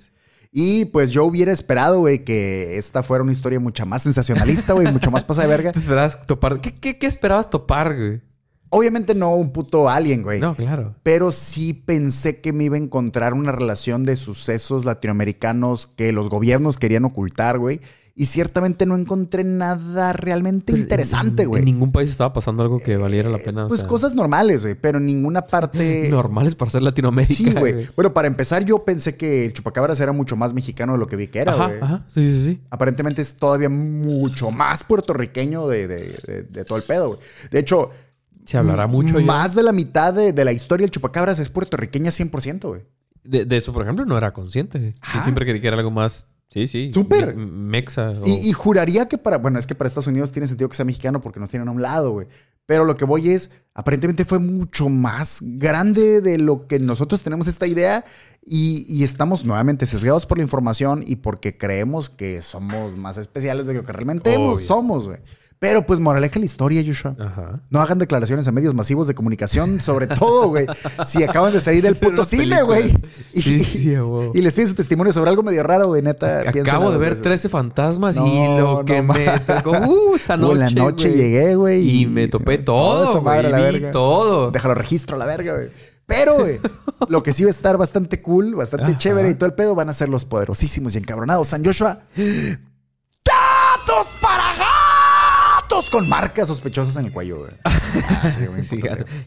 Y 0.57 0.85
pues 0.85 1.11
yo 1.11 1.25
hubiera 1.25 1.51
esperado, 1.51 1.99
güey, 1.99 2.23
que 2.23 2.77
esta 2.77 3.03
fuera 3.03 3.21
una 3.21 3.33
historia 3.33 3.59
mucho 3.59 3.85
más 3.85 4.03
sensacionalista, 4.03 4.71
güey, 4.71 4.89
mucho 4.89 5.11
más 5.11 5.25
pasada 5.25 5.49
de 5.49 5.53
verga. 5.53 5.71
¿Te 5.73 5.79
esperabas 5.79 6.25
topar? 6.25 6.61
¿Qué, 6.61 6.73
qué, 6.73 6.97
qué 6.97 7.07
esperabas 7.07 7.49
topar, 7.49 7.93
güey? 7.93 8.21
Obviamente 8.69 9.15
no 9.15 9.35
un 9.35 9.51
puto 9.51 9.89
alien, 9.89 10.23
güey. 10.23 10.39
No, 10.39 10.55
claro. 10.55 10.95
Pero 11.03 11.31
sí 11.31 11.73
pensé 11.73 12.39
que 12.39 12.53
me 12.53 12.63
iba 12.63 12.77
a 12.77 12.79
encontrar 12.79 13.33
una 13.33 13.51
relación 13.51 14.05
de 14.05 14.15
sucesos 14.15 14.85
latinoamericanos 14.85 15.87
que 15.87 16.13
los 16.13 16.29
gobiernos 16.29 16.77
querían 16.77 17.03
ocultar, 17.03 17.59
güey. 17.59 17.81
Y 18.17 18.27
ciertamente 18.27 18.85
no 18.85 18.95
encontré 18.95 19.43
nada 19.43 20.13
realmente 20.13 20.71
Pero 20.71 20.77
interesante, 20.83 21.45
güey. 21.45 21.59
En 21.59 21.65
ningún 21.65 21.91
país 21.91 22.09
estaba 22.09 22.31
pasando 22.31 22.63
algo 22.63 22.79
que 22.79 22.95
valiera 22.95 23.29
la 23.29 23.37
pena. 23.39 23.65
o 23.65 23.67
Pues 23.67 23.81
sea, 23.81 23.89
cosas 23.89 24.15
normales, 24.15 24.61
güey, 24.61 24.73
pero 24.75 24.99
en 24.99 25.05
ninguna 25.05 25.41
parte... 25.47 26.07
normales 26.11 26.55
para 26.55 26.71
ser 26.71 26.81
Latinoamérica. 26.81 27.33
Sí, 27.35 27.51
güey. 27.51 27.89
Bueno, 27.93 28.13
para 28.13 28.29
empezar, 28.29 28.63
yo 28.63 28.85
pensé 28.85 29.17
que 29.17 29.43
el 29.45 29.51
chupacabras 29.53 29.99
era 29.99 30.13
mucho 30.13 30.37
más 30.37 30.53
mexicano 30.53 30.93
de 30.93 30.99
lo 30.99 31.07
que 31.09 31.17
vi 31.17 31.27
que 31.27 31.39
era, 31.39 31.55
güey. 31.55 31.77
ajá. 31.81 32.05
Sí, 32.07 32.29
sí, 32.29 32.45
sí. 32.45 32.61
Aparentemente 32.69 33.21
es 33.21 33.33
todavía 33.33 33.67
mucho 33.67 34.49
más 34.49 34.85
puertorriqueño 34.85 35.67
de, 35.67 35.85
de- 35.89 36.17
de- 36.25 36.43
de 36.43 36.63
todo 36.63 36.77
el 36.77 36.85
pedo, 36.85 37.07
güey. 37.09 37.19
De 37.51 37.59
hecho, 37.59 37.89
Se 38.45 38.57
hablará 38.57 38.87
mucho 38.87 39.19
ya. 39.19 39.25
más 39.25 39.55
de 39.55 39.63
la 39.63 39.73
mitad 39.73 40.13
de, 40.13 40.31
de 40.31 40.45
la 40.45 40.53
historia 40.53 40.85
del 40.85 40.91
chupacabras 40.91 41.37
es 41.39 41.49
puertorriqueña 41.49 42.11
100%, 42.11 42.65
güey. 42.69 42.81
De, 43.25 43.43
de 43.43 43.57
eso, 43.57 43.73
por 43.73 43.81
ejemplo, 43.83 44.05
no 44.05 44.17
era 44.17 44.31
consciente. 44.31 44.93
Yo 45.13 45.21
siempre 45.23 45.45
creí 45.45 45.59
que 45.59 45.67
era 45.67 45.75
algo 45.75 45.91
más. 45.91 46.27
Sí, 46.49 46.67
sí. 46.67 46.91
Súper. 46.93 47.35
me- 47.35 47.45
Mexa. 47.45 48.11
o- 48.11 48.27
Y, 48.27 48.49
y 48.49 48.53
juraría 48.53 49.07
que 49.07 49.17
para, 49.17 49.37
bueno, 49.37 49.59
es 49.59 49.67
que 49.67 49.75
para 49.75 49.87
Estados 49.87 50.07
Unidos 50.07 50.31
tiene 50.31 50.47
sentido 50.47 50.69
que 50.69 50.75
sea 50.75 50.85
mexicano 50.85 51.19
porque 51.21 51.39
nos 51.39 51.49
tienen 51.49 51.67
a 51.67 51.71
un 51.71 51.81
lado, 51.81 52.11
güey. 52.11 52.27
Pero 52.67 52.83
lo 52.85 52.95
que 52.97 53.05
voy 53.05 53.29
es, 53.29 53.51
aparentemente 53.75 54.25
fue 54.25 54.39
mucho 54.39 54.89
más 54.89 55.39
grande 55.41 56.21
de 56.21 56.37
lo 56.39 56.65
que 56.67 56.79
nosotros 56.79 57.21
tenemos 57.21 57.47
esta 57.47 57.67
idea 57.67 58.03
y, 58.43 58.85
y 58.89 59.03
estamos 59.03 59.45
nuevamente 59.45 59.85
sesgados 59.85 60.25
por 60.25 60.37
la 60.39 60.43
información 60.45 61.03
y 61.05 61.17
porque 61.17 61.57
creemos 61.57 62.09
que 62.09 62.41
somos 62.41 62.97
más 62.97 63.17
especiales 63.17 63.67
de 63.67 63.75
lo 63.75 63.83
que 63.83 63.91
realmente 63.91 64.35
Obvio. 64.37 64.57
somos, 64.65 65.07
güey. 65.07 65.19
Pero 65.59 65.85
pues 65.85 65.99
moraleja 65.99 66.37
la 66.37 66.45
historia, 66.45 66.83
Joshua. 66.85 67.15
Ajá. 67.17 67.61
No 67.69 67.81
hagan 67.81 67.97
declaraciones 67.97 68.47
a 68.47 68.51
medios 68.51 68.75
masivos 68.75 69.07
de 69.07 69.15
comunicación, 69.15 69.79
sobre 69.79 70.05
todo, 70.07 70.49
güey. 70.49 70.65
Si 71.05 71.23
acaban 71.23 71.53
de 71.53 71.61
salir 71.61 71.81
del 71.83 71.95
puto 71.95 72.25
cine, 72.25 72.61
güey. 72.63 72.93
Y, 73.33 73.41
Sí, 73.41 73.95
les 74.41 74.53
piden 74.53 74.67
su 74.69 74.75
testimonio 74.75 75.13
sobre 75.13 75.29
algo 75.29 75.43
medio 75.43 75.63
raro, 75.63 75.87
güey, 75.87 76.01
neta. 76.01 76.41
Acabo 76.41 76.91
de 76.91 76.97
ver 76.97 77.09
veces. 77.11 77.23
13 77.23 77.49
fantasmas 77.49 78.17
y 78.17 78.19
lo 78.19 78.79
no 78.79 78.85
que 78.85 79.01
me 79.01 79.25
tocó. 79.47 79.71
Uh, 79.71 80.15
esa 80.15 80.37
noche. 80.37 80.59
la 80.59 80.69
noche 80.69 81.09
llegué, 81.09 81.55
güey. 81.55 82.01
Y 82.01 82.05
me 82.05 82.27
topé 82.27 82.57
todo, 82.57 83.21
güey. 83.21 83.91
todo. 83.91 84.51
Déjalo 84.51 84.75
registro 84.75 85.15
a 85.15 85.19
la 85.19 85.25
verga, 85.25 85.53
güey. 85.53 85.69
Pero, 86.05 86.35
güey, 86.39 86.59
lo 87.09 87.23
que 87.23 87.33
sí 87.33 87.43
va 87.43 87.49
a 87.49 87.51
estar 87.51 87.77
bastante 87.77 88.21
cool, 88.21 88.55
bastante 88.55 88.91
Ajá. 88.91 88.97
chévere 88.97 89.29
y 89.29 89.35
todo 89.35 89.47
el 89.47 89.55
pedo 89.55 89.73
van 89.75 89.89
a 89.89 89.93
ser 89.93 90.09
los 90.09 90.25
poderosísimos 90.25 90.95
y 90.95 90.99
encabronados 90.99 91.47
San 91.47 91.65
Joshua. 91.65 92.03
¡Gatos 92.15 94.07
para 94.21 94.44
gatos! 95.65 95.89
Con 95.89 96.07
marcas 96.09 96.47
sospechosas 96.47 96.95
en 96.97 97.05
el 97.07 97.11
cuello, 97.11 97.39
güey. 97.39 97.51
Ah, 97.63 98.31
sí, 98.31 98.45
güey, 98.45 98.63
Sí, 98.69 98.79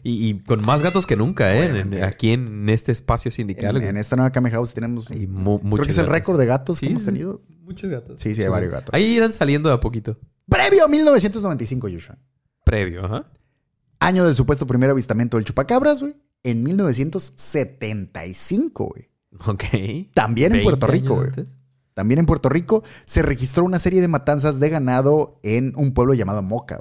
y, 0.03 0.29
y 0.29 0.39
con 0.39 0.61
más 0.61 0.81
gatos 0.81 1.05
que 1.05 1.15
nunca, 1.15 1.53
¿eh? 1.55 1.79
En- 1.79 2.03
aquí 2.03 2.31
en 2.31 2.69
este 2.69 2.91
espacio 2.91 3.31
sindical. 3.31 3.81
En, 3.81 3.97
esta 3.97 4.15
nueva 4.15 4.31
Kame 4.31 4.49
House 4.51 4.73
tenemos. 4.73 5.05
Y 5.11 5.27
creo 5.27 5.85
que 5.85 5.91
es 5.91 5.97
el 5.97 6.07
récord 6.07 6.39
de 6.39 6.45
gatos 6.45 6.79
que 6.79 6.87
hemos 6.87 7.05
tenido. 7.05 7.41
Muchos 7.61 7.89
gatos. 7.89 8.19
Sí, 8.21 8.33
sí, 8.35 8.41
hay 8.41 8.49
varios 8.49 8.71
gatos. 8.71 8.93
Ahí 8.93 9.05
irán 9.05 9.31
saliendo 9.31 9.69
de 9.69 9.75
a 9.75 9.79
poquito. 9.79 10.17
Previo 10.47 10.85
a 10.85 10.87
1995, 10.87 11.87
Joshua. 11.91 12.17
Previo, 12.65 13.05
ajá. 13.05 13.31
Año 13.99 14.25
del 14.25 14.33
supuesto 14.35 14.65
primer 14.65 14.89
avistamiento 14.89 15.37
del 15.37 15.45
chupacabras, 15.45 16.01
güey. 16.01 16.15
En 16.43 16.63
1975, 16.63 18.85
güey. 18.85 19.09
Ok. 19.45 19.63
También 20.13 20.53
en 20.53 20.59
20 20.59 20.63
Puerto 20.63 20.87
Rico, 20.87 21.15
güey. 21.15 21.27
antes. 21.27 21.55
También 21.99 22.19
en 22.19 22.25
Puerto 22.25 22.47
Rico 22.47 22.81
se 23.03 23.21
registró 23.21 23.65
una 23.65 23.77
serie 23.77 23.99
de 23.99 24.07
matanzas 24.07 24.57
de 24.61 24.69
ganado 24.69 25.37
en 25.43 25.73
un 25.75 25.93
pueblo 25.93 26.13
llamado 26.13 26.41
Moca. 26.41 26.79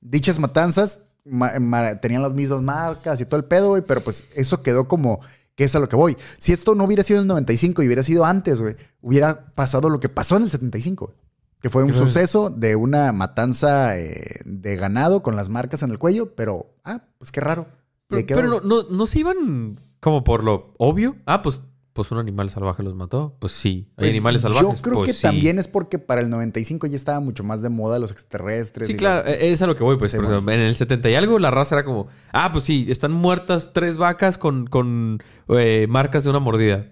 Dichas 0.00 0.40
matanzas 0.40 0.98
ma- 1.24 1.52
ma- 1.60 2.00
tenían 2.00 2.22
las 2.22 2.32
mismas 2.32 2.60
marcas 2.60 3.20
y 3.20 3.24
todo 3.24 3.36
el 3.36 3.44
pedo, 3.44 3.68
güey, 3.68 3.82
pero 3.82 4.00
pues 4.00 4.24
eso 4.34 4.60
quedó 4.64 4.88
como 4.88 5.20
que 5.54 5.62
es 5.62 5.74
a 5.76 5.78
lo 5.78 5.88
que 5.88 5.94
voy. 5.94 6.16
Si 6.38 6.52
esto 6.52 6.74
no 6.74 6.82
hubiera 6.86 7.04
sido 7.04 7.18
en 7.20 7.22
el 7.22 7.28
95 7.28 7.82
y 7.82 7.86
hubiera 7.86 8.02
sido 8.02 8.24
antes, 8.24 8.60
güey, 8.60 8.74
hubiera 9.00 9.54
pasado 9.54 9.90
lo 9.90 10.00
que 10.00 10.08
pasó 10.08 10.36
en 10.38 10.42
el 10.42 10.50
75, 10.50 11.06
güey. 11.06 11.18
Que 11.60 11.70
fue 11.70 11.84
un 11.84 11.94
suceso 11.94 12.50
de 12.50 12.74
una 12.74 13.12
matanza 13.12 13.96
eh, 13.96 14.40
de 14.44 14.74
ganado 14.74 15.22
con 15.22 15.36
las 15.36 15.48
marcas 15.50 15.84
en 15.84 15.92
el 15.92 15.98
cuello, 16.00 16.34
pero, 16.34 16.74
ah, 16.82 17.04
pues 17.18 17.30
qué 17.30 17.40
raro. 17.40 17.68
Pero, 18.08 18.26
quedó. 18.26 18.36
pero 18.40 18.48
no, 18.48 18.60
no, 18.62 18.82
no 18.90 19.06
se 19.06 19.20
iban 19.20 19.78
como 20.00 20.24
por 20.24 20.42
lo 20.42 20.74
obvio. 20.78 21.14
Ah, 21.26 21.42
pues, 21.42 21.60
pues 21.92 22.10
un 22.10 22.18
animal 22.18 22.48
salvaje 22.50 22.82
los 22.82 22.94
mató. 22.94 23.36
Pues 23.38 23.52
sí. 23.52 23.86
Hay 23.90 23.94
Pues, 23.96 24.10
animales 24.12 24.42
salvajes. 24.42 24.76
Yo 24.78 24.82
creo 24.82 24.94
Pues 24.96 25.08
que 25.10 25.14
sí. 25.14 25.22
también 25.22 25.58
es 25.58 25.68
porque 25.68 25.98
para 25.98 26.20
el 26.20 26.30
95 26.30 26.86
ya 26.86 26.96
estaba 26.96 27.20
mucho 27.20 27.44
más 27.44 27.60
de 27.62 27.68
moda 27.68 27.98
los 27.98 28.10
extraterrestres. 28.12 28.86
Sí, 28.86 28.94
y 28.94 28.96
claro, 28.96 29.24
los- 29.26 29.34
eh, 29.36 29.52
es 29.52 29.60
a 29.62 29.66
lo 29.66 29.76
que 29.76 29.84
voy, 29.84 29.96
pues. 29.96 30.12
Sí, 30.12 30.18
bueno. 30.18 30.38
en 30.50 30.60
el 30.60 30.74
70 30.74 31.10
y 31.10 31.14
algo, 31.14 31.38
la 31.38 31.50
raza 31.50 31.74
era 31.74 31.84
como, 31.84 32.08
ah, 32.32 32.50
pues 32.52 32.64
sí, 32.64 32.86
están 32.88 33.12
muertas 33.12 33.72
tres 33.72 33.96
vacas 33.98 34.38
con, 34.38 34.66
con 34.66 35.22
eh, 35.48 35.86
marcas 35.88 36.24
de 36.24 36.30
una 36.30 36.38
mordida. 36.38 36.86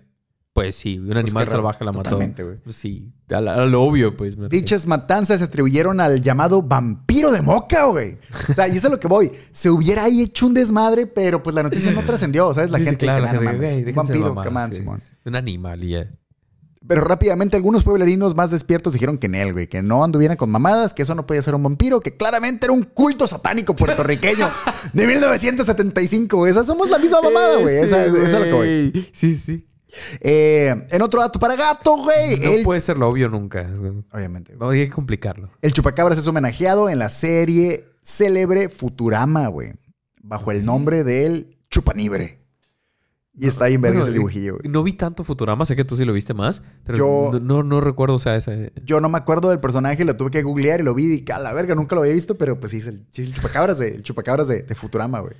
Pues 0.52 0.74
sí, 0.74 0.98
un 0.98 1.16
animal 1.16 1.44
qué 1.44 1.50
raro. 1.50 1.58
salvaje 1.62 1.84
la 1.84 1.92
mató. 1.92 2.02
Totalmente, 2.10 2.42
güey. 2.42 2.56
Pues 2.58 2.74
sí, 2.74 3.12
a, 3.30 3.40
la- 3.40 3.54
a 3.54 3.66
lo 3.66 3.82
obvio, 3.84 4.16
pues. 4.16 4.34
Dichas 4.50 4.84
matanzas 4.84 5.38
se 5.38 5.44
atribuyeron 5.44 6.00
al 6.00 6.20
llamado 6.20 6.60
vampiro 6.60 7.30
de 7.30 7.40
Moca, 7.40 7.84
güey. 7.84 8.18
O 8.50 8.54
sea, 8.54 8.66
y 8.66 8.72
eso 8.72 8.78
es 8.78 8.84
a 8.86 8.88
lo 8.88 8.98
que 8.98 9.06
voy. 9.06 9.30
Se 9.52 9.70
hubiera 9.70 10.04
ahí 10.04 10.22
hecho 10.22 10.46
un 10.46 10.54
desmadre, 10.54 11.06
pero 11.06 11.40
pues 11.40 11.54
la 11.54 11.62
noticia 11.62 11.92
no 11.92 12.02
trascendió, 12.04 12.52
¿sabes? 12.52 12.70
La 12.70 12.78
Sí, 12.78 12.84
sí, 12.84 12.90
gente 12.90 13.06
claro, 13.06 13.22
que 13.24 13.46
gente, 13.46 13.58
déjense 13.58 13.92
vampiro, 13.92 14.34
mamadas, 14.34 14.46
come 14.48 14.60
on, 14.64 14.72
sí. 14.72 14.78
Simón. 14.78 15.00
Un 15.24 15.36
animal 15.36 15.84
y 15.84 15.90
ya. 15.90 16.10
Pero 16.88 17.02
rápidamente 17.02 17.56
algunos 17.56 17.84
pueblerinos 17.84 18.34
más 18.34 18.50
despiertos 18.50 18.94
dijeron 18.94 19.18
que 19.18 19.26
en 19.26 19.36
él, 19.36 19.52
güey, 19.52 19.68
que 19.68 19.82
no 19.82 20.02
anduvieran 20.02 20.36
con 20.36 20.50
mamadas, 20.50 20.94
que 20.94 21.02
eso 21.02 21.14
no 21.14 21.26
podía 21.26 21.42
ser 21.42 21.54
un 21.54 21.62
vampiro, 21.62 22.00
que 22.00 22.16
claramente 22.16 22.66
era 22.66 22.72
un 22.72 22.82
culto 22.82 23.28
satánico 23.28 23.76
puertorriqueño 23.76 24.48
de 24.94 25.06
1975, 25.06 26.36
güey. 26.38 26.50
Esa 26.50 26.64
somos 26.64 26.90
la 26.90 26.98
misma 26.98 27.20
mamada, 27.22 27.58
güey. 27.58 27.76
Esa, 27.76 28.04
esa 28.06 28.18
es 28.24 28.34
a 28.34 28.38
lo 28.40 28.44
que 28.46 28.52
voy. 28.52 28.90
güey. 28.90 29.08
Sí, 29.12 29.34
sí. 29.36 29.66
Eh, 30.20 30.86
en 30.90 31.02
otro 31.02 31.20
dato 31.20 31.38
para 31.38 31.56
gato, 31.56 31.96
güey. 31.96 32.38
No 32.40 32.50
el- 32.52 32.62
puede 32.64 32.80
ser 32.80 32.96
lo 32.98 33.08
obvio 33.08 33.28
nunca. 33.28 33.68
Obviamente. 34.12 34.54
Vamos, 34.56 34.74
hay 34.74 34.86
que 34.86 34.92
complicarlo. 34.94 35.50
El 35.62 35.72
chupacabras 35.72 36.18
es 36.18 36.26
homenajeado 36.26 36.88
en 36.88 36.98
la 36.98 37.08
serie 37.08 37.84
célebre 38.02 38.68
Futurama, 38.68 39.48
güey. 39.48 39.72
Bajo 40.22 40.50
el 40.52 40.64
nombre 40.64 41.04
del 41.04 41.56
Chupanibre. 41.70 42.38
Y 43.32 43.46
está 43.46 43.66
ahí 43.66 43.74
en 43.74 43.80
vergas 43.80 44.00
Bueno, 44.02 44.08
el 44.08 44.14
dibujillo, 44.14 44.58
güey. 44.58 44.68
No 44.70 44.82
vi 44.82 44.92
tanto 44.92 45.24
Futurama, 45.24 45.64
sé 45.64 45.74
que 45.74 45.84
tú 45.84 45.96
sí 45.96 46.04
lo 46.04 46.12
viste 46.12 46.34
más, 46.34 46.60
pero 46.84 46.98
Yo- 46.98 47.30
no, 47.32 47.40
no, 47.40 47.62
no 47.62 47.80
recuerdo, 47.80 48.16
o 48.16 48.18
sea, 48.18 48.36
ese... 48.36 48.72
Yo 48.84 49.00
no 49.00 49.08
me 49.08 49.16
acuerdo 49.16 49.48
del 49.48 49.60
personaje, 49.60 50.04
lo 50.04 50.16
tuve 50.16 50.30
que 50.30 50.42
googlear 50.42 50.80
y 50.80 50.82
lo 50.82 50.92
vi 50.94 51.24
y 51.26 51.30
a 51.32 51.38
la 51.38 51.54
verga, 51.54 51.74
nunca 51.74 51.94
lo 51.94 52.02
había 52.02 52.12
visto, 52.12 52.34
pero 52.34 52.60
pues 52.60 52.72
sí 52.72 52.78
es 52.78 52.86
el, 52.88 53.06
sí 53.10 53.22
es 53.22 53.28
el 53.28 53.34
chupacabras, 53.34 53.78
de, 53.78 53.94
el 53.94 54.02
chupacabras 54.02 54.46
de, 54.48 54.62
de 54.64 54.74
Futurama, 54.74 55.20
güey. 55.20 55.32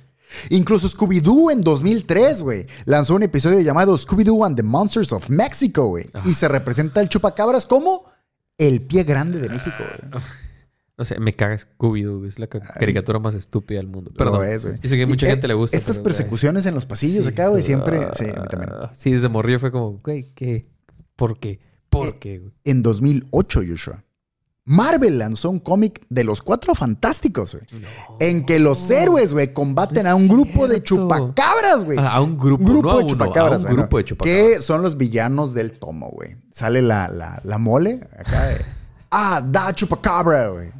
Incluso 0.49 0.87
Scooby-Doo 0.89 1.51
en 1.51 1.61
2003, 1.61 2.41
güey, 2.41 2.65
lanzó 2.85 3.15
un 3.15 3.23
episodio 3.23 3.59
llamado 3.61 3.97
Scooby-Doo 3.97 4.45
and 4.45 4.55
the 4.57 4.63
Monsters 4.63 5.11
of 5.13 5.29
Mexico, 5.29 5.87
güey. 5.87 6.05
Ah. 6.13 6.21
Y 6.25 6.33
se 6.33 6.47
representa 6.47 6.99
al 6.99 7.09
chupacabras 7.09 7.65
como 7.65 8.05
el 8.57 8.81
pie 8.81 9.03
grande 9.03 9.39
de 9.39 9.49
México, 9.49 9.77
güey. 10.09 10.21
O 10.97 11.03
sea, 11.05 11.19
me 11.19 11.33
caga 11.33 11.55
Scooby-Doo. 11.57 12.27
Es 12.27 12.37
la 12.37 12.45
ca- 12.45 12.59
caricatura 12.59 13.17
más 13.17 13.33
estúpida 13.33 13.79
del 13.79 13.87
mundo. 13.87 14.11
Lo 14.11 14.17
Perdón. 14.17 14.45
es, 14.47 14.63
güey. 14.65 14.77
Yo 14.81 14.87
sé 14.89 14.97
que 14.97 15.01
Y, 15.01 15.05
mucha 15.07 15.25
eh, 15.25 15.31
gente 15.31 15.47
le 15.47 15.55
gusta. 15.55 15.75
Estas 15.75 15.95
pero, 15.97 16.03
persecuciones 16.03 16.67
en 16.67 16.75
los 16.75 16.85
pasillos 16.85 17.25
sí. 17.25 17.31
acá, 17.31 17.47
güey, 17.47 17.63
siempre. 17.63 18.07
Sí, 18.15 18.25
a 18.25 18.39
mí 18.39 18.47
también. 18.47 18.69
Ah, 18.71 18.91
Sí, 18.93 19.09
desde 19.11 19.27
morrillo 19.27 19.57
fue 19.59 19.71
como, 19.71 19.93
güey, 20.03 20.31
¿qué? 20.35 20.67
¿Por 21.15 21.39
qué? 21.39 21.59
¿Por 21.89 22.07
Eh, 22.09 22.17
qué, 22.19 22.37
güey? 22.39 22.53
En 22.65 22.83
2008, 22.83 23.61
Joshua. 23.67 24.03
Marvel 24.71 25.19
lanzó 25.19 25.49
un 25.49 25.59
cómic 25.59 26.01
de 26.09 26.23
los 26.23 26.41
cuatro 26.41 26.73
fantásticos, 26.73 27.55
güey. 27.55 27.83
En 28.21 28.45
que 28.45 28.57
los 28.57 28.89
héroes, 28.89 29.33
güey, 29.33 29.51
combaten 29.51 30.03
No 30.03 30.11
a 30.11 30.15
un 30.15 30.29
grupo 30.29 30.67
de 30.67 30.81
chupacabras, 30.81 31.83
güey. 31.83 31.97
Ah, 31.99 32.13
a 32.13 32.21
un 32.21 32.37
grupo, 32.37 32.63
Un 32.63 32.69
grupo 32.69 32.87
no 32.87 32.91
a 32.91 32.97
de 32.99 33.03
uno, 33.03 33.09
chupacabras. 33.09 33.65
a 33.65 33.67
un 33.67 33.73
grupo 33.75 33.97
de 33.97 34.05
chupacabras. 34.05 34.47
Que 34.57 34.59
son 34.59 34.81
los 34.81 34.95
villanos 34.95 35.53
del 35.53 35.73
tomo, 35.73 36.09
güey. 36.11 36.37
Sale 36.51 36.81
la, 36.81 37.09
la, 37.09 37.41
la 37.43 37.57
mole 37.57 38.07
acá 38.17 38.45
de. 38.47 38.61
Ah, 39.13 39.41
da 39.45 39.73
chupacabra, 39.75 40.47
güey. 40.47 40.71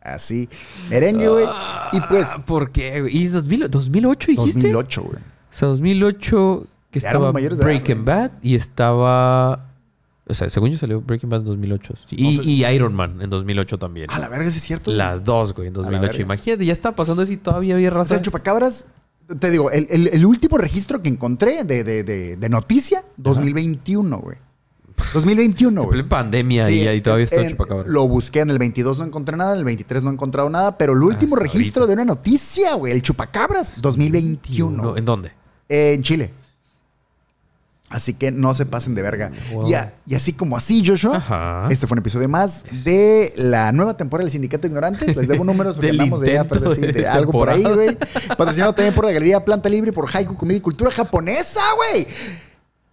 Así. 0.00 0.48
Merengue, 0.90 1.28
güey. 1.28 1.46
Y 1.92 2.00
pues. 2.00 2.26
Ah, 2.34 2.42
¿Por 2.44 2.72
qué, 2.72 3.02
güey? 3.02 3.16
¿Y 3.16 3.28
2000, 3.28 3.70
2008 3.70 4.30
dijiste? 4.32 4.58
2008, 4.62 5.02
güey. 5.02 5.16
O 5.18 5.22
sea, 5.52 5.68
2008 5.68 6.66
que 6.90 6.98
Ya 6.98 7.10
éramos 7.10 7.26
estaba 7.26 7.32
mayores 7.32 7.58
de 7.58 7.62
edad, 7.64 7.70
Breaking 7.70 8.04
Bad 8.04 8.30
y 8.42 8.56
estaba... 8.56 9.67
O 10.28 10.34
sea, 10.34 10.48
según 10.50 10.70
yo 10.70 10.78
salió 10.78 11.00
Breaking 11.00 11.30
Bad 11.30 11.40
en 11.40 11.46
2008. 11.46 11.94
Y, 12.10 12.36
No 12.36 12.42
sé- 12.42 12.48
y 12.50 12.64
Iron 12.66 12.94
Man 12.94 13.20
en 13.22 13.30
2008 13.30 13.78
también. 13.78 14.10
A 14.10 14.18
la 14.18 14.28
verga, 14.28 14.50
sí 14.50 14.58
es 14.58 14.62
cierto. 14.64 14.86
güey. 14.90 14.98
Las 14.98 15.24
dos, 15.24 15.54
güey, 15.54 15.68
en 15.68 15.74
la 15.74 15.78
2008. 15.82 16.02
verga. 16.06 16.22
Imagínate, 16.22 16.64
ya 16.66 16.72
está 16.72 16.94
pasando 16.94 17.22
eso 17.22 17.32
y 17.32 17.36
todavía 17.38 17.74
había 17.74 17.88
O 17.88 17.92
raza. 17.94 18.08
sea, 18.10 18.16
el 18.18 18.22
chupacabras. 18.22 18.86
Te 19.40 19.50
digo, 19.50 19.70
el, 19.70 19.86
el- 19.90 20.08
el 20.08 20.24
último 20.26 20.56
registro 20.58 21.02
que 21.02 21.08
encontré 21.08 21.64
de, 21.64 21.84
de, 21.84 22.02
de, 22.02 22.36
de 22.36 22.48
noticia, 22.48 23.02
2021, 23.18 24.18
güey. 24.18 24.36
2021, 25.14 25.80
En 25.82 25.86
güey. 25.88 26.02
pandemia 26.02 26.66
Sí, 26.68 26.80
y 26.82 26.86
ahí 26.88 27.00
todavía 27.00 27.24
está 27.24 27.36
el 27.36 27.44
en- 27.44 27.50
chupacabra. 27.52 27.84
Lo 27.86 28.08
busqué 28.08 28.40
en 28.40 28.50
el 28.50 28.58
22, 28.58 28.98
no 28.98 29.04
encontré 29.04 29.36
nada. 29.36 29.52
En 29.52 29.58
el 29.60 29.64
23 29.64 30.02
no 30.02 30.10
he 30.10 30.12
encontrado 30.14 30.48
nada. 30.50 30.76
Pero 30.78 30.92
el 30.94 31.02
último 31.02 31.36
Hasta 31.36 31.44
registro 31.44 31.82
ahorita. 31.84 31.96
de 31.96 32.02
una 32.02 32.04
noticia, 32.14 32.74
güey. 32.74 32.92
El 32.92 33.02
chupacabras, 33.02 33.80
2021. 33.80 34.82
No, 34.82 34.96
¿En 34.96 35.04
dónde? 35.04 35.32
Eh, 35.68 35.92
en 35.94 36.02
Chile. 36.02 36.32
Así 37.90 38.12
que 38.12 38.30
no 38.30 38.52
se 38.52 38.66
pasen 38.66 38.94
de 38.94 39.00
verga. 39.02 39.30
Wow. 39.52 39.68
Y, 39.68 39.72
a- 39.74 39.94
y 40.06 40.14
así 40.14 40.34
como 40.34 40.56
así, 40.58 40.82
Joshua, 40.86 41.16
Ajá. 41.16 41.62
este 41.70 41.86
fue 41.86 41.94
un 41.94 42.00
episodio 42.00 42.28
más 42.28 42.62
de 42.84 43.32
la 43.36 43.72
nueva 43.72 43.96
temporada 43.96 44.24
del 44.26 44.32
Sindicato 44.32 44.62
de 44.62 44.68
Ignorantes. 44.68 45.16
Les 45.16 45.26
debo 45.26 45.42
números 45.44 45.76
porque 45.76 45.90
andamos 45.92 46.20
de, 46.20 46.32
intento 46.32 46.54
pero 46.60 46.74
sí, 46.74 46.82
de 46.82 46.92
de 46.92 47.08
algo 47.08 47.32
por 47.32 47.48
ahí, 47.48 47.62
güey. 47.62 47.96
Patrocinado 48.36 48.74
también 48.74 48.94
por 48.94 49.06
la 49.06 49.12
Galería 49.12 49.42
Planta 49.42 49.70
Libre, 49.70 49.92
por 49.92 50.06
Haiku 50.14 50.36
Comida 50.36 50.58
y 50.58 50.60
Cultura 50.60 50.90
Japonesa, 50.90 51.60
güey. 51.76 52.06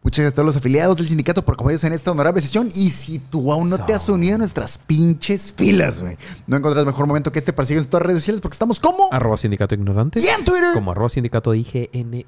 Muchas 0.06 0.18
gracias 0.20 0.34
a 0.34 0.36
todos 0.36 0.45
los 0.45 0.56
afiliados 0.58 0.97
del 0.97 1.08
sindicato 1.08 1.43
por 1.43 1.56
acompañarnos 1.56 1.84
en 1.86 1.93
esta 1.93 2.12
honorable 2.12 2.39
sesión. 2.39 2.70
Y 2.76 2.91
si 2.91 3.18
tú 3.18 3.51
aún 3.51 3.72
no 3.72 3.84
te 3.84 3.91
has 3.95 4.08
unido 4.08 4.36
a 4.36 4.38
nuestras 4.38 4.78
pinches 4.78 5.51
filas, 5.51 5.99
güey, 5.99 6.16
no 6.45 6.58
encontrarás 6.58 6.86
mejor 6.86 7.08
momento 7.08 7.32
que 7.32 7.39
este 7.39 7.53
para 7.53 7.66
seguirnos 7.66 7.88
en 7.88 7.89
todas 7.89 8.03
las 8.03 8.08
redes 8.10 8.20
sociales 8.22 8.39
porque 8.39 8.53
estamos 8.53 8.80
como 8.80 9.10
Arroba 9.12 9.36
Sindicato 9.36 9.74
Ignorante. 9.74 10.20
y 10.22 10.28
en 10.28 10.45
Twitter. 10.45 10.76
Como 10.76 10.91
arroba 10.91 11.10
Sindicato 11.10 11.56
IGN1. 11.56 12.26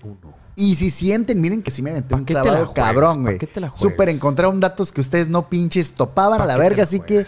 Y 0.55 0.73
si 0.73 0.89
sienten, 0.89 1.39
miren 1.39 1.61
que 1.61 1.69
sí 1.69 1.83
me 1.83 1.91
aventé 1.91 2.09
¿Pa' 2.09 2.15
un 2.17 2.25
clavado 2.25 2.65
juegas? 2.65 2.73
cabrón, 2.73 3.17
¿Pa' 3.17 3.21
güey. 3.21 3.37
qué 3.37 3.45
te 3.45 3.59
la 3.61 3.69
juegas? 3.69 3.79
Súper 3.79 4.09
encontraron 4.09 4.59
datos 4.59 4.91
que 4.91 4.99
ustedes 5.01 5.27
no 5.29 5.47
pinches 5.47 5.91
topaban 5.91 6.39
¿Pa' 6.39 6.45
a 6.45 6.47
la 6.47 6.57
verga, 6.57 6.81
así 6.81 6.99
que 6.99 7.27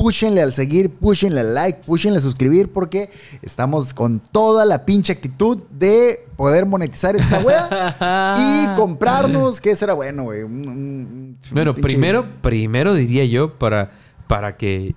púchenle 0.00 0.40
al 0.40 0.52
seguir, 0.54 0.88
púchenle 0.90 1.40
al 1.40 1.54
like, 1.54 1.80
púchenle 1.84 2.18
a 2.18 2.20
suscribir 2.22 2.72
porque 2.72 3.10
estamos 3.42 3.92
con 3.92 4.18
toda 4.20 4.64
la 4.64 4.86
pinche 4.86 5.12
actitud 5.12 5.58
de 5.70 6.26
poder 6.36 6.64
monetizar 6.64 7.16
esta 7.16 7.38
wea 7.44 8.34
y 8.38 8.76
comprarnos, 8.76 9.60
que 9.60 9.76
será 9.76 9.92
bueno, 9.92 10.22
güey. 10.24 10.44
Bueno, 10.44 11.74
pinche- 11.74 11.82
primero, 11.82 12.26
primero 12.40 12.94
diría 12.94 13.26
yo 13.26 13.58
para, 13.58 13.90
para 14.26 14.56
que 14.56 14.94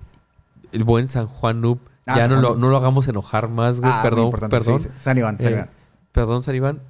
el 0.72 0.84
buen 0.84 1.08
San 1.08 1.26
Juan 1.26 1.60
Noob 1.60 1.78
Ah, 2.06 2.16
ya 2.16 2.22
San 2.24 2.30
no 2.32 2.36
Juan 2.36 2.42
lo, 2.42 2.48
Noob. 2.50 2.58
no 2.58 2.68
lo 2.70 2.76
hagamos 2.76 3.08
enojar 3.08 3.48
más, 3.48 3.80
güey. 3.80 3.92
Ah, 3.94 4.00
perdón, 4.02 4.30
perdón. 4.30 4.80
sí, 4.80 4.88
sí. 4.88 4.94
San 4.98 5.16
Iván, 5.18 5.36
San 5.40 5.52
Eh, 5.52 5.56
Iván. 5.56 5.70
perdón, 6.12 6.42
San 6.42 6.54
Iván. 6.54 6.80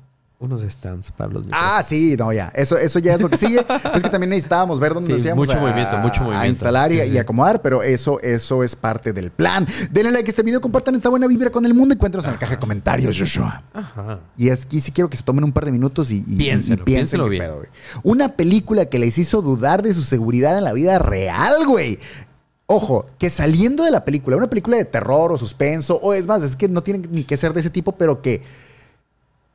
Unos 0.44 0.60
stands 0.62 1.10
para 1.10 1.32
los 1.32 1.46
micrófonos. 1.46 1.74
Ah, 1.78 1.82
sí, 1.82 2.16
no, 2.18 2.32
ya. 2.32 2.52
Eso, 2.54 2.76
eso 2.76 2.98
ya 2.98 3.14
es 3.14 3.20
lo 3.20 3.30
que 3.30 3.36
sigue. 3.36 3.58
es 3.94 4.02
que 4.02 4.10
también 4.10 4.30
necesitábamos 4.30 4.78
ver 4.78 4.92
dónde 4.94 5.06
Sí, 5.08 5.12
nos 5.14 5.24
íbamos 5.24 5.46
mucho 5.48 5.58
a, 5.58 5.62
movimiento, 5.62 5.96
mucho 5.98 6.20
a 6.20 6.24
movimiento. 6.24 6.46
instalar 6.50 6.92
y, 6.92 7.00
Sí, 7.00 7.06
y 7.06 7.10
sí. 7.12 7.18
acomodar, 7.18 7.62
pero 7.62 7.82
eso, 7.82 8.20
eso 8.20 8.62
es 8.62 8.76
parte 8.76 9.12
del 9.12 9.30
plan. 9.30 9.66
Denle 9.90 10.12
like 10.12 10.28
a 10.28 10.30
este 10.30 10.42
video, 10.42 10.60
compartan 10.60 10.94
esta 10.94 11.08
buena 11.08 11.26
vibra 11.26 11.50
con 11.50 11.64
el 11.66 11.72
mundo 11.74 11.94
y 11.94 11.96
cuéntanos 11.98 12.24
en 12.26 12.32
la 12.32 12.38
caja 12.38 12.52
de 12.52 12.58
comentarios, 12.58 13.18
Joshua. 13.18 13.64
Ajá. 13.72 14.20
Y 14.36 14.50
aquí 14.50 14.80
sí 14.80 14.92
quiero 14.92 15.08
que 15.08 15.16
se 15.16 15.22
tomen 15.22 15.44
un 15.44 15.52
par 15.52 15.64
de 15.64 15.72
minutos 15.72 16.10
y, 16.10 16.24
y- 16.26 16.36
Piénselo, 16.36 17.26
y 17.26 17.30
bien. 17.30 17.42
pedo. 17.42 17.62
Una 18.02 18.28
película 18.32 18.86
que 18.86 18.98
les 18.98 19.16
hizo 19.18 19.40
dudar 19.42 19.82
de 19.82 19.94
su 19.94 20.02
seguridad 20.02 20.58
en 20.58 20.64
la 20.64 20.72
vida 20.72 20.98
real, 20.98 21.66
güey. 21.66 21.98
Ojo, 22.66 23.06
que 23.18 23.28
saliendo 23.28 23.84
de 23.84 23.90
la 23.90 24.04
película, 24.06 24.36
una 24.38 24.48
película 24.48 24.78
de 24.78 24.86
terror 24.86 25.30
o 25.32 25.38
suspenso, 25.38 25.96
o 26.02 26.14
es 26.14 26.26
más, 26.26 26.42
es 26.42 26.56
que 26.56 26.66
no 26.66 26.82
tienen 26.82 27.06
ni 27.10 27.22
que 27.22 27.36
ser 27.36 27.52
de 27.52 27.60
ese 27.60 27.68
tipo, 27.68 27.92
pero 27.92 28.22
que, 28.22 28.42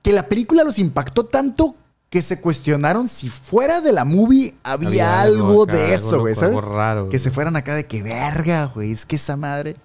que 0.02 0.14
la 0.14 0.28
película 0.28 0.64
los 0.64 0.80
impactó 0.80 1.26
tanto 1.26 1.76
que 2.10 2.22
se 2.22 2.42
cuestionaron 2.42 3.08
si 3.08 3.30
fuera 3.30 3.82
de 3.82 3.92
la 3.92 4.04
movie 4.04 4.56
había, 4.64 4.88
Había 4.88 5.22
algo, 5.22 5.48
algo 5.48 5.64
acá, 5.64 5.74
de 5.74 5.94
eso, 5.94 6.20
güey, 6.20 6.36
¿sabes? 6.36 6.56
algo 6.56 6.62
raro, 6.62 7.10
que 7.10 7.20
se 7.20 7.30
fueran 7.32 7.56
acá 7.56 7.76
de 7.76 7.86
que 7.86 8.02
verga, 8.02 8.66
güey, 8.66 8.92
es 8.92 9.06
que 9.06 9.18
esa 9.18 9.36
madre. 9.36 9.76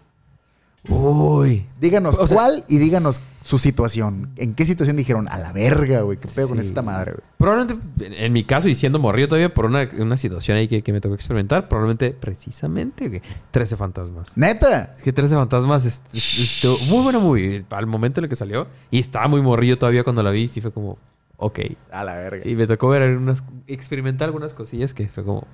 Uy. 0.88 1.66
Díganos 1.80 2.18
O 2.18 2.26
sea- 2.26 2.36
cuál 2.36 2.64
y 2.68 2.78
díganos 2.78 3.20
su 3.42 3.58
situación. 3.58 4.30
¿En 4.36 4.54
qué 4.54 4.66
situación 4.66 4.96
dijeron? 4.96 5.28
A 5.28 5.38
la 5.38 5.52
verga, 5.52 6.02
güey, 6.02 6.18
qué 6.18 6.28
pedo 6.34 6.48
con 6.48 6.58
esta 6.60 6.82
madre, 6.82 7.12
güey? 7.12 7.22
Probablemente, 7.38 8.24
en- 8.24 8.32
mi 8.32 8.44
caso, 8.44 8.68
y 8.68 8.74
siendo 8.74 8.98
morrido 8.98 9.28
todavía 9.28 9.52
por 9.52 9.64
una, 9.66 9.88
una 9.98 10.16
situación 10.16 10.56
ahí 10.58 10.68
que, 10.68 10.82
que 10.82 10.92
me 10.92 11.00
tocó 11.00 11.14
experimentar, 11.14 11.68
probablemente, 11.68 12.10
precisamente, 12.10 13.08
güey, 13.08 13.22
13 13.50 13.76
fantasmas. 13.76 14.36
Neta. 14.36 14.94
Es 14.98 15.02
que 15.02 15.12
13 15.12 15.34
fantasmas 15.34 15.84
es, 15.86 16.00
es- 16.12 16.38
estuvo 16.38 16.78
muy 16.94 17.02
buena 17.02 17.18
movie 17.18 17.64
al 17.70 17.86
momento 17.86 18.20
en 18.20 18.24
el 18.24 18.28
que 18.30 18.36
salió. 18.36 18.66
Y 18.90 19.00
estaba 19.00 19.26
muy 19.28 19.40
morrillo 19.42 19.78
todavía 19.78 20.04
cuando 20.04 20.22
la 20.22 20.30
vi. 20.30 20.48
Sí 20.48 20.60
fue 20.60 20.72
como, 20.72 20.98
ok. 21.38 21.60
A 21.92 22.04
la 22.04 22.14
verga. 22.16 22.46
Y 22.48 22.54
me 22.56 22.66
tocó 22.66 22.88
ver 22.88 23.16
unas, 23.16 23.42
experimentar 23.66 24.26
algunas 24.26 24.52
cosillas 24.54 24.92
que 24.94 25.08
fue 25.08 25.24
como, 25.24 25.46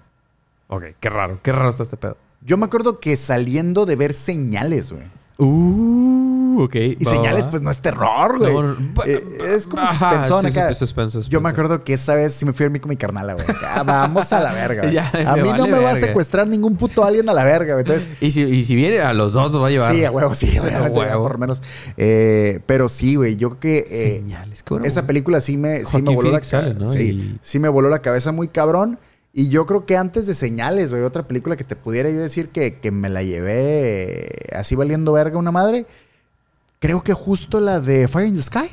ok, 0.68 0.84
qué 0.98 1.08
raro, 1.10 1.38
qué 1.42 1.52
raro 1.52 1.70
está 1.70 1.82
este 1.84 1.96
pedo. 1.96 2.16
Yo 2.42 2.56
me 2.56 2.64
acuerdo 2.64 3.00
que 3.00 3.16
saliendo 3.16 3.84
de 3.86 3.96
ver 3.96 4.14
señales, 4.14 4.92
güey. 4.92 5.04
Uh, 5.41 6.62
ok. 6.64 6.74
Y 6.74 7.05
va, 7.05 7.12
señales, 7.12 7.47
va. 7.47 7.51
pues 7.51 7.62
no 7.62 7.70
es 7.70 7.78
terror, 7.80 8.38
güey. 8.38 8.53
No, 8.53 8.62
no, 8.62 8.76
Eh, 9.07 9.24
es 9.57 9.66
como 9.66 9.82
ajá, 9.82 9.93
suspensón 10.11 10.43
sí, 10.53 10.59
acá. 10.59 10.74
suspenso, 10.74 11.18
Yo 11.18 11.22
suspenso. 11.22 11.41
me 11.41 11.49
acuerdo 11.49 11.82
que 11.84 11.95
esa 11.95 12.14
vez 12.14 12.34
sí 12.34 12.45
me 12.45 12.53
fui 12.53 12.64
a 12.64 12.66
dormir 12.66 12.80
con 12.80 12.88
mi 12.91 12.97
carnala, 12.97 13.34
güey. 13.34 13.47
Ah, 13.66 13.82
vamos 13.84 14.32
a 14.32 14.41
la 14.41 14.53
verga, 14.53 14.82
güey. 14.82 14.95
Ya, 14.95 15.11
a 15.26 15.36
mí 15.36 15.51
no 15.57 15.66
me 15.66 15.78
va 15.78 15.93
a 15.93 15.97
secuestrar 15.97 16.49
ningún 16.49 16.76
puto 16.76 17.05
alien 17.05 17.28
a 17.28 17.32
la 17.34 17.45
verga, 17.45 17.74
güey. 17.74 17.84
Entonces, 17.86 18.09
Y 18.20 18.30
si, 18.32 18.43
y 18.43 18.64
si 18.64 18.74
viene 18.76 19.01
a 19.01 19.12
los 19.12 19.32
dos 19.32 19.51
nos 19.53 19.62
va 19.62 19.68
a 19.68 19.70
llevar. 19.70 19.95
sí, 19.95 20.05
a 20.05 20.11
huevo, 20.11 20.34
sí, 20.34 20.57
A 20.57 20.62
obviamente, 20.62 20.99
huevo. 20.99 21.22
por 21.22 21.32
lo 21.32 21.38
menos. 21.38 21.62
Eh, 21.97 22.61
pero 22.66 22.88
sí, 22.88 23.14
güey, 23.16 23.36
yo 23.36 23.51
creo 23.51 23.61
que 23.61 23.78
eh, 23.91 24.16
Señales, 24.18 24.62
qué 24.62 24.74
bueno. 24.74 24.86
esa 24.86 25.07
película 25.07 25.41
sí 25.41 25.57
me, 25.57 25.84
sí 25.84 26.03
me 26.03 26.14
voló 26.14 26.30
la 26.30 26.41
Phoenix 26.41 26.51
cabeza. 26.51 26.78
¿no? 26.78 26.88
Sí, 26.88 27.03
Y- 27.11 27.38
sí 27.43 27.59
me 27.59 27.68
voló 27.68 27.88
la 27.88 28.01
cabeza 28.01 28.32
muy 28.32 28.49
cabrón. 28.49 28.99
Y 29.32 29.48
yo 29.48 29.64
creo 29.66 29.86
que 29.86 29.96
antes 29.96 30.26
de 30.26 30.34
Señales, 30.34 30.90
güey, 30.90 31.04
otra 31.04 31.28
película 31.28 31.56
que 31.56 31.64
te 31.64 31.76
pudiera 31.76 32.10
yo 32.10 32.18
decir 32.18 32.48
que, 32.48 32.80
que 32.80 32.90
me 32.90 33.08
la 33.08 33.22
llevé 33.22 34.24
eh, 34.24 34.56
así 34.56 34.74
valiendo 34.74 35.12
verga 35.12 35.38
una 35.38 35.52
madre, 35.52 35.86
creo 36.80 37.02
que 37.02 37.12
justo 37.12 37.60
la 37.60 37.80
de 37.80 38.08
Fire 38.08 38.26
in 38.26 38.34
the 38.34 38.42
Sky. 38.42 38.68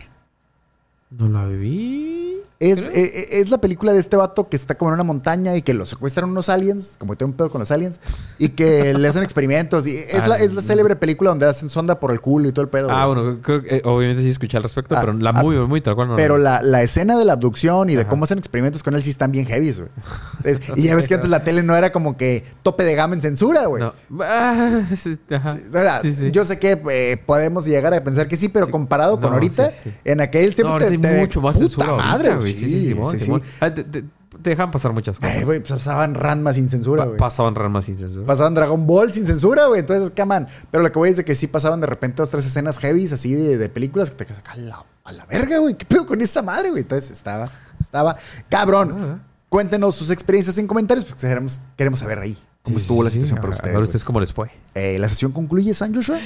No 1.11 1.29
la 1.29 1.45
vi. 1.45 2.16
Es, 2.59 2.79
Creo. 2.85 2.91
eh, 2.91 3.11
eh, 3.13 3.27
es 3.33 3.51
la 3.51 3.59
película 3.59 3.93
de 3.93 3.99
este 3.99 4.15
vato 4.17 4.49
que 4.49 4.55
está 4.55 4.75
como 4.75 4.89
en 4.89 4.95
una 4.95 5.03
montaña 5.03 5.55
y 5.55 5.61
que 5.61 5.75
lo 5.75 5.85
secuestran 5.85 6.27
unos 6.29 6.49
aliens, 6.49 6.95
como 6.97 7.15
tengo 7.15 7.31
un 7.31 7.37
pedo 7.37 7.51
con 7.51 7.59
los 7.59 7.69
aliens, 7.69 7.99
y 8.39 8.49
que 8.49 8.93
le 8.97 9.07
hacen 9.07 9.21
experimentos. 9.21 9.85
Y 9.85 9.95
es, 9.95 10.15
Ah, 10.21 10.27
la, 10.27 10.35
es 10.37 10.49
la 10.49 10.55
no. 10.55 10.61
célebre 10.61 10.95
película 10.95 11.29
donde 11.29 11.45
hacen 11.45 11.69
sonda 11.69 11.99
por 11.99 12.11
el 12.11 12.19
culo 12.19 12.49
y 12.49 12.51
todo 12.51 12.63
el 12.63 12.69
pedo. 12.69 12.89
Ah, 12.89 13.05
güey. 13.05 13.21
bueno, 13.21 13.39
creo 13.43 13.61
que, 13.61 13.75
eh, 13.75 13.81
obviamente 13.85 14.23
sí 14.23 14.29
escuché 14.29 14.57
al 14.57 14.63
respecto, 14.63 14.95
Ah, 14.97 15.01
pero 15.01 15.13
la 15.13 15.29
ah, 15.29 15.33
muy, 15.43 15.55
muy 15.67 15.81
tal 15.81 15.93
cual 15.93 16.07
no. 16.07 16.15
Pero 16.15 16.39
la, 16.39 16.63
la 16.63 16.81
escena 16.81 17.15
de 17.17 17.25
la 17.25 17.33
abducción 17.33 17.91
y 17.91 17.95
de 17.95 18.01
Ajá. 18.01 18.09
cómo 18.09 18.23
hacen 18.23 18.39
experimentos 18.39 18.81
con 18.81 18.95
él 18.95 19.03
sí 19.03 19.11
están 19.11 19.31
bien 19.31 19.45
heavy, 19.45 19.71
güey. 19.73 19.89
Entonces, 20.43 20.71
y 20.77 20.83
ya 20.83 20.95
ves 20.95 21.07
que 21.07 21.13
antes 21.13 21.29
la 21.29 21.43
tele 21.43 21.61
no 21.61 21.75
era 21.75 21.91
como 21.91 22.17
que 22.17 22.43
tope 22.63 22.83
de 22.83 22.95
gama 22.95 23.13
en 23.13 23.21
censura, 23.21 23.67
güey. 23.67 23.83
No. 23.83 23.93
Ah, 24.23 24.81
sí. 24.95 25.15
O 25.29 25.71
sea, 25.71 26.01
Sí, 26.01 26.11
sí. 26.11 26.31
Yo 26.31 26.43
sé 26.43 26.57
que 26.57 26.81
eh, 26.91 27.21
podemos 27.23 27.65
llegar 27.65 27.93
a 27.93 28.03
pensar 28.03 28.27
que 28.27 28.35
sí, 28.35 28.49
pero 28.49 28.71
comparado 28.71 29.19
con 29.19 29.31
ahorita, 29.31 29.71
en 30.03 30.21
aquel 30.21 30.55
tiempo 30.55 30.75
te, 30.79 30.85
hay 30.85 30.97
te- 30.97 31.19
mucho 31.19 31.39
más 31.39 31.55
puta 31.55 31.67
censura 31.67 31.87
ahorita, 31.89 32.07
madre, 32.07 32.35
güey. 32.35 32.46
Sí, 32.53 32.69
sí, 32.69 32.87
Simón, 32.89 33.17
sí. 33.17 33.25
Simón. 33.25 33.41
Ah, 33.59 33.73
te, 33.73 33.83
te- 33.83 34.03
te 34.41 34.49
dejan 34.51 34.69
pasar 34.69 34.93
muchas 34.93 35.17
cosas. 35.19 35.35
Ay, 35.37 35.43
güey, 35.45 35.59
pues 35.61 35.71
pasaban 35.71 36.13
Ranma 36.13 36.53
sin 36.53 36.69
censura, 36.69 37.05
güey. 37.05 37.17
pasaban 37.17 37.55
ramas 37.55 37.85
sin 37.85 37.97
censura. 37.97 38.25
Pasaban 38.25 38.53
Dragon 38.53 38.85
Ball 38.85 39.11
sin 39.11 39.25
censura, 39.25 39.65
güey. 39.67 39.79
Entonces, 39.79 40.11
caman. 40.11 40.47
Pero 40.69 40.83
lo 40.83 40.91
que 40.91 40.99
voy 40.99 41.09
es 41.09 41.17
de 41.17 41.25
que 41.25 41.33
sí 41.33 41.47
pasaban 41.47 41.79
de 41.81 41.87
repente 41.87 42.21
dos, 42.21 42.29
tres 42.29 42.45
escenas 42.45 42.77
heavies 42.77 43.13
así 43.13 43.33
de, 43.33 43.57
de 43.57 43.69
películas 43.69 44.11
que 44.11 44.17
te 44.17 44.25
quedas 44.25 44.39
acá 44.39 44.51
a 44.51 44.57
la, 44.57 44.85
a 45.05 45.11
la 45.11 45.25
verga, 45.25 45.57
güey. 45.59 45.75
¿Qué 45.75 45.85
pedo 45.85 46.05
con 46.05 46.21
esa 46.21 46.41
madre, 46.43 46.69
güey? 46.69 46.83
Entonces 46.83 47.09
estaba, 47.09 47.49
estaba 47.79 48.15
cabrón. 48.49 48.95
Ah. 48.99 49.19
Cuéntenos 49.49 49.95
sus 49.95 50.11
experiencias 50.11 50.57
en 50.57 50.67
comentarios 50.67 51.05
porque 51.05 51.25
queremos, 51.25 51.61
queremos 51.77 51.99
saber 51.99 52.19
ahí 52.19 52.37
cómo 52.61 52.77
Sí, 52.77 52.81
estuvo 52.83 53.01
la 53.03 53.09
situación 53.09 53.37
para 53.39 53.47
a 53.47 53.51
ustedes. 53.55 53.71
ver 53.71 53.75
güey. 53.77 53.83
ustedes 53.85 54.03
cómo 54.03 54.19
les 54.19 54.33
fue. 54.33 54.51
Eh, 54.75 54.99
la 54.99 55.07
sesión 55.09 55.31
concluye, 55.31 55.73
San 55.73 55.95
Joshua. 55.95 56.19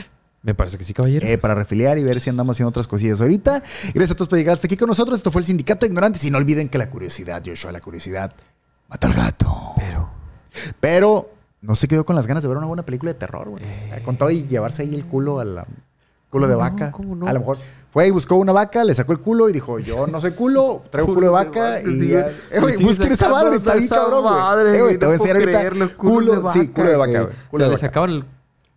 Me 0.44 0.56
parece 0.56 0.78
que 0.78 0.84
sí, 0.84 0.94
caballero. 0.94 1.26
eh, 1.28 1.38
para 1.38 1.54
refiliar 1.56 1.98
y 2.00 2.04
ver 2.04 2.20
si 2.20 2.30
andamos 2.30 2.56
haciendo 2.56 2.70
otras 2.70 2.88
cosillas 2.88 3.22
ahorita. 3.22 3.62
Gracias 3.94 4.12
a 4.12 4.16
todos 4.16 4.28
por 4.28 4.38
llegar 4.40 4.54
hasta 4.56 4.66
aquí 4.68 4.76
con 4.78 4.88
nosotros. 4.88 5.20
Esto 5.20 5.32
fue 5.32 5.42
el 5.42 5.46
Sindicato 5.46 5.86
de 5.86 5.88
Ignorantes. 5.92 6.24
Y 6.24 6.32
no 6.32 6.38
olviden 6.40 6.68
que 6.70 6.78
la 6.80 6.90
curiosidad, 6.90 7.44
Joshua, 7.46 7.72
la 7.72 7.80
curiosidad 7.82 8.32
mata 8.90 9.08
al 9.08 9.14
gato. 9.14 9.74
pero... 9.78 10.10
Pero 10.80 11.30
no 11.62 11.76
se 11.76 11.88
quedó 11.88 12.04
con 12.06 12.16
las 12.16 12.28
ganas 12.28 12.44
de 12.44 12.50
ver 12.50 12.58
una 12.58 12.68
buena 12.68 12.84
película 12.84 13.14
de 13.14 13.20
terror, 13.20 13.50
güey. 13.50 13.64
Eh. 13.64 14.02
Con 14.04 14.18
todo 14.18 14.32
y 14.32 14.46
llevarse 14.48 14.82
ahí 14.82 14.96
el 14.96 15.06
culo 15.06 15.40
a 15.40 15.46
la 15.46 15.66
culo 16.30 16.48
de 16.48 16.56
¿Cómo 16.56 16.66
no? 16.66 16.72
vaca. 16.72 16.92
¿Cómo 16.92 17.16
no? 17.16 17.28
A 17.28 17.34
lo 17.34 17.40
mejor 17.40 17.58
fue 17.92 18.08
y 18.08 18.12
buscó 18.12 18.36
una 18.36 18.52
vaca, 18.54 18.84
le 18.84 18.96
sacó 18.96 19.12
el 19.12 19.20
culo 19.20 19.48
y 19.50 19.54
dijo, 19.54 19.80
yo 19.80 20.08
no 20.08 20.20
soy 20.22 20.32
culo, 20.32 20.82
traigo 20.90 21.14
culo 21.14 21.28
de 21.28 21.34
vaca 21.34 21.82
y 21.82 21.86
sí, 22.00 22.08
ya. 22.10 22.22
güey. 22.24 22.34
Eh, 22.52 22.60
güey, 22.62 22.74
Y 22.74 22.78
sigue 22.78 22.90
busquen 22.90 23.12
esa 23.12 23.30
madre, 23.30 23.56
está 23.58 23.76
bien 23.76 23.88
cabrón, 23.90 24.24
güey. 24.24 24.34
madre, 24.34 24.78
Eh, 24.78 24.82
güey, 24.82 24.98
te 24.98 25.06
voy 25.06 25.16
a 25.16 25.18
no 25.18 25.24
ahorita. 25.26 25.96
Culo, 25.98 26.32
de 26.42 26.54
sí, 26.54 26.60
vaca, 26.60 26.74
culo 26.74 26.90
de 26.90 26.96
vaca, 26.98 27.22
güey. 27.22 27.34
O 27.52 27.58
sea, 27.58 27.66
de 27.66 27.72
le 27.72 27.78
sacaban 27.78 28.10
el, 28.12 28.26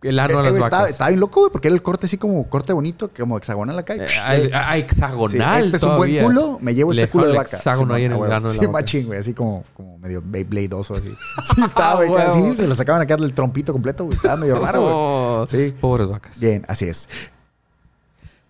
el 0.01 0.19
ano 0.19 0.33
Eh, 0.35 0.37
a 0.37 0.43
las 0.43 0.51
güey, 0.51 0.61
vacas. 0.61 0.65
estaba, 0.65 0.89
estaba 0.89 1.07
bien 1.09 1.19
loco, 1.19 1.39
güey, 1.41 1.51
porque 1.51 1.67
era 1.69 1.75
el 1.75 1.81
corte 1.81 2.05
así 2.05 2.17
como 2.17 2.47
corte 2.49 2.73
bonito, 2.73 3.09
como 3.17 3.37
hexagonal 3.37 3.79
acá. 3.79 3.95
Eh, 3.95 4.51
hexagonal 4.75 5.61
Sí, 5.61 5.65
este 5.65 5.77
es 5.77 5.83
un 5.83 5.97
buen 5.97 6.23
culo, 6.23 6.57
me 6.61 6.75
llevo 6.75 6.93
Le 6.93 7.01
este 7.03 7.11
culo 7.11 7.27
de 7.27 7.33
vaca. 7.37 7.49
el 7.49 7.55
hexágono 7.55 7.95
Simón, 7.95 7.95
ahí 7.97 8.05
en 8.05 8.11
el 8.13 8.31
ano 8.31 8.51
Sí, 8.51 8.67
machín, 8.67 9.05
güey, 9.07 9.19
así 9.19 9.33
como, 9.33 9.63
como 9.73 9.97
medio 9.97 10.21
Beybladeoso 10.23 10.93
así. 10.93 11.09
Sí, 11.55 11.61
estaba, 11.63 12.01
Ah, 12.01 12.05
güey, 12.05 12.21
así, 12.21 12.55
se 12.55 12.67
lo 12.67 12.75
sacaban 12.75 13.01
acá 13.01 13.15
del 13.17 13.33
trompito 13.33 13.73
completo, 13.73 14.03
güey, 14.05 14.15
estaba 14.15 14.35
medio 14.37 14.59
raro, 14.59 14.81
güey. 14.81 14.93
Oh, 14.95 15.45
Sí. 15.47 15.73
Pobres 15.79 16.07
vacas. 16.07 16.39
Bien, 16.39 16.63
así 16.67 16.85
es. 16.85 17.09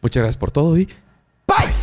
Muchas 0.02 0.22
gracias 0.22 0.38
por 0.38 0.52
todo 0.52 0.78
y 0.78 0.90
Bye. 1.48 1.74